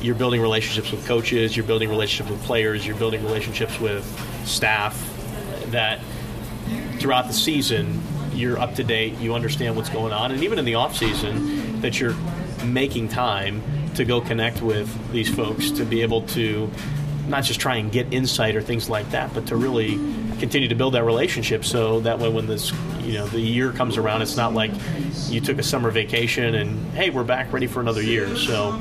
you're 0.00 0.16
building 0.16 0.40
relationships 0.40 0.90
with 0.90 1.06
coaches, 1.06 1.56
you're 1.56 1.66
building 1.66 1.88
relationships 1.88 2.30
with 2.30 2.42
players, 2.42 2.86
you're 2.86 2.96
building 2.96 3.22
relationships 3.22 3.78
with 3.78 4.04
staff 4.44 5.08
that 5.66 6.00
throughout 6.98 7.28
the 7.28 7.32
season 7.32 8.00
you're 8.32 8.58
up 8.58 8.74
to 8.74 8.84
date, 8.84 9.16
you 9.18 9.34
understand 9.34 9.76
what's 9.76 9.90
going 9.90 10.12
on, 10.12 10.32
and 10.32 10.42
even 10.42 10.58
in 10.58 10.64
the 10.64 10.74
off 10.74 10.96
season 10.96 11.80
that 11.82 12.00
you're 12.00 12.16
making 12.64 13.08
time 13.08 13.62
to 13.94 14.04
go 14.04 14.20
connect 14.20 14.62
with 14.62 15.12
these 15.12 15.32
folks 15.32 15.70
to 15.70 15.84
be 15.84 16.02
able 16.02 16.22
to 16.22 16.70
not 17.28 17.44
just 17.44 17.60
try 17.60 17.76
and 17.76 17.92
get 17.92 18.12
insight 18.12 18.56
or 18.56 18.62
things 18.62 18.88
like 18.88 19.08
that, 19.10 19.32
but 19.34 19.46
to 19.46 19.56
really 19.56 19.96
continue 20.42 20.66
to 20.66 20.74
build 20.74 20.94
that 20.94 21.04
relationship 21.04 21.64
so 21.64 22.00
that 22.00 22.18
way 22.18 22.28
when 22.28 22.48
this 22.48 22.72
you 22.98 23.12
know 23.12 23.28
the 23.28 23.40
year 23.40 23.70
comes 23.70 23.96
around 23.96 24.22
it's 24.22 24.36
not 24.36 24.52
like 24.52 24.72
you 25.28 25.40
took 25.40 25.56
a 25.56 25.62
summer 25.62 25.88
vacation 25.92 26.56
and 26.56 26.92
hey 26.94 27.10
we're 27.10 27.22
back 27.22 27.52
ready 27.52 27.68
for 27.68 27.80
another 27.80 28.02
year 28.02 28.34
so 28.34 28.76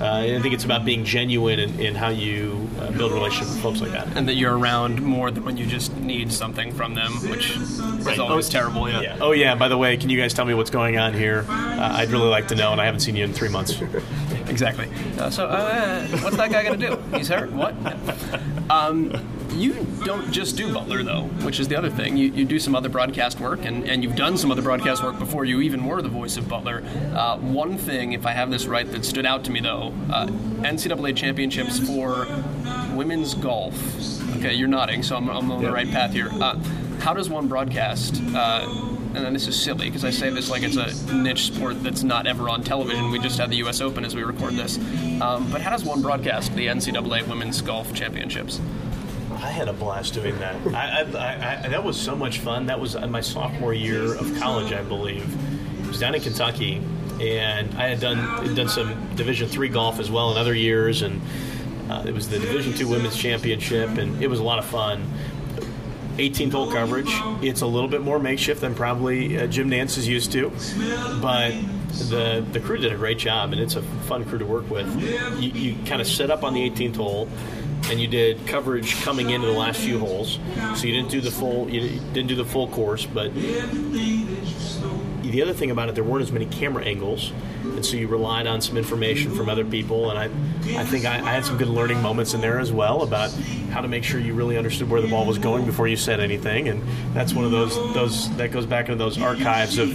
uh, 0.00 0.06
I 0.06 0.40
think 0.40 0.54
it's 0.54 0.64
about 0.64 0.84
being 0.84 1.04
genuine 1.04 1.60
in, 1.60 1.78
in 1.78 1.94
how 1.94 2.08
you 2.08 2.68
uh, 2.80 2.90
build 2.90 3.12
a 3.12 3.14
relationship 3.14 3.54
with 3.54 3.62
folks 3.62 3.80
like 3.80 3.92
that. 3.92 4.08
And 4.16 4.28
that 4.28 4.34
you're 4.34 4.58
around 4.58 5.00
more 5.00 5.30
than 5.30 5.44
when 5.44 5.56
you 5.56 5.66
just 5.66 5.96
need 5.96 6.32
something 6.32 6.72
from 6.72 6.94
them, 6.94 7.12
which 7.30 7.56
right. 7.56 8.14
is 8.14 8.18
always 8.18 8.48
oh, 8.48 8.52
terrible. 8.52 8.90
Yeah. 8.90 9.00
yeah. 9.02 9.18
Oh 9.20 9.30
yeah. 9.30 9.54
By 9.54 9.68
the 9.68 9.78
way, 9.78 9.96
can 9.96 10.10
you 10.10 10.18
guys 10.18 10.34
tell 10.34 10.44
me 10.44 10.52
what's 10.52 10.70
going 10.70 10.98
on 10.98 11.14
here? 11.14 11.46
Uh, 11.48 11.92
I'd 11.94 12.10
really 12.10 12.28
like 12.28 12.48
to 12.48 12.56
know, 12.56 12.72
and 12.72 12.80
I 12.80 12.86
haven't 12.86 13.00
seen 13.00 13.14
you 13.14 13.22
in 13.22 13.32
three 13.32 13.48
months. 13.48 13.80
exactly. 14.48 14.90
Uh, 15.16 15.30
so, 15.30 15.46
uh, 15.46 16.04
what's 16.18 16.36
that 16.38 16.50
guy 16.50 16.64
going 16.64 16.80
to 16.80 16.88
do? 16.88 17.16
He's 17.16 17.28
hurt. 17.28 17.52
What? 17.52 17.74
Um, 18.68 19.12
you 19.54 19.86
don't 20.04 20.30
just 20.32 20.56
do 20.56 20.72
Butler, 20.72 21.02
though, 21.02 21.22
which 21.42 21.60
is 21.60 21.68
the 21.68 21.76
other 21.76 21.90
thing. 21.90 22.16
You, 22.16 22.30
you 22.30 22.44
do 22.44 22.58
some 22.58 22.74
other 22.74 22.88
broadcast 22.88 23.40
work, 23.40 23.64
and, 23.64 23.84
and 23.84 24.02
you've 24.02 24.16
done 24.16 24.36
some 24.36 24.50
other 24.50 24.62
broadcast 24.62 25.02
work 25.02 25.18
before 25.18 25.44
you 25.44 25.60
even 25.60 25.84
were 25.84 26.02
the 26.02 26.08
voice 26.08 26.36
of 26.36 26.48
Butler. 26.48 26.82
Uh, 27.14 27.38
one 27.38 27.78
thing, 27.78 28.12
if 28.12 28.26
I 28.26 28.32
have 28.32 28.50
this 28.50 28.66
right, 28.66 28.90
that 28.92 29.04
stood 29.04 29.26
out 29.26 29.44
to 29.44 29.50
me, 29.50 29.60
though 29.60 29.92
uh, 30.10 30.26
NCAA 30.26 31.16
championships 31.16 31.78
for 31.78 32.26
women's 32.94 33.34
golf. 33.34 33.74
Okay, 34.36 34.54
you're 34.54 34.68
nodding, 34.68 35.02
so 35.02 35.16
I'm, 35.16 35.28
I'm 35.28 35.50
on 35.50 35.62
the 35.62 35.72
right 35.72 35.90
path 35.90 36.12
here. 36.12 36.28
Uh, 36.32 36.58
how 37.00 37.14
does 37.14 37.28
one 37.28 37.48
broadcast? 37.48 38.20
Uh, 38.34 38.90
and 39.14 39.24
then 39.24 39.32
this 39.32 39.46
is 39.46 39.60
silly 39.60 39.86
because 39.86 40.04
I 40.04 40.10
say 40.10 40.30
this 40.30 40.50
like 40.50 40.62
it's 40.64 40.76
a 40.76 41.14
niche 41.14 41.44
sport 41.44 41.82
that's 41.84 42.02
not 42.02 42.26
ever 42.26 42.48
on 42.48 42.64
television. 42.64 43.10
We 43.10 43.20
just 43.20 43.38
had 43.38 43.48
the 43.48 43.56
U.S. 43.56 43.80
Open 43.80 44.04
as 44.04 44.14
we 44.14 44.24
record 44.24 44.54
this. 44.54 44.78
Um, 45.20 45.48
but 45.52 45.60
how 45.60 45.70
does 45.70 45.84
one 45.84 46.02
broadcast 46.02 46.52
the 46.56 46.66
NCAA 46.66 47.28
Women's 47.28 47.62
Golf 47.62 47.94
Championships? 47.94 48.60
I 49.44 49.50
had 49.50 49.68
a 49.68 49.74
blast 49.74 50.14
doing 50.14 50.38
that. 50.38 50.56
I, 50.68 51.02
I, 51.02 51.64
I, 51.64 51.68
that 51.68 51.84
was 51.84 52.00
so 52.00 52.16
much 52.16 52.38
fun. 52.38 52.64
That 52.64 52.80
was 52.80 52.96
my 52.96 53.20
sophomore 53.20 53.74
year 53.74 54.14
of 54.14 54.34
college, 54.38 54.72
I 54.72 54.82
believe. 54.82 55.22
It 55.82 55.86
was 55.86 56.00
down 56.00 56.14
in 56.14 56.22
Kentucky, 56.22 56.80
and 57.20 57.72
I 57.74 57.88
had 57.88 58.00
done 58.00 58.54
done 58.54 58.70
some 58.70 59.14
Division 59.16 59.46
three 59.46 59.68
golf 59.68 60.00
as 60.00 60.10
well 60.10 60.32
in 60.32 60.38
other 60.38 60.54
years, 60.54 61.02
and 61.02 61.20
uh, 61.90 62.04
it 62.06 62.14
was 62.14 62.30
the 62.30 62.38
Division 62.38 62.72
two 62.72 62.88
Women's 62.88 63.18
Championship, 63.18 63.98
and 63.98 64.22
it 64.22 64.28
was 64.28 64.40
a 64.40 64.42
lot 64.42 64.58
of 64.58 64.64
fun. 64.64 65.06
18th 66.16 66.52
hole 66.52 66.72
coverage. 66.72 67.10
It's 67.42 67.60
a 67.60 67.66
little 67.66 67.88
bit 67.88 68.00
more 68.00 68.18
makeshift 68.18 68.62
than 68.62 68.74
probably 68.74 69.36
uh, 69.36 69.46
Jim 69.48 69.68
Nantz 69.68 69.98
is 69.98 70.08
used 70.08 70.32
to, 70.32 70.50
but 71.20 71.50
the 72.08 72.42
the 72.52 72.60
crew 72.60 72.78
did 72.78 72.92
a 72.92 72.96
great 72.96 73.18
job, 73.18 73.52
and 73.52 73.60
it's 73.60 73.76
a 73.76 73.82
fun 73.82 74.24
crew 74.24 74.38
to 74.38 74.46
work 74.46 74.70
with. 74.70 74.88
You, 75.38 75.50
you 75.50 75.84
kind 75.84 76.00
of 76.00 76.06
set 76.06 76.30
up 76.30 76.44
on 76.44 76.54
the 76.54 76.70
18th 76.70 76.96
hole 76.96 77.28
and 77.90 78.00
you 78.00 78.06
did 78.08 78.46
coverage 78.46 79.02
coming 79.02 79.30
into 79.30 79.46
the 79.46 79.52
last 79.52 79.80
few 79.80 79.98
holes. 79.98 80.38
So 80.74 80.86
you 80.86 80.94
didn't 80.94 81.10
do 81.10 81.20
the 81.20 81.30
full 81.30 81.68
you 81.68 82.00
didn't 82.12 82.28
do 82.28 82.36
the 82.36 82.44
full 82.44 82.68
course, 82.68 83.06
but 83.06 83.32
the 85.34 85.40
the 85.44 85.50
other 85.50 85.58
thing 85.58 85.72
about 85.72 85.88
it, 85.88 85.96
there 85.96 86.04
weren't 86.04 86.22
as 86.22 86.30
many 86.30 86.46
camera 86.46 86.84
angles, 86.84 87.32
and 87.64 87.84
so 87.84 87.96
you 87.96 88.06
relied 88.06 88.46
on 88.46 88.60
some 88.60 88.76
information 88.76 89.34
from 89.34 89.48
other 89.48 89.64
people. 89.64 90.10
And 90.10 90.18
I, 90.18 90.24
I 90.80 90.84
think 90.84 91.06
I, 91.06 91.16
I 91.16 91.32
had 91.32 91.44
some 91.44 91.58
good 91.58 91.68
learning 91.68 92.00
moments 92.00 92.34
in 92.34 92.40
there 92.40 92.60
as 92.60 92.70
well 92.70 93.02
about 93.02 93.32
how 93.72 93.80
to 93.80 93.88
make 93.88 94.04
sure 94.04 94.20
you 94.20 94.32
really 94.32 94.56
understood 94.56 94.88
where 94.88 95.00
the 95.00 95.08
ball 95.08 95.26
was 95.26 95.38
going 95.38 95.66
before 95.66 95.88
you 95.88 95.96
said 95.96 96.20
anything. 96.20 96.68
And 96.68 96.80
that's 97.14 97.34
one 97.34 97.44
of 97.44 97.50
those 97.50 97.74
those 97.94 98.34
that 98.36 98.52
goes 98.52 98.64
back 98.64 98.88
into 98.88 98.96
those 99.02 99.20
archives 99.20 99.78
of 99.78 99.90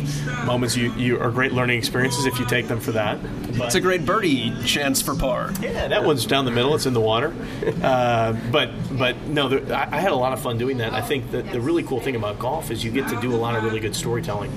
moments 0.45 0.75
you, 0.75 0.91
you 0.95 1.17
are 1.21 1.31
great 1.31 1.53
learning 1.53 1.77
experiences 1.77 2.25
if 2.25 2.37
you 2.37 2.45
take 2.45 2.67
them 2.67 2.81
for 2.81 2.91
that. 2.91 3.17
But, 3.57 3.67
It's 3.67 3.75
a 3.75 3.81
great 3.81 4.05
birdie 4.05 4.53
chance 4.65 5.01
for 5.01 5.15
par. 5.15 5.53
yeah, 5.61 5.87
that 5.87 6.03
one's 6.03 6.25
down 6.25 6.43
the 6.43 6.51
middle. 6.51 6.75
It's 6.75 6.85
in 6.85 6.93
the 6.93 6.99
water. 6.99 7.33
Uh, 7.81 8.33
but 8.51 8.71
but 8.97 9.15
no, 9.27 9.47
there, 9.47 9.73
I, 9.73 9.97
I 9.97 9.99
had 10.01 10.11
a 10.11 10.15
lot 10.15 10.33
of 10.33 10.41
fun 10.41 10.57
doing 10.57 10.77
that. 10.79 10.91
I 10.93 11.01
think 11.01 11.31
that 11.31 11.49
the 11.53 11.61
really 11.61 11.83
cool 11.83 12.01
thing 12.01 12.17
about 12.17 12.39
golf 12.39 12.71
is 12.71 12.83
you 12.83 12.91
get 12.91 13.07
to 13.07 13.19
do 13.21 13.33
a 13.33 13.37
lot 13.37 13.55
of 13.55 13.63
really 13.63 13.79
good 13.79 13.95
storytelling 13.95 14.51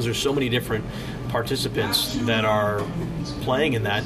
because 0.00 0.06
there's 0.06 0.22
so 0.22 0.32
many 0.32 0.48
different 0.48 0.82
participants 1.28 2.14
that 2.20 2.46
are 2.46 2.82
playing 3.42 3.74
in 3.74 3.82
that. 3.82 4.02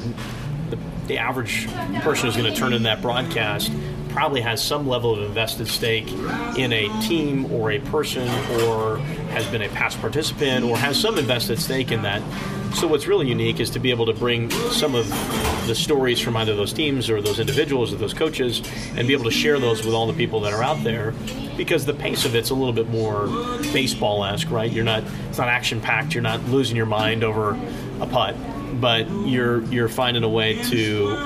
The, 0.69 0.77
the 1.07 1.17
average 1.19 1.67
person 2.01 2.25
who's 2.25 2.35
going 2.35 2.53
to 2.53 2.59
turn 2.59 2.73
in 2.73 2.83
that 2.83 3.01
broadcast 3.01 3.71
probably 4.09 4.41
has 4.41 4.61
some 4.61 4.89
level 4.89 5.13
of 5.13 5.23
invested 5.23 5.69
stake 5.69 6.11
in 6.57 6.73
a 6.73 6.89
team 7.01 7.49
or 7.49 7.71
a 7.71 7.79
person 7.79 8.27
or 8.59 8.97
has 9.31 9.47
been 9.47 9.61
a 9.61 9.69
past 9.69 9.97
participant 10.01 10.65
or 10.65 10.75
has 10.75 10.99
some 10.99 11.17
invested 11.17 11.59
stake 11.59 11.93
in 11.93 12.01
that. 12.01 12.21
So 12.75 12.87
what's 12.87 13.07
really 13.07 13.29
unique 13.29 13.61
is 13.61 13.69
to 13.69 13.79
be 13.79 13.89
able 13.89 14.05
to 14.05 14.13
bring 14.13 14.51
some 14.51 14.95
of 14.95 15.07
the 15.65 15.73
stories 15.73 16.19
from 16.19 16.35
either 16.35 16.53
those 16.57 16.73
teams 16.73 17.09
or 17.09 17.21
those 17.21 17.39
individuals 17.39 17.93
or 17.93 17.95
those 17.95 18.13
coaches 18.13 18.61
and 18.97 19.07
be 19.07 19.13
able 19.13 19.23
to 19.23 19.31
share 19.31 19.59
those 19.59 19.85
with 19.85 19.95
all 19.95 20.05
the 20.07 20.13
people 20.13 20.41
that 20.41 20.51
are 20.51 20.61
out 20.61 20.83
there 20.83 21.13
because 21.55 21.85
the 21.85 21.93
pace 21.93 22.25
of 22.25 22.35
it's 22.35 22.49
a 22.49 22.53
little 22.53 22.73
bit 22.73 22.89
more 22.89 23.27
baseball-esque, 23.71 24.51
right? 24.51 24.69
You're 24.69 24.83
not 24.83 25.03
it's 25.29 25.37
not 25.37 25.47
action 25.47 25.79
packed, 25.79 26.13
you're 26.13 26.21
not 26.21 26.43
losing 26.49 26.75
your 26.75 26.85
mind 26.85 27.23
over 27.23 27.57
a 28.01 28.05
putt, 28.05 28.35
but 28.81 29.09
you're 29.25 29.63
you're 29.63 29.87
finding 29.87 30.23
a 30.23 30.29
way 30.29 30.61
to 30.63 31.17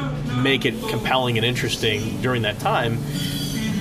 make 0.43 0.65
it 0.65 0.75
compelling 0.89 1.37
and 1.37 1.45
interesting 1.45 2.21
during 2.21 2.43
that 2.43 2.59
time 2.59 2.99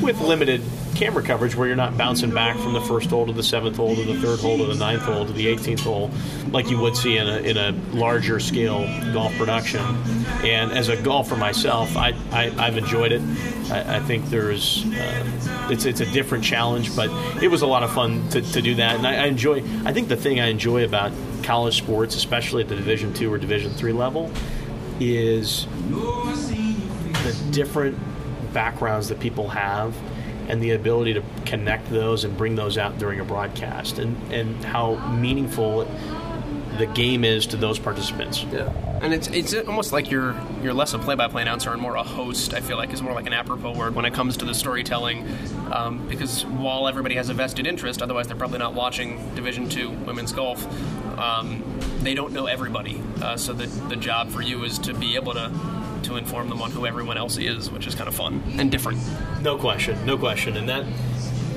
with 0.01 0.19
limited 0.23 0.63
camera 0.99 1.23
coverage 1.23 1.55
where 1.55 1.69
you're 1.69 1.77
not 1.77 1.97
bouncing 1.97 2.35
back 2.35 2.57
from 2.59 2.73
the 2.73 2.81
first 2.81 3.09
hole 3.09 3.25
to 3.25 3.33
the 3.33 3.43
seventh 3.43 3.77
hole 3.77 3.95
to 3.95 4.03
the 4.03 4.21
third 4.21 4.41
hole 4.41 4.59
to 4.59 4.67
the 4.67 4.75
ninth 4.75 5.03
hole 5.03 5.25
to 5.25 5.33
the 5.33 5.47
18th 5.47 5.81
hole 5.81 6.11
like 6.51 6.69
you 6.69 6.77
would 6.77 6.97
see 6.97 7.17
in 7.17 7.29
a, 7.29 7.37
in 7.39 7.57
a 7.57 7.71
larger 7.95 8.41
scale 8.41 8.85
golf 9.13 9.33
production. 9.37 9.81
And 10.43 10.73
as 10.73 10.89
a 10.89 11.01
golfer 11.01 11.37
myself, 11.37 11.97
I, 11.97 12.15
I, 12.33 12.53
I've 12.59 12.77
enjoyed 12.77 13.13
it. 13.13 13.23
I, 13.71 13.99
I 13.99 14.01
think 14.01 14.25
there's 14.27 14.85
uh, 14.87 15.69
it's 15.71 15.85
it's 15.85 16.01
a 16.01 16.07
different 16.07 16.43
challenge, 16.43 16.95
but 16.97 17.11
it 17.41 17.49
was 17.49 17.63
a 17.63 17.67
lot 17.67 17.85
of 17.85 17.93
fun 17.93 18.29
to, 18.31 18.43
to 18.43 18.61
do 18.61 18.75
that. 18.75 18.97
And 18.97 19.07
I, 19.07 19.23
I 19.23 19.27
enjoy. 19.27 19.63
I 19.85 19.93
think 19.93 20.09
the 20.09 20.17
thing 20.17 20.41
I 20.41 20.47
enjoy 20.47 20.85
about 20.85 21.13
college 21.45 21.79
sports, 21.79 22.17
especially 22.17 22.65
at 22.65 22.69
the 22.69 22.77
Division 22.77 23.15
two 23.15 23.33
or 23.33 23.39
Division 23.39 23.71
three 23.73 23.93
level, 23.93 24.33
is 24.99 25.67
the 25.89 27.37
different 27.53 27.97
backgrounds 28.53 29.09
that 29.11 29.21
people 29.21 29.49
have 29.49 29.95
and 30.49 30.63
the 30.63 30.71
ability 30.71 31.15
to 31.15 31.23
connect 31.47 31.89
those 31.91 32.25
and 32.25 32.37
bring 32.37 32.57
those 32.57 32.79
out 32.79 32.99
during 32.99 33.21
a 33.21 33.25
broadcast 33.25 33.99
and, 33.99 34.33
and 34.33 34.65
how 34.65 34.97
meaningful 35.11 35.87
the 36.79 36.87
game 36.87 37.25
is 37.25 37.47
to 37.47 37.57
those 37.57 37.79
participants. 37.79 38.45
Yeah, 38.53 38.73
and 39.03 39.13
it's 39.13 39.27
it's 39.29 39.53
almost 39.67 39.93
like 39.93 40.11
you're 40.11 40.35
you're 40.63 40.73
less 40.73 40.95
a 40.95 40.99
play-by-play 40.99 41.43
announcer 41.43 41.73
and 41.73 41.83
more 41.83 41.97
a 41.97 42.03
host. 42.03 42.55
I 42.55 42.61
feel 42.61 42.77
like 42.77 42.93
is 42.93 43.03
more 43.03 43.15
like 43.15 43.27
an 43.27 43.33
apropos 43.33 43.75
word 43.75 43.95
when 43.95 44.05
it 44.05 44.15
comes 44.15 44.37
to 44.39 44.45
the 44.45 44.55
storytelling, 44.55 45.27
um, 45.73 46.07
because 46.09 46.47
while 46.47 46.87
everybody 46.87 47.17
has 47.17 47.31
a 47.31 47.35
vested 47.35 47.67
interest, 47.67 48.01
otherwise 48.01 48.29
they're 48.29 48.37
probably 48.37 48.59
not 48.59 48.75
watching 48.75 49.35
Division 49.35 49.69
Two 49.69 49.91
women's 49.91 50.33
golf. 50.33 50.67
Um, 51.19 51.65
they 52.03 52.15
don't 52.15 52.33
know 52.33 52.47
everybody, 52.47 53.03
uh, 53.21 53.37
so 53.37 53.53
the 53.53 53.67
the 53.89 53.97
job 53.97 54.31
for 54.31 54.41
you 54.41 54.63
is 54.63 54.79
to 54.81 54.95
be 54.95 55.17
able 55.17 55.35
to 55.35 55.51
to 56.05 56.17
inform 56.17 56.49
them 56.49 56.63
on 56.63 56.71
who 56.71 56.87
everyone 56.87 57.17
else 57.17 57.37
is, 57.37 57.71
which 57.71 57.87
is 57.87 57.95
kind 57.95 58.09
of 58.09 58.15
fun 58.15 58.43
and 58.59 58.71
different. 58.71 59.01
No 59.43 59.57
question, 59.57 60.05
no 60.05 60.17
question, 60.17 60.57
and 60.57 60.69
that 60.69 60.85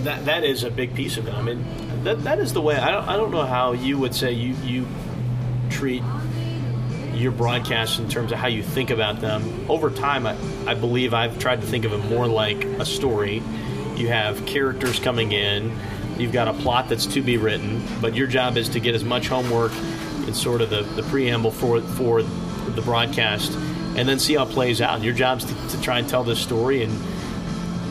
that 0.04 0.26
that 0.26 0.44
is 0.44 0.64
a 0.64 0.72
big 0.72 0.94
piece 0.96 1.18
of 1.18 1.28
it. 1.28 1.34
I 1.34 1.42
mean, 1.42 1.66
that 2.04 2.24
that 2.24 2.40
is 2.40 2.54
the 2.54 2.62
way. 2.62 2.76
I 2.78 2.92
don't 2.92 3.08
I 3.08 3.18
don't 3.18 3.32
know 3.32 3.46
how 3.46 3.74
you 3.74 3.98
would 3.98 4.16
say 4.16 4.32
you 4.32 4.56
you 4.64 4.88
treat 5.70 6.04
your 7.14 7.32
broadcasts 7.32 8.00
in 8.00 8.10
terms 8.10 8.32
of 8.32 8.38
how 8.38 8.48
you 8.48 8.64
think 8.64 8.90
about 8.90 9.22
them. 9.22 9.66
Over 9.70 9.90
time, 9.90 10.26
I, 10.26 10.36
I 10.66 10.74
believe 10.74 11.14
I've 11.14 11.38
tried 11.40 11.62
to 11.62 11.68
think 11.68 11.86
of 11.86 11.94
it 11.94 12.00
more 12.10 12.28
like 12.28 12.64
a 12.64 12.86
story. 12.86 13.44
You 13.96 14.08
have 14.08 14.46
characters 14.46 15.00
coming 15.00 15.32
in. 15.32 15.78
You've 16.18 16.32
got 16.32 16.48
a 16.48 16.54
plot 16.54 16.90
that's 16.90 17.06
to 17.08 17.22
be 17.22 17.38
written, 17.38 17.86
but 18.00 18.16
your 18.16 18.28
job 18.28 18.58
is 18.58 18.70
to 18.70 18.80
get 18.80 18.96
as 18.96 19.04
much 19.04 19.28
homework 19.28 19.72
and 20.26 20.36
sort 20.36 20.62
of 20.62 20.70
the, 20.70 20.82
the 20.82 21.04
preamble 21.04 21.52
for 21.52 21.82
for 21.82 22.22
the 22.22 22.82
broadcast, 22.82 23.58
and 23.96 24.08
then 24.08 24.20
see 24.20 24.36
how 24.36 24.44
it 24.44 24.50
plays 24.50 24.82
out. 24.82 24.96
And 24.96 25.04
your 25.04 25.14
job 25.14 25.40
to, 25.42 25.68
to 25.70 25.82
try 25.82 26.00
and 26.00 26.08
tell 26.08 26.24
this 26.24 26.40
story 26.40 26.84
and 26.84 26.92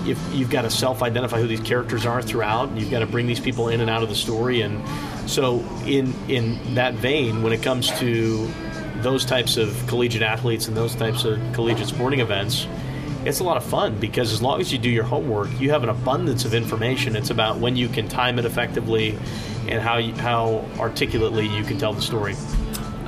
if 0.06 0.18
you've 0.34 0.50
got 0.50 0.62
to 0.62 0.70
self-identify 0.70 1.40
who 1.40 1.46
these 1.46 1.60
characters 1.60 2.06
are 2.06 2.22
throughout, 2.22 2.68
and 2.68 2.80
you've 2.80 2.90
got 2.90 3.00
to 3.00 3.06
bring 3.06 3.26
these 3.26 3.40
people 3.40 3.68
in 3.68 3.80
and 3.80 3.90
out 3.90 4.02
of 4.02 4.08
the 4.08 4.14
story, 4.14 4.62
and 4.62 4.82
so 5.28 5.60
in 5.84 6.14
in 6.28 6.74
that 6.74 6.94
vein, 6.94 7.42
when 7.42 7.52
it 7.52 7.62
comes 7.62 7.90
to 7.98 8.50
those 9.02 9.24
types 9.24 9.56
of 9.56 9.76
collegiate 9.86 10.22
athletes 10.22 10.68
and 10.68 10.76
those 10.76 10.94
types 10.94 11.24
of 11.24 11.38
collegiate 11.52 11.88
sporting 11.88 12.20
events, 12.20 12.66
it's 13.24 13.40
a 13.40 13.44
lot 13.44 13.56
of 13.56 13.64
fun 13.64 13.98
because 13.98 14.32
as 14.32 14.40
long 14.42 14.60
as 14.60 14.72
you 14.72 14.78
do 14.78 14.90
your 14.90 15.04
homework, 15.04 15.48
you 15.60 15.70
have 15.70 15.82
an 15.82 15.90
abundance 15.90 16.44
of 16.44 16.54
information. 16.54 17.16
It's 17.16 17.30
about 17.30 17.58
when 17.58 17.76
you 17.76 17.88
can 17.88 18.08
time 18.08 18.38
it 18.38 18.44
effectively 18.44 19.18
and 19.68 19.80
how 19.80 19.98
you, 19.98 20.14
how 20.14 20.64
articulately 20.78 21.46
you 21.46 21.62
can 21.64 21.78
tell 21.78 21.92
the 21.92 22.02
story. 22.02 22.34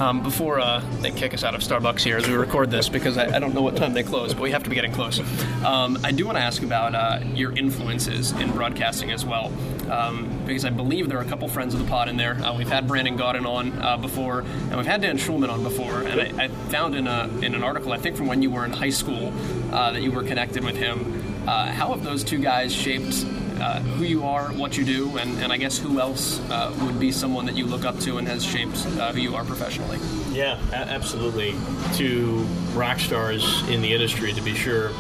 Um, 0.03 0.20
before 0.20 0.59
uh, 0.59 0.82
they 1.00 1.12
kick 1.12 1.32
us 1.32 1.44
out 1.44 1.55
of 1.55 1.61
Starbucks 1.61 2.00
here 2.03 2.16
as 2.16 2.26
we 2.26 2.34
record 2.34 2.72
this, 2.72 2.88
because 2.88 3.16
I, 3.16 3.36
I 3.36 3.38
don't 3.38 3.55
know 3.55 3.62
what 3.62 3.76
time 3.76 3.92
they 3.92 4.03
close, 4.03 4.34
but 4.34 4.42
we 4.42 4.50
have 4.50 4.64
to 4.64 4.68
be 4.68 4.74
getting 4.74 4.90
close. 4.90 5.20
Um, 5.64 5.96
I 6.03 6.11
do 6.11 6.26
want 6.26 6.36
to 6.38 6.42
ask 6.42 6.64
about 6.64 6.96
uh, 6.96 7.24
your 7.36 7.57
influences 7.57 8.32
in 8.32 8.50
broadcasting 8.50 9.12
as 9.12 9.24
well, 9.24 9.53
um, 9.92 10.28
because 10.44 10.64
I 10.64 10.70
believe 10.70 11.09
there 11.09 11.18
are 11.18 11.22
a 11.22 11.28
couple 11.28 11.46
friends 11.46 11.72
of 11.72 11.78
the 11.78 11.86
pod 11.86 12.09
in 12.09 12.16
there. 12.16 12.34
Uh, 12.34 12.53
we've 12.59 12.68
had 12.68 12.88
Brandon 12.88 13.16
Gaudin 13.16 13.46
on 13.46 13.80
uh, 13.80 13.96
before, 13.96 14.40
and 14.40 14.76
we've 14.76 14.86
had 14.86 15.03
Dan 15.03 15.18
Shulman 15.18 15.48
on 15.50 15.62
before. 15.62 16.00
And 16.00 16.40
I, 16.40 16.46
I 16.46 16.48
found 16.48 16.96
in 16.96 17.07
a 17.07 17.28
in 17.40 17.55
an 17.55 17.62
article, 17.62 17.92
I 17.92 17.98
think 17.98 18.16
from 18.16 18.26
when 18.26 18.42
you 18.42 18.50
were 18.50 18.64
in 18.64 18.72
high 18.72 18.90
school, 18.90 19.32
uh, 19.70 19.92
that 19.92 20.03
you 20.03 20.11
were 20.11 20.24
connected 20.24 20.64
with 20.64 20.76
him. 20.76 21.22
Uh, 21.46 21.66
how 21.66 21.90
have 21.94 22.03
those 22.03 22.24
two 22.24 22.38
guys 22.38 22.74
shaped 22.74 23.24
uh, 23.62 23.78
who 23.80 24.04
you 24.04 24.24
are, 24.24 24.48
what 24.48 24.76
you 24.76 24.84
do, 24.84 25.16
and, 25.18 25.40
and 25.42 25.52
I 25.52 25.56
guess 25.56 25.78
who 25.78 26.00
else 26.00 26.40
uh, 26.50 26.74
would 26.82 26.98
be 26.98 27.12
someone 27.12 27.46
that 27.46 27.54
you 27.56 27.64
look 27.66 27.84
up 27.84 27.98
to 28.00 28.18
and 28.18 28.26
has 28.26 28.44
shaped 28.44 28.76
uh, 28.98 29.12
who 29.12 29.20
you 29.20 29.36
are 29.36 29.44
professionally. 29.44 29.98
Yeah, 30.32 30.58
a- 30.72 30.74
absolutely. 30.74 31.54
To 31.98 32.38
rock 32.74 32.98
stars 32.98 33.62
in 33.68 33.80
the 33.82 33.92
industry, 33.92 34.32
to 34.32 34.40
be 34.40 34.54
sure. 34.54 34.90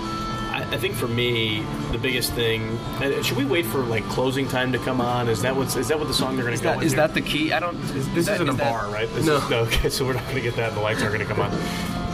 I, 0.52 0.66
I 0.70 0.76
think 0.76 0.94
for 0.94 1.08
me, 1.08 1.64
the 1.90 1.98
biggest 1.98 2.32
thing. 2.34 2.76
uh, 3.00 3.22
Should 3.22 3.36
we 3.38 3.44
wait 3.44 3.66
for 3.66 3.78
like 3.80 4.04
closing 4.04 4.46
time 4.46 4.70
to 4.72 4.78
come 4.78 5.00
on? 5.00 5.28
Is 5.28 5.42
that 5.42 5.56
what's 5.56 5.74
is 5.76 5.88
that 5.88 5.98
what 5.98 6.06
the 6.08 6.14
song 6.14 6.36
they're 6.36 6.44
going 6.44 6.52
to 6.52 6.54
Is 6.54 6.60
go? 6.60 6.68
that, 6.70 6.78
in 6.78 6.84
is 6.84 6.92
here? 6.92 7.00
that 7.08 7.14
the 7.14 7.20
key? 7.22 7.52
I 7.52 7.58
don't. 7.60 7.80
This 8.14 8.26
that- 8.26 8.34
isn't 8.34 8.48
a 8.48 8.52
is 8.52 8.58
that- 8.58 8.70
bar, 8.72 8.88
right? 8.92 9.08
This 9.14 9.26
No. 9.26 9.36
Is, 9.38 9.50
no. 9.50 9.58
Okay, 9.64 9.88
so 9.88 10.04
we're 10.04 10.12
not 10.12 10.24
going 10.24 10.36
to 10.36 10.42
get 10.42 10.54
that. 10.56 10.68
and 10.68 10.76
The 10.76 10.82
lights 10.82 11.02
aren't 11.02 11.14
going 11.14 11.26
to 11.26 11.34
come 11.34 11.42
on. 11.42 11.50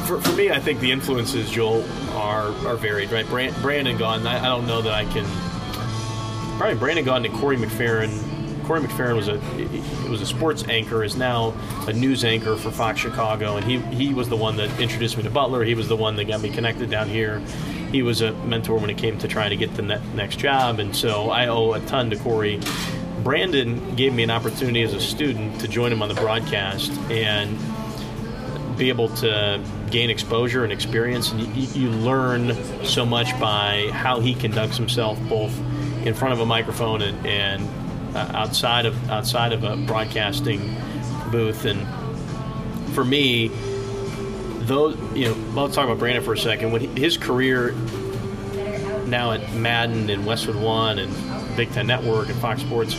For, 0.06 0.18
for 0.22 0.32
me, 0.32 0.50
I 0.50 0.58
think 0.58 0.80
the 0.80 0.90
influences, 0.90 1.50
Joel, 1.50 1.84
are 2.12 2.48
are 2.66 2.76
varied, 2.76 3.10
right? 3.10 3.26
Brand, 3.26 3.54
Brandon 3.60 3.98
Gaudin, 3.98 4.26
I, 4.26 4.38
I 4.38 4.44
don't 4.46 4.66
know 4.66 4.80
that 4.82 4.94
I 4.94 5.04
can. 5.04 5.26
Probably 6.58 6.76
Brandon 6.76 7.04
Gaudin 7.04 7.26
and 7.26 7.34
Corey 7.34 7.56
McPherrin. 7.56 8.64
Corey 8.66 8.80
McPherrin 8.80 9.14
was 9.14 9.28
a 9.28 9.38
was 10.10 10.20
a 10.20 10.26
sports 10.26 10.64
anchor, 10.68 11.04
is 11.04 11.16
now 11.16 11.54
a 11.86 11.92
news 11.92 12.24
anchor 12.24 12.56
for 12.56 12.72
Fox 12.72 12.98
Chicago, 12.98 13.56
and 13.56 13.64
he 13.64 13.78
he 13.94 14.12
was 14.12 14.28
the 14.28 14.36
one 14.36 14.56
that 14.56 14.80
introduced 14.80 15.16
me 15.16 15.22
to 15.22 15.30
Butler. 15.30 15.62
He 15.62 15.76
was 15.76 15.86
the 15.86 15.94
one 15.94 16.16
that 16.16 16.24
got 16.24 16.40
me 16.40 16.50
connected 16.50 16.90
down 16.90 17.08
here. 17.08 17.38
He 17.92 18.02
was 18.02 18.22
a 18.22 18.32
mentor 18.44 18.76
when 18.76 18.90
it 18.90 18.98
came 18.98 19.16
to 19.18 19.28
trying 19.28 19.50
to 19.50 19.56
get 19.56 19.72
the 19.76 19.82
ne- 19.82 20.02
next 20.16 20.40
job, 20.40 20.80
and 20.80 20.94
so 20.96 21.30
I 21.30 21.46
owe 21.46 21.74
a 21.74 21.80
ton 21.80 22.10
to 22.10 22.16
Corey. 22.16 22.60
Brandon 23.22 23.94
gave 23.94 24.12
me 24.12 24.24
an 24.24 24.30
opportunity 24.30 24.82
as 24.82 24.94
a 24.94 25.00
student 25.00 25.60
to 25.60 25.68
join 25.68 25.92
him 25.92 26.02
on 26.02 26.08
the 26.08 26.14
broadcast 26.16 26.90
and 27.08 27.56
be 28.76 28.88
able 28.88 29.10
to 29.16 29.62
gain 29.90 30.10
exposure 30.10 30.64
and 30.64 30.72
experience. 30.72 31.30
And 31.30 31.40
you, 31.56 31.82
you 31.82 31.90
learn 31.90 32.54
so 32.84 33.06
much 33.06 33.38
by 33.38 33.90
how 33.92 34.18
he 34.18 34.34
conducts 34.34 34.76
himself, 34.76 35.20
both 35.28 35.56
in 36.08 36.14
front 36.14 36.32
of 36.32 36.40
a 36.40 36.46
microphone 36.46 37.02
and, 37.02 37.26
and 37.26 38.16
uh, 38.16 38.30
outside 38.34 38.86
of 38.86 39.10
outside 39.10 39.52
of 39.52 39.62
a 39.62 39.76
broadcasting 39.76 40.74
booth. 41.30 41.66
And 41.66 41.86
for 42.94 43.04
me, 43.04 43.48
those 44.60 44.96
you 45.14 45.26
know, 45.26 45.34
let's 45.62 45.74
talk 45.74 45.84
about 45.84 45.98
Brandon 45.98 46.24
for 46.24 46.32
a 46.32 46.38
second. 46.38 46.72
When 46.72 46.96
his 46.96 47.16
career 47.18 47.72
now 49.06 49.32
at 49.32 49.52
Madden 49.52 50.10
and 50.10 50.26
Westwood 50.26 50.56
One 50.56 50.98
and 50.98 51.56
Big 51.56 51.70
Ten 51.72 51.86
Network 51.86 52.28
and 52.28 52.38
Fox 52.38 52.62
Sports, 52.62 52.94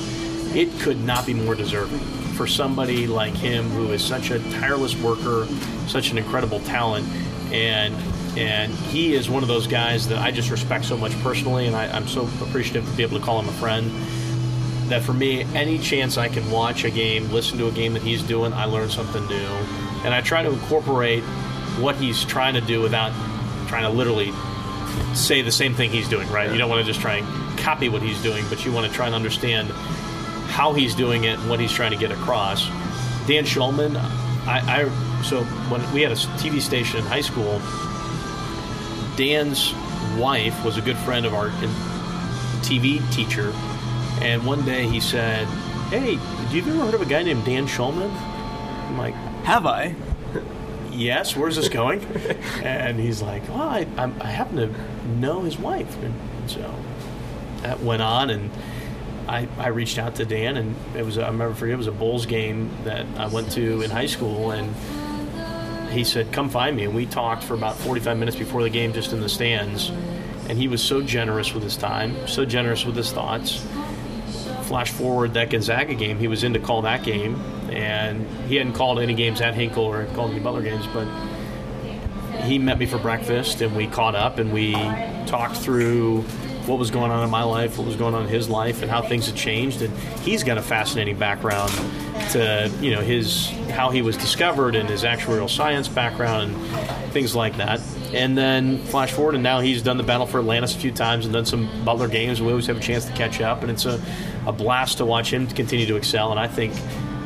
it 0.55 0.71
could 0.79 0.99
not 0.99 1.25
be 1.25 1.33
more 1.33 1.55
deserving 1.55 1.99
for 2.35 2.45
somebody 2.47 3.07
like 3.07 3.33
him 3.33 3.69
who 3.69 3.91
is 3.91 4.03
such 4.03 4.29
a 4.29 4.39
tireless 4.59 4.95
worker, 4.95 5.47
such 5.87 6.11
an 6.11 6.17
incredible 6.17 6.59
talent, 6.61 7.07
and 7.51 7.95
and 8.37 8.73
he 8.73 9.13
is 9.13 9.29
one 9.29 9.43
of 9.43 9.49
those 9.49 9.67
guys 9.67 10.07
that 10.09 10.19
I 10.19 10.31
just 10.31 10.49
respect 10.49 10.85
so 10.85 10.97
much 10.97 11.17
personally, 11.21 11.67
and 11.67 11.75
I, 11.75 11.87
I'm 11.87 12.07
so 12.07 12.23
appreciative 12.41 12.85
to 12.89 12.95
be 12.95 13.03
able 13.03 13.19
to 13.19 13.25
call 13.25 13.39
him 13.39 13.49
a 13.49 13.53
friend. 13.53 13.91
that 14.89 15.03
for 15.03 15.13
me, 15.13 15.43
any 15.55 15.77
chance 15.77 16.17
I 16.17 16.29
can 16.29 16.49
watch 16.49 16.83
a 16.83 16.89
game, 16.89 17.31
listen 17.31 17.57
to 17.59 17.67
a 17.67 17.71
game 17.71 17.93
that 17.93 18.01
he's 18.01 18.23
doing, 18.23 18.53
I 18.53 18.65
learn 18.65 18.89
something 18.89 19.25
new, 19.27 19.47
and 20.03 20.13
I 20.13 20.21
try 20.21 20.41
to 20.41 20.49
incorporate 20.49 21.23
what 21.79 21.95
he's 21.95 22.25
trying 22.25 22.55
to 22.55 22.61
do 22.61 22.81
without 22.81 23.11
trying 23.67 23.83
to 23.83 23.89
literally 23.89 24.33
say 25.13 25.41
the 25.41 25.51
same 25.51 25.73
thing 25.75 25.91
he's 25.91 26.09
doing. 26.09 26.29
Right? 26.29 26.51
You 26.51 26.57
don't 26.57 26.69
want 26.69 26.85
to 26.85 26.91
just 26.91 27.01
try 27.01 27.17
and 27.17 27.59
copy 27.59 27.89
what 27.89 28.01
he's 28.01 28.21
doing, 28.21 28.45
but 28.49 28.65
you 28.65 28.71
want 28.71 28.87
to 28.87 28.93
try 28.93 29.05
and 29.05 29.15
understand 29.15 29.69
how 30.49 30.73
he's 30.73 30.95
doing 30.95 31.25
it 31.25 31.39
and 31.39 31.49
what 31.49 31.59
he's 31.59 31.71
trying 31.71 31.91
to 31.91 31.97
get 31.97 32.11
across. 32.11 32.67
Dan 33.27 33.43
Shulman, 33.43 33.95
I, 34.47 34.83
I 34.83 35.21
so 35.23 35.43
when 35.69 35.93
we 35.93 36.01
had 36.01 36.11
a 36.11 36.15
TV 36.15 36.59
station 36.59 36.99
in 36.99 37.05
high 37.05 37.21
school, 37.21 37.61
Dan's 39.19 39.73
wife 40.17 40.63
was 40.63 40.77
a 40.77 40.81
good 40.81 40.95
friend 40.99 41.25
of 41.25 41.33
our 41.33 41.49
TV 42.61 43.01
teacher, 43.13 43.51
and 44.21 44.45
one 44.45 44.63
day 44.63 44.87
he 44.87 45.01
said, 45.01 45.45
"Hey, 45.89 46.15
have 46.15 46.55
you 46.55 46.61
ever 46.61 46.85
heard 46.85 46.93
of 46.93 47.01
a 47.01 47.05
guy 47.05 47.23
named 47.23 47.43
Dan 47.43 47.67
Shulman?" 47.67 48.09
I'm 48.87 48.97
like, 48.97 49.13
Have 49.43 49.65
I? 49.65 49.93
yes, 50.91 51.35
where's 51.35 51.57
this 51.57 51.67
going? 51.67 52.01
and 52.63 52.97
he's 52.97 53.21
like, 53.21 53.45
well, 53.49 53.63
I, 53.63 53.85
I, 53.97 54.09
I 54.21 54.27
happen 54.27 54.55
to 54.55 55.09
know 55.17 55.41
his 55.41 55.57
wife. 55.57 56.01
And 56.01 56.13
so 56.49 56.73
that 57.63 57.81
went 57.81 58.01
on, 58.01 58.29
and 58.29 58.49
I, 59.27 59.49
I 59.57 59.67
reached 59.67 59.97
out 59.97 60.15
to 60.15 60.25
Dan, 60.25 60.55
and 60.55 60.75
it 60.95 61.03
was, 61.03 61.17
I 61.17 61.27
remember 61.27 61.55
for 61.55 61.67
you, 61.67 61.73
it 61.73 61.77
was 61.77 61.87
a 61.87 61.91
Bulls 61.91 62.25
game 62.25 62.71
that 62.85 63.05
I 63.17 63.27
went 63.27 63.51
to 63.51 63.81
in 63.81 63.91
high 63.91 64.05
school, 64.05 64.51
and 64.51 64.73
he 65.91 66.03
said, 66.03 66.31
come 66.31 66.49
find 66.49 66.75
me. 66.75 66.85
And 66.85 66.95
we 66.95 67.05
talked 67.05 67.43
for 67.43 67.53
about 67.53 67.75
45 67.77 68.17
minutes 68.17 68.37
before 68.37 68.63
the 68.63 68.69
game 68.69 68.93
just 68.93 69.13
in 69.13 69.21
the 69.21 69.29
stands. 69.29 69.89
And 70.47 70.57
he 70.57 70.67
was 70.67 70.81
so 70.81 71.01
generous 71.01 71.53
with 71.53 71.63
his 71.63 71.77
time, 71.77 72.27
so 72.27 72.45
generous 72.45 72.85
with 72.85 72.95
his 72.95 73.11
thoughts. 73.11 73.65
Flash 74.63 74.91
forward 74.91 75.33
that 75.33 75.49
Gonzaga 75.49 75.95
game, 75.95 76.19
he 76.19 76.27
was 76.27 76.43
in 76.43 76.53
to 76.53 76.59
call 76.59 76.83
that 76.83 77.03
game, 77.03 77.35
and 77.71 78.27
he 78.47 78.55
hadn't 78.55 78.73
called 78.73 78.99
any 78.99 79.13
games 79.13 79.41
at 79.41 79.55
Hinkle 79.55 79.83
or 79.83 80.05
called 80.13 80.31
any 80.31 80.39
Butler 80.39 80.61
games, 80.61 80.85
but 80.93 81.07
he 82.43 82.57
met 82.57 82.77
me 82.77 82.85
for 82.85 82.97
breakfast 82.97 83.61
and 83.61 83.75
we 83.75 83.87
caught 83.87 84.15
up 84.15 84.39
and 84.39 84.51
we 84.51 84.73
talked 85.25 85.57
through 85.57 86.23
what 86.65 86.77
was 86.77 86.91
going 86.91 87.11
on 87.11 87.23
in 87.23 87.29
my 87.29 87.43
life, 87.43 87.77
what 87.77 87.87
was 87.87 87.95
going 87.95 88.13
on 88.13 88.23
in 88.23 88.29
his 88.29 88.49
life, 88.49 88.81
and 88.81 88.91
how 88.91 89.01
things 89.01 89.27
had 89.27 89.35
changed. 89.35 89.81
And 89.81 89.95
he's 90.21 90.43
got 90.43 90.57
a 90.57 90.61
fascinating 90.61 91.17
background 91.17 91.71
to 92.31 92.71
you 92.79 92.91
know 92.91 93.01
his 93.01 93.47
how 93.71 93.89
he 93.89 94.01
was 94.01 94.17
discovered 94.17 94.75
and 94.75 94.89
his 94.89 95.03
actuarial 95.03 95.49
science 95.49 95.87
background 95.87 96.55
and 96.55 97.11
things 97.11 97.35
like 97.35 97.57
that. 97.57 97.81
And 98.13 98.37
then 98.37 98.79
flash 98.79 99.11
forward, 99.11 99.35
and 99.35 99.43
now 99.43 99.59
he's 99.59 99.81
done 99.81 99.97
the 99.97 100.03
battle 100.03 100.25
for 100.25 100.39
Atlantis 100.39 100.75
a 100.75 100.79
few 100.79 100.91
times 100.91 101.25
and 101.25 101.33
done 101.33 101.45
some 101.45 101.69
Butler 101.83 102.07
games. 102.07 102.41
We 102.41 102.49
always 102.49 102.67
have 102.67 102.77
a 102.77 102.81
chance 102.81 103.05
to 103.05 103.13
catch 103.13 103.39
up, 103.41 103.61
and 103.61 103.71
it's 103.71 103.85
a, 103.85 104.01
a 104.47 104.51
blast 104.51 104.97
to 104.97 105.05
watch 105.05 105.31
him 105.31 105.47
continue 105.47 105.85
to 105.85 105.95
excel. 105.95 106.31
And 106.31 106.39
I 106.39 106.47
think, 106.47 106.73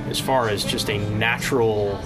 as 0.09 0.19
far 0.19 0.49
as 0.49 0.63
just 0.65 0.89
a 0.89 0.97
natural 0.97 1.99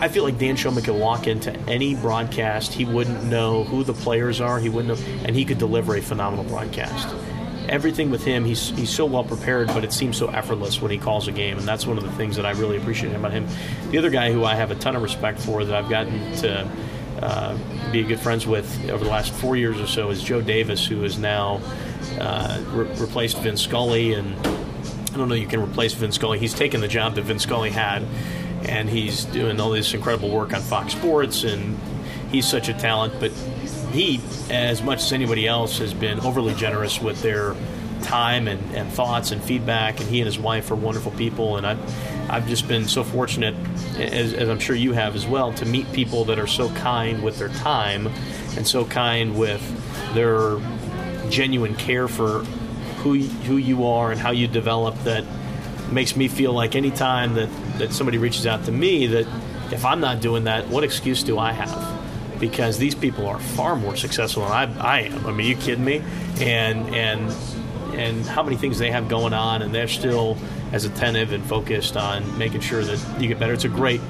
I 0.00 0.08
feel 0.08 0.24
like 0.24 0.38
Dan 0.38 0.56
Shulman 0.56 0.84
could 0.84 0.98
walk 0.98 1.26
into 1.26 1.54
any 1.68 1.94
broadcast. 1.94 2.72
He 2.72 2.84
wouldn't 2.84 3.24
know 3.24 3.64
who 3.64 3.84
the 3.84 3.94
players 3.94 4.40
are. 4.40 4.58
He 4.58 4.68
wouldn't 4.68 4.98
know, 4.98 5.06
and 5.24 5.34
he 5.34 5.44
could 5.44 5.58
deliver 5.58 5.96
a 5.96 6.02
phenomenal 6.02 6.44
broadcast. 6.44 7.14
Everything 7.68 8.10
with 8.10 8.22
him, 8.24 8.44
he's 8.44 8.70
he's 8.70 8.90
so 8.90 9.06
well 9.06 9.24
prepared, 9.24 9.68
but 9.68 9.84
it 9.84 9.92
seems 9.92 10.16
so 10.16 10.28
effortless 10.28 10.82
when 10.82 10.90
he 10.90 10.98
calls 10.98 11.28
a 11.28 11.32
game, 11.32 11.56
and 11.58 11.66
that's 11.66 11.86
one 11.86 11.96
of 11.96 12.04
the 12.04 12.12
things 12.12 12.36
that 12.36 12.44
I 12.44 12.50
really 12.52 12.76
appreciate 12.76 13.14
about 13.14 13.32
him. 13.32 13.46
The 13.90 13.98
other 13.98 14.10
guy 14.10 14.32
who 14.32 14.44
I 14.44 14.54
have 14.54 14.70
a 14.70 14.74
ton 14.74 14.96
of 14.96 15.02
respect 15.02 15.40
for 15.40 15.64
that 15.64 15.74
I've 15.74 15.88
gotten 15.88 16.36
to 16.36 16.70
uh, 17.22 17.58
be 17.90 18.02
good 18.02 18.20
friends 18.20 18.46
with 18.46 18.90
over 18.90 19.02
the 19.02 19.10
last 19.10 19.32
four 19.32 19.56
years 19.56 19.80
or 19.80 19.86
so 19.86 20.10
is 20.10 20.22
Joe 20.22 20.42
Davis, 20.42 20.84
who 20.84 21.04
is 21.04 21.18
now 21.18 21.60
uh, 22.20 22.62
re- 22.72 22.86
replaced 22.96 23.38
Vince 23.38 23.62
Scully, 23.62 24.12
and 24.12 24.36
I 24.46 25.16
don't 25.16 25.28
know 25.28 25.34
you 25.34 25.46
can 25.46 25.62
replace 25.62 25.94
Vince 25.94 26.16
Scully. 26.16 26.38
He's 26.38 26.54
taken 26.54 26.80
the 26.80 26.88
job 26.88 27.14
that 27.14 27.22
Vince 27.22 27.44
Scully 27.44 27.70
had 27.70 28.04
and 28.66 28.88
he's 28.88 29.24
doing 29.26 29.60
all 29.60 29.70
this 29.70 29.94
incredible 29.94 30.30
work 30.30 30.52
on 30.54 30.60
Fox 30.60 30.92
Sports, 30.92 31.44
and 31.44 31.78
he's 32.30 32.46
such 32.46 32.68
a 32.68 32.74
talent. 32.74 33.14
But 33.20 33.30
he, 33.92 34.20
as 34.50 34.82
much 34.82 35.00
as 35.00 35.12
anybody 35.12 35.46
else, 35.46 35.78
has 35.78 35.94
been 35.94 36.20
overly 36.20 36.54
generous 36.54 37.00
with 37.00 37.20
their 37.22 37.54
time 38.02 38.48
and, 38.48 38.74
and 38.74 38.90
thoughts 38.92 39.30
and 39.30 39.42
feedback. 39.42 40.00
And 40.00 40.08
he 40.08 40.20
and 40.20 40.26
his 40.26 40.38
wife 40.38 40.70
are 40.70 40.76
wonderful 40.76 41.12
people, 41.12 41.56
and 41.56 41.66
I've 41.66 42.30
I've 42.30 42.48
just 42.48 42.66
been 42.66 42.88
so 42.88 43.04
fortunate, 43.04 43.54
as, 43.98 44.32
as 44.32 44.48
I'm 44.48 44.58
sure 44.58 44.74
you 44.74 44.92
have 44.92 45.14
as 45.14 45.26
well, 45.26 45.52
to 45.54 45.66
meet 45.66 45.90
people 45.92 46.24
that 46.24 46.38
are 46.38 46.46
so 46.46 46.70
kind 46.70 47.22
with 47.22 47.38
their 47.38 47.50
time 47.50 48.06
and 48.56 48.66
so 48.66 48.84
kind 48.84 49.38
with 49.38 49.62
their 50.14 50.58
genuine 51.30 51.74
care 51.74 52.08
for 52.08 52.40
who 53.02 53.18
who 53.18 53.58
you 53.58 53.86
are 53.86 54.10
and 54.10 54.20
how 54.20 54.30
you 54.30 54.48
develop 54.48 54.96
that 55.04 55.24
makes 55.92 56.16
me 56.16 56.28
feel 56.28 56.52
like 56.52 56.74
any 56.74 56.90
time 56.90 57.34
that, 57.34 57.48
that 57.78 57.92
somebody 57.92 58.18
reaches 58.18 58.46
out 58.46 58.64
to 58.64 58.72
me 58.72 59.06
that 59.08 59.26
if 59.72 59.84
I'm 59.84 60.00
not 60.00 60.20
doing 60.20 60.44
that, 60.44 60.68
what 60.68 60.84
excuse 60.84 61.22
do 61.22 61.38
I 61.38 61.52
have? 61.52 62.40
Because 62.40 62.78
these 62.78 62.94
people 62.94 63.26
are 63.26 63.38
far 63.38 63.76
more 63.76 63.96
successful 63.96 64.42
than 64.42 64.52
I, 64.52 64.78
I 64.78 65.00
am. 65.02 65.26
I 65.26 65.32
mean, 65.32 65.46
you 65.46 65.56
kidding 65.56 65.84
me? 65.84 66.02
And 66.40 66.94
and 66.94 67.32
and 67.94 68.26
how 68.26 68.42
many 68.42 68.56
things 68.56 68.78
they 68.78 68.90
have 68.90 69.08
going 69.08 69.32
on, 69.32 69.62
and 69.62 69.72
they're 69.72 69.88
still 69.88 70.36
as 70.72 70.84
attentive 70.84 71.32
and 71.32 71.44
focused 71.44 71.96
on 71.96 72.36
making 72.36 72.60
sure 72.60 72.82
that 72.82 73.22
you 73.22 73.28
get 73.28 73.38
better. 73.38 73.52
It's 73.52 73.64
a 73.64 73.68
great 73.68 74.00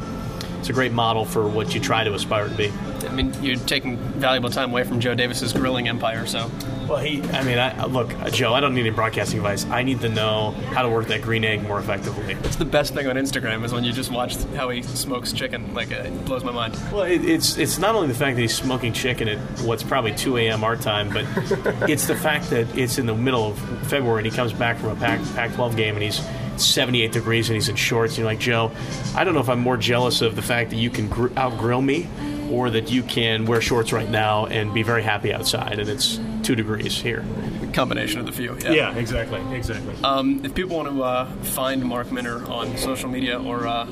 it's 0.59 0.70
a 0.70 0.72
great 0.72 0.93
model 0.93 1.27
for 1.27 1.47
what 1.47 1.75
you 1.75 1.81
try 1.81 2.05
to 2.05 2.14
aspire 2.14 2.49
to 2.49 2.55
be. 2.55 2.72
I 3.07 3.12
mean, 3.12 3.35
you're 3.43 3.59
taking 3.59 3.99
valuable 3.99 4.49
time 4.49 4.70
away 4.70 4.85
from 4.85 4.99
Joe 4.99 5.14
Davis's 5.14 5.53
grilling 5.53 5.89
empire, 5.89 6.27
so. 6.27 6.51
Well, 6.89 6.99
he, 6.99 7.22
I 7.30 7.43
mean, 7.43 7.59
I, 7.59 7.85
look, 7.87 8.12
Joe, 8.32 8.55
I 8.55 8.61
don't 8.61 8.74
need 8.74 8.82
any 8.82 8.91
broadcasting 8.91 9.39
advice. 9.39 9.64
I 9.66 9.82
need 9.82 10.01
to 10.01 10.09
know 10.09 10.53
how 10.72 10.82
to 10.82 10.89
work 10.89 11.07
that 11.09 11.22
green 11.22 11.45
egg 11.45 11.62
more 11.62 11.78
effectively. 11.78 12.35
It's 12.45 12.57
the 12.57 12.64
best 12.64 12.95
thing 12.95 13.07
on 13.07 13.16
Instagram 13.16 13.64
is 13.64 13.72
when 13.72 13.85
you 13.85 13.93
just 13.93 14.12
watch 14.12 14.37
how 14.55 14.68
he 14.70 14.82
smokes 14.82 15.32
chicken. 15.32 15.74
Like, 15.74 15.93
uh, 15.93 15.97
it 15.97 16.24
blows 16.24 16.45
my 16.45 16.53
mind. 16.53 16.78
Well, 16.93 17.03
it, 17.03 17.24
it's 17.24 17.57
it's 17.57 17.78
not 17.78 17.95
only 17.95 18.09
the 18.09 18.14
fact 18.14 18.37
that 18.37 18.43
he's 18.43 18.55
smoking 18.55 18.93
chicken 18.93 19.28
at 19.28 19.39
what's 19.61 19.82
probably 19.82 20.14
2 20.14 20.37
a.m. 20.39 20.64
our 20.64 20.76
time, 20.76 21.11
but 21.11 21.24
it's 21.89 22.07
the 22.07 22.16
fact 22.16 22.51
that 22.51 22.76
it's 22.76 22.99
in 22.99 23.07
the 23.07 23.14
middle 23.14 23.49
of 23.49 23.59
February 23.89 24.20
and 24.20 24.26
he 24.26 24.37
comes 24.37 24.53
back 24.53 24.78
from 24.78 24.91
a 24.91 24.97
Pac, 24.97 25.20
Pac-12 25.35 25.76
game 25.76 25.95
and 25.95 26.03
he's 26.03 26.20
78 26.57 27.12
degrees 27.12 27.49
and 27.49 27.55
he's 27.55 27.68
in 27.68 27.76
shorts. 27.76 28.16
You're 28.16 28.26
like, 28.26 28.39
Joe, 28.39 28.70
I 29.14 29.24
don't 29.24 29.35
know 29.35 29.41
if 29.41 29.49
I'm 29.49 29.61
more 29.61 29.76
jealous 29.76 30.20
of 30.22 30.37
the 30.37 30.43
fact 30.43 30.70
that 30.70 30.76
you 30.76 30.91
can 30.91 31.09
gr- 31.09 31.37
out 31.37 31.59
grill 31.59 31.82
me 31.82 32.09
or 32.51 32.70
that 32.70 32.91
you 32.91 33.03
can 33.03 33.47
wear 33.47 33.61
shorts 33.61 33.93
right 33.93 34.09
now 34.09 34.47
and 34.47 34.72
be 34.72 34.82
very 34.82 35.03
happy 35.03 35.32
outside 35.32 35.78
and 35.78 35.89
it's 35.89 36.18
two 36.45 36.55
degrees 36.55 37.01
here. 37.01 37.24
Combination 37.72 38.20
of 38.20 38.26
the 38.26 38.32
few. 38.32 38.57
Yeah, 38.61 38.72
yeah 38.72 38.95
exactly. 38.97 39.40
Exactly. 39.57 39.95
Um, 40.05 40.45
if 40.45 40.55
people 40.55 40.76
want 40.76 40.88
to 40.88 41.03
uh, 41.03 41.26
find 41.42 41.84
Mark 41.84 42.12
Minner 42.12 42.45
on 42.49 42.76
social 42.76 43.09
media 43.09 43.40
or 43.42 43.66
uh, 43.66 43.86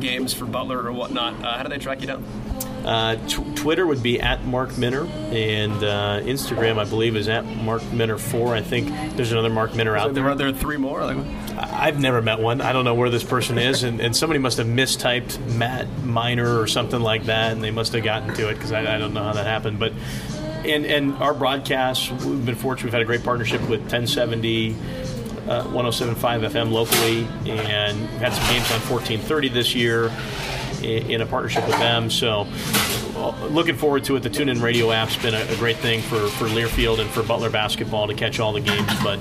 games 0.00 0.34
for 0.34 0.46
Butler 0.46 0.82
or 0.82 0.92
whatnot, 0.92 1.34
uh, 1.44 1.56
how 1.56 1.62
do 1.62 1.68
they 1.68 1.78
track 1.78 2.00
you 2.00 2.08
down? 2.08 2.24
Uh, 2.84 3.14
t- 3.28 3.44
Twitter 3.54 3.86
would 3.86 4.02
be 4.02 4.20
at 4.20 4.44
Mark 4.44 4.76
Minner, 4.76 5.06
and 5.30 5.84
uh, 5.84 6.20
Instagram, 6.22 6.78
I 6.78 6.84
believe, 6.84 7.14
is 7.14 7.28
at 7.28 7.44
Mark 7.44 7.80
Minner 7.92 8.18
four. 8.18 8.56
I 8.56 8.60
think 8.60 8.88
there's 9.16 9.30
another 9.30 9.50
Mark 9.50 9.76
Minner 9.76 9.96
out 9.96 10.08
so 10.08 10.12
there. 10.14 10.28
Are 10.28 10.34
there 10.34 10.50
three 10.50 10.78
more? 10.78 11.04
Like, 11.04 11.16
I've 11.56 12.00
never 12.00 12.20
met 12.20 12.40
one. 12.40 12.60
I 12.60 12.72
don't 12.72 12.84
know 12.84 12.94
where 12.94 13.08
this 13.08 13.22
person 13.22 13.56
is, 13.56 13.84
and, 13.84 14.00
and 14.00 14.16
somebody 14.16 14.40
must 14.40 14.58
have 14.58 14.66
mistyped 14.66 15.38
Matt 15.54 15.86
Miner 16.02 16.58
or 16.58 16.66
something 16.66 17.00
like 17.00 17.26
that, 17.26 17.52
and 17.52 17.62
they 17.62 17.70
must 17.70 17.92
have 17.92 18.02
gotten 18.02 18.34
to 18.34 18.48
it 18.48 18.54
because 18.54 18.72
I, 18.72 18.96
I 18.96 18.98
don't 18.98 19.14
know 19.14 19.22
how 19.22 19.34
that 19.34 19.46
happened. 19.46 19.78
But 19.78 19.92
and 20.64 20.86
and 20.86 21.14
our 21.16 21.34
broadcasts, 21.34 22.10
we've 22.10 22.44
been 22.44 22.54
fortunate. 22.54 22.84
We've 22.84 22.92
had 22.92 23.02
a 23.02 23.06
great 23.06 23.24
partnership 23.24 23.60
with 23.62 23.80
1070. 23.80 24.76
Uh, 25.42 25.64
107.5 25.64 26.14
FM 26.50 26.70
locally, 26.70 27.26
and 27.50 28.00
we've 28.00 28.20
had 28.20 28.32
some 28.32 28.44
games 28.44 28.70
on 28.70 28.78
1430 28.88 29.48
this 29.48 29.74
year 29.74 30.08
in, 30.84 31.10
in 31.10 31.20
a 31.20 31.26
partnership 31.26 31.66
with 31.66 31.76
them. 31.78 32.10
So, 32.10 32.46
uh, 33.16 33.46
looking 33.46 33.74
forward 33.74 34.04
to 34.04 34.14
it. 34.14 34.22
The 34.22 34.30
TuneIn 34.30 34.62
Radio 34.62 34.92
app's 34.92 35.16
been 35.16 35.34
a, 35.34 35.40
a 35.40 35.56
great 35.56 35.78
thing 35.78 36.00
for, 36.02 36.28
for 36.28 36.46
Learfield 36.46 37.00
and 37.00 37.10
for 37.10 37.24
Butler 37.24 37.50
basketball 37.50 38.06
to 38.06 38.14
catch 38.14 38.38
all 38.38 38.52
the 38.52 38.60
games. 38.60 38.90
But 39.02 39.18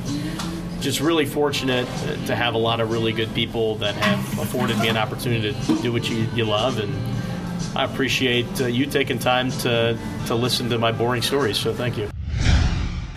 just 0.79 0.99
really 0.99 1.25
fortunate 1.25 1.87
to 2.25 2.35
have 2.35 2.55
a 2.55 2.57
lot 2.57 2.79
of 2.79 2.91
really 2.91 3.13
good 3.13 3.33
people 3.33 3.75
that 3.75 3.95
have 3.95 4.39
afforded 4.39 4.77
me 4.79 4.87
an 4.87 4.97
opportunity 4.97 5.53
to 5.53 5.81
do 5.81 5.91
what 5.93 6.09
you, 6.09 6.27
you 6.33 6.45
love. 6.45 6.79
And 6.79 6.93
I 7.75 7.85
appreciate 7.85 8.61
uh, 8.61 8.65
you 8.65 8.85
taking 8.85 9.17
time 9.17 9.51
to, 9.51 9.97
to 10.27 10.35
listen 10.35 10.69
to 10.69 10.77
my 10.77 10.91
boring 10.91 11.21
stories. 11.21 11.57
So, 11.57 11.73
thank 11.73 11.97
you. 11.97 12.09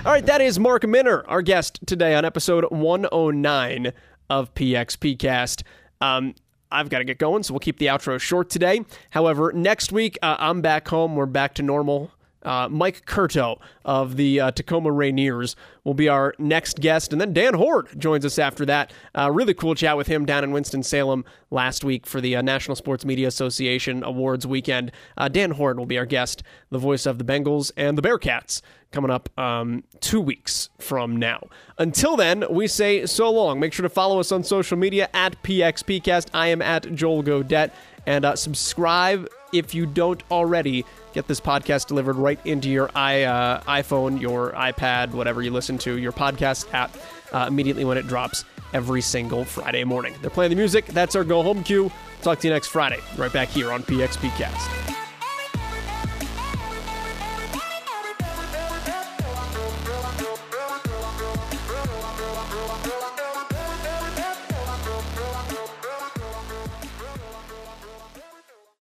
All 0.05 0.13
right, 0.13 0.25
that 0.27 0.41
is 0.41 0.59
Mark 0.59 0.83
Minner, 0.83 1.25
our 1.27 1.41
guest 1.41 1.81
today 1.87 2.15
on 2.15 2.25
episode 2.25 2.65
109 2.71 3.93
of 4.29 4.55
PXPcast. 4.55 5.63
Um, 6.01 6.35
I've 6.71 6.91
got 6.91 6.99
to 6.99 7.05
get 7.05 7.19
going, 7.19 7.43
so 7.43 7.55
we'll 7.55 7.61
keep 7.61 7.79
the 7.79 7.87
outro 7.87 8.21
short 8.21 8.51
today. 8.51 8.85
However, 9.11 9.53
next 9.53 9.93
week 9.93 10.19
uh, 10.23 10.37
I'm 10.39 10.61
back 10.61 10.89
home. 10.89 11.17
We're 11.17 11.27
back 11.27 11.55
to 11.55 11.63
normal 11.63 12.11
Uh, 12.45 12.69
Mike 12.69 13.07
Curto 13.07 13.59
of 13.85 14.17
the 14.17 14.41
uh, 14.41 14.51
Tacoma 14.51 14.91
Rainiers 14.91 15.55
will 15.85 15.95
be 15.95 16.09
our 16.09 16.35
next 16.39 16.81
guest. 16.81 17.13
And 17.13 17.21
then 17.21 17.33
Dan 17.33 17.55
Hoard 17.55 17.99
joins 17.99 18.25
us 18.25 18.39
after 18.39 18.65
that. 18.67 18.93
Uh, 19.15 19.31
really 19.31 19.55
cool 19.55 19.75
chat 19.75 19.97
with 19.97 20.07
him 20.07 20.25
down 20.25 20.45
in 20.45 20.53
Winston-Salem 20.53 21.25
last 21.51 21.85
week 21.85 22.07
for 22.07 22.21
the 22.21 22.37
uh, 22.37 22.43
National 22.43 22.75
Sports 22.75 23.05
Media 23.05 23.29
Association 23.29 24.03
Awards 24.03 24.47
weekend. 24.47 24.93
Uh, 25.17 25.29
Dan 25.29 25.53
Hoard 25.53 25.79
will 25.79 25.87
be 25.87 25.99
our 25.99 26.07
guest, 26.07 26.43
the 26.71 26.79
voice 26.79 27.07
of 27.07 27.19
the 27.19 27.25
Bengals 27.25 27.71
and 27.77 27.99
the 27.99 28.03
Bearcats, 28.03 28.63
coming 28.91 29.11
up 29.11 29.29
um, 29.39 29.85
two 30.01 30.21
weeks 30.21 30.71
from 30.79 31.17
now. 31.17 31.49
Until 31.79 32.17
then, 32.17 32.45
we 32.49 32.67
say 32.67 33.07
so 33.07 33.31
long. 33.31 33.61
Make 33.61 33.73
sure 33.73 33.83
to 33.83 33.89
follow 33.89 34.21
us 34.21 34.33
on 34.33 34.43
social 34.43 34.79
media 34.79 35.09
at 35.13 35.43
PXPcast. 35.43 36.29
I 36.33 36.49
am 36.49 36.63
at 36.63 36.95
Joel 36.95 37.23
Godett. 37.23 37.71
And 38.07 38.25
uh, 38.25 38.37
subscribe 38.37 39.29
if 39.53 39.75
you 39.75 39.87
don't 39.87 40.23
already 40.31 40.85
get 41.15 41.27
this 41.29 41.41
podcast 41.41 41.87
delivered 41.87 42.17
right 42.17 42.39
into 42.45 42.69
your 42.69 42.91
i 42.95 43.23
uh, 43.23 43.61
iPhone, 43.63 44.21
your 44.21 44.53
iPad, 44.53 45.13
whatever 45.13 45.41
you 45.43 45.51
listen 45.51 45.79
to, 45.79 45.97
your 45.97 46.13
podcast 46.13 46.73
app 46.75 46.95
uh, 47.33 47.47
immediately 47.49 47.85
when 47.85 47.97
it 47.97 48.07
drops 48.07 48.45
every 48.73 49.01
single 49.01 49.45
Friday 49.45 49.85
morning. 49.85 50.15
They're 50.21 50.31
playing 50.31 50.51
the 50.51 50.57
music. 50.57 50.87
That's 50.87 51.15
our 51.15 51.25
go 51.25 51.43
home 51.43 51.63
cue. 51.63 51.91
Talk 52.23 52.41
to 52.41 52.49
you 52.49 52.53
next 52.53 52.69
Friday, 52.69 53.01
right 53.17 53.33
back 53.33 53.49
here 53.49 53.73
on 53.73 53.83
PXPcast. 53.83 55.04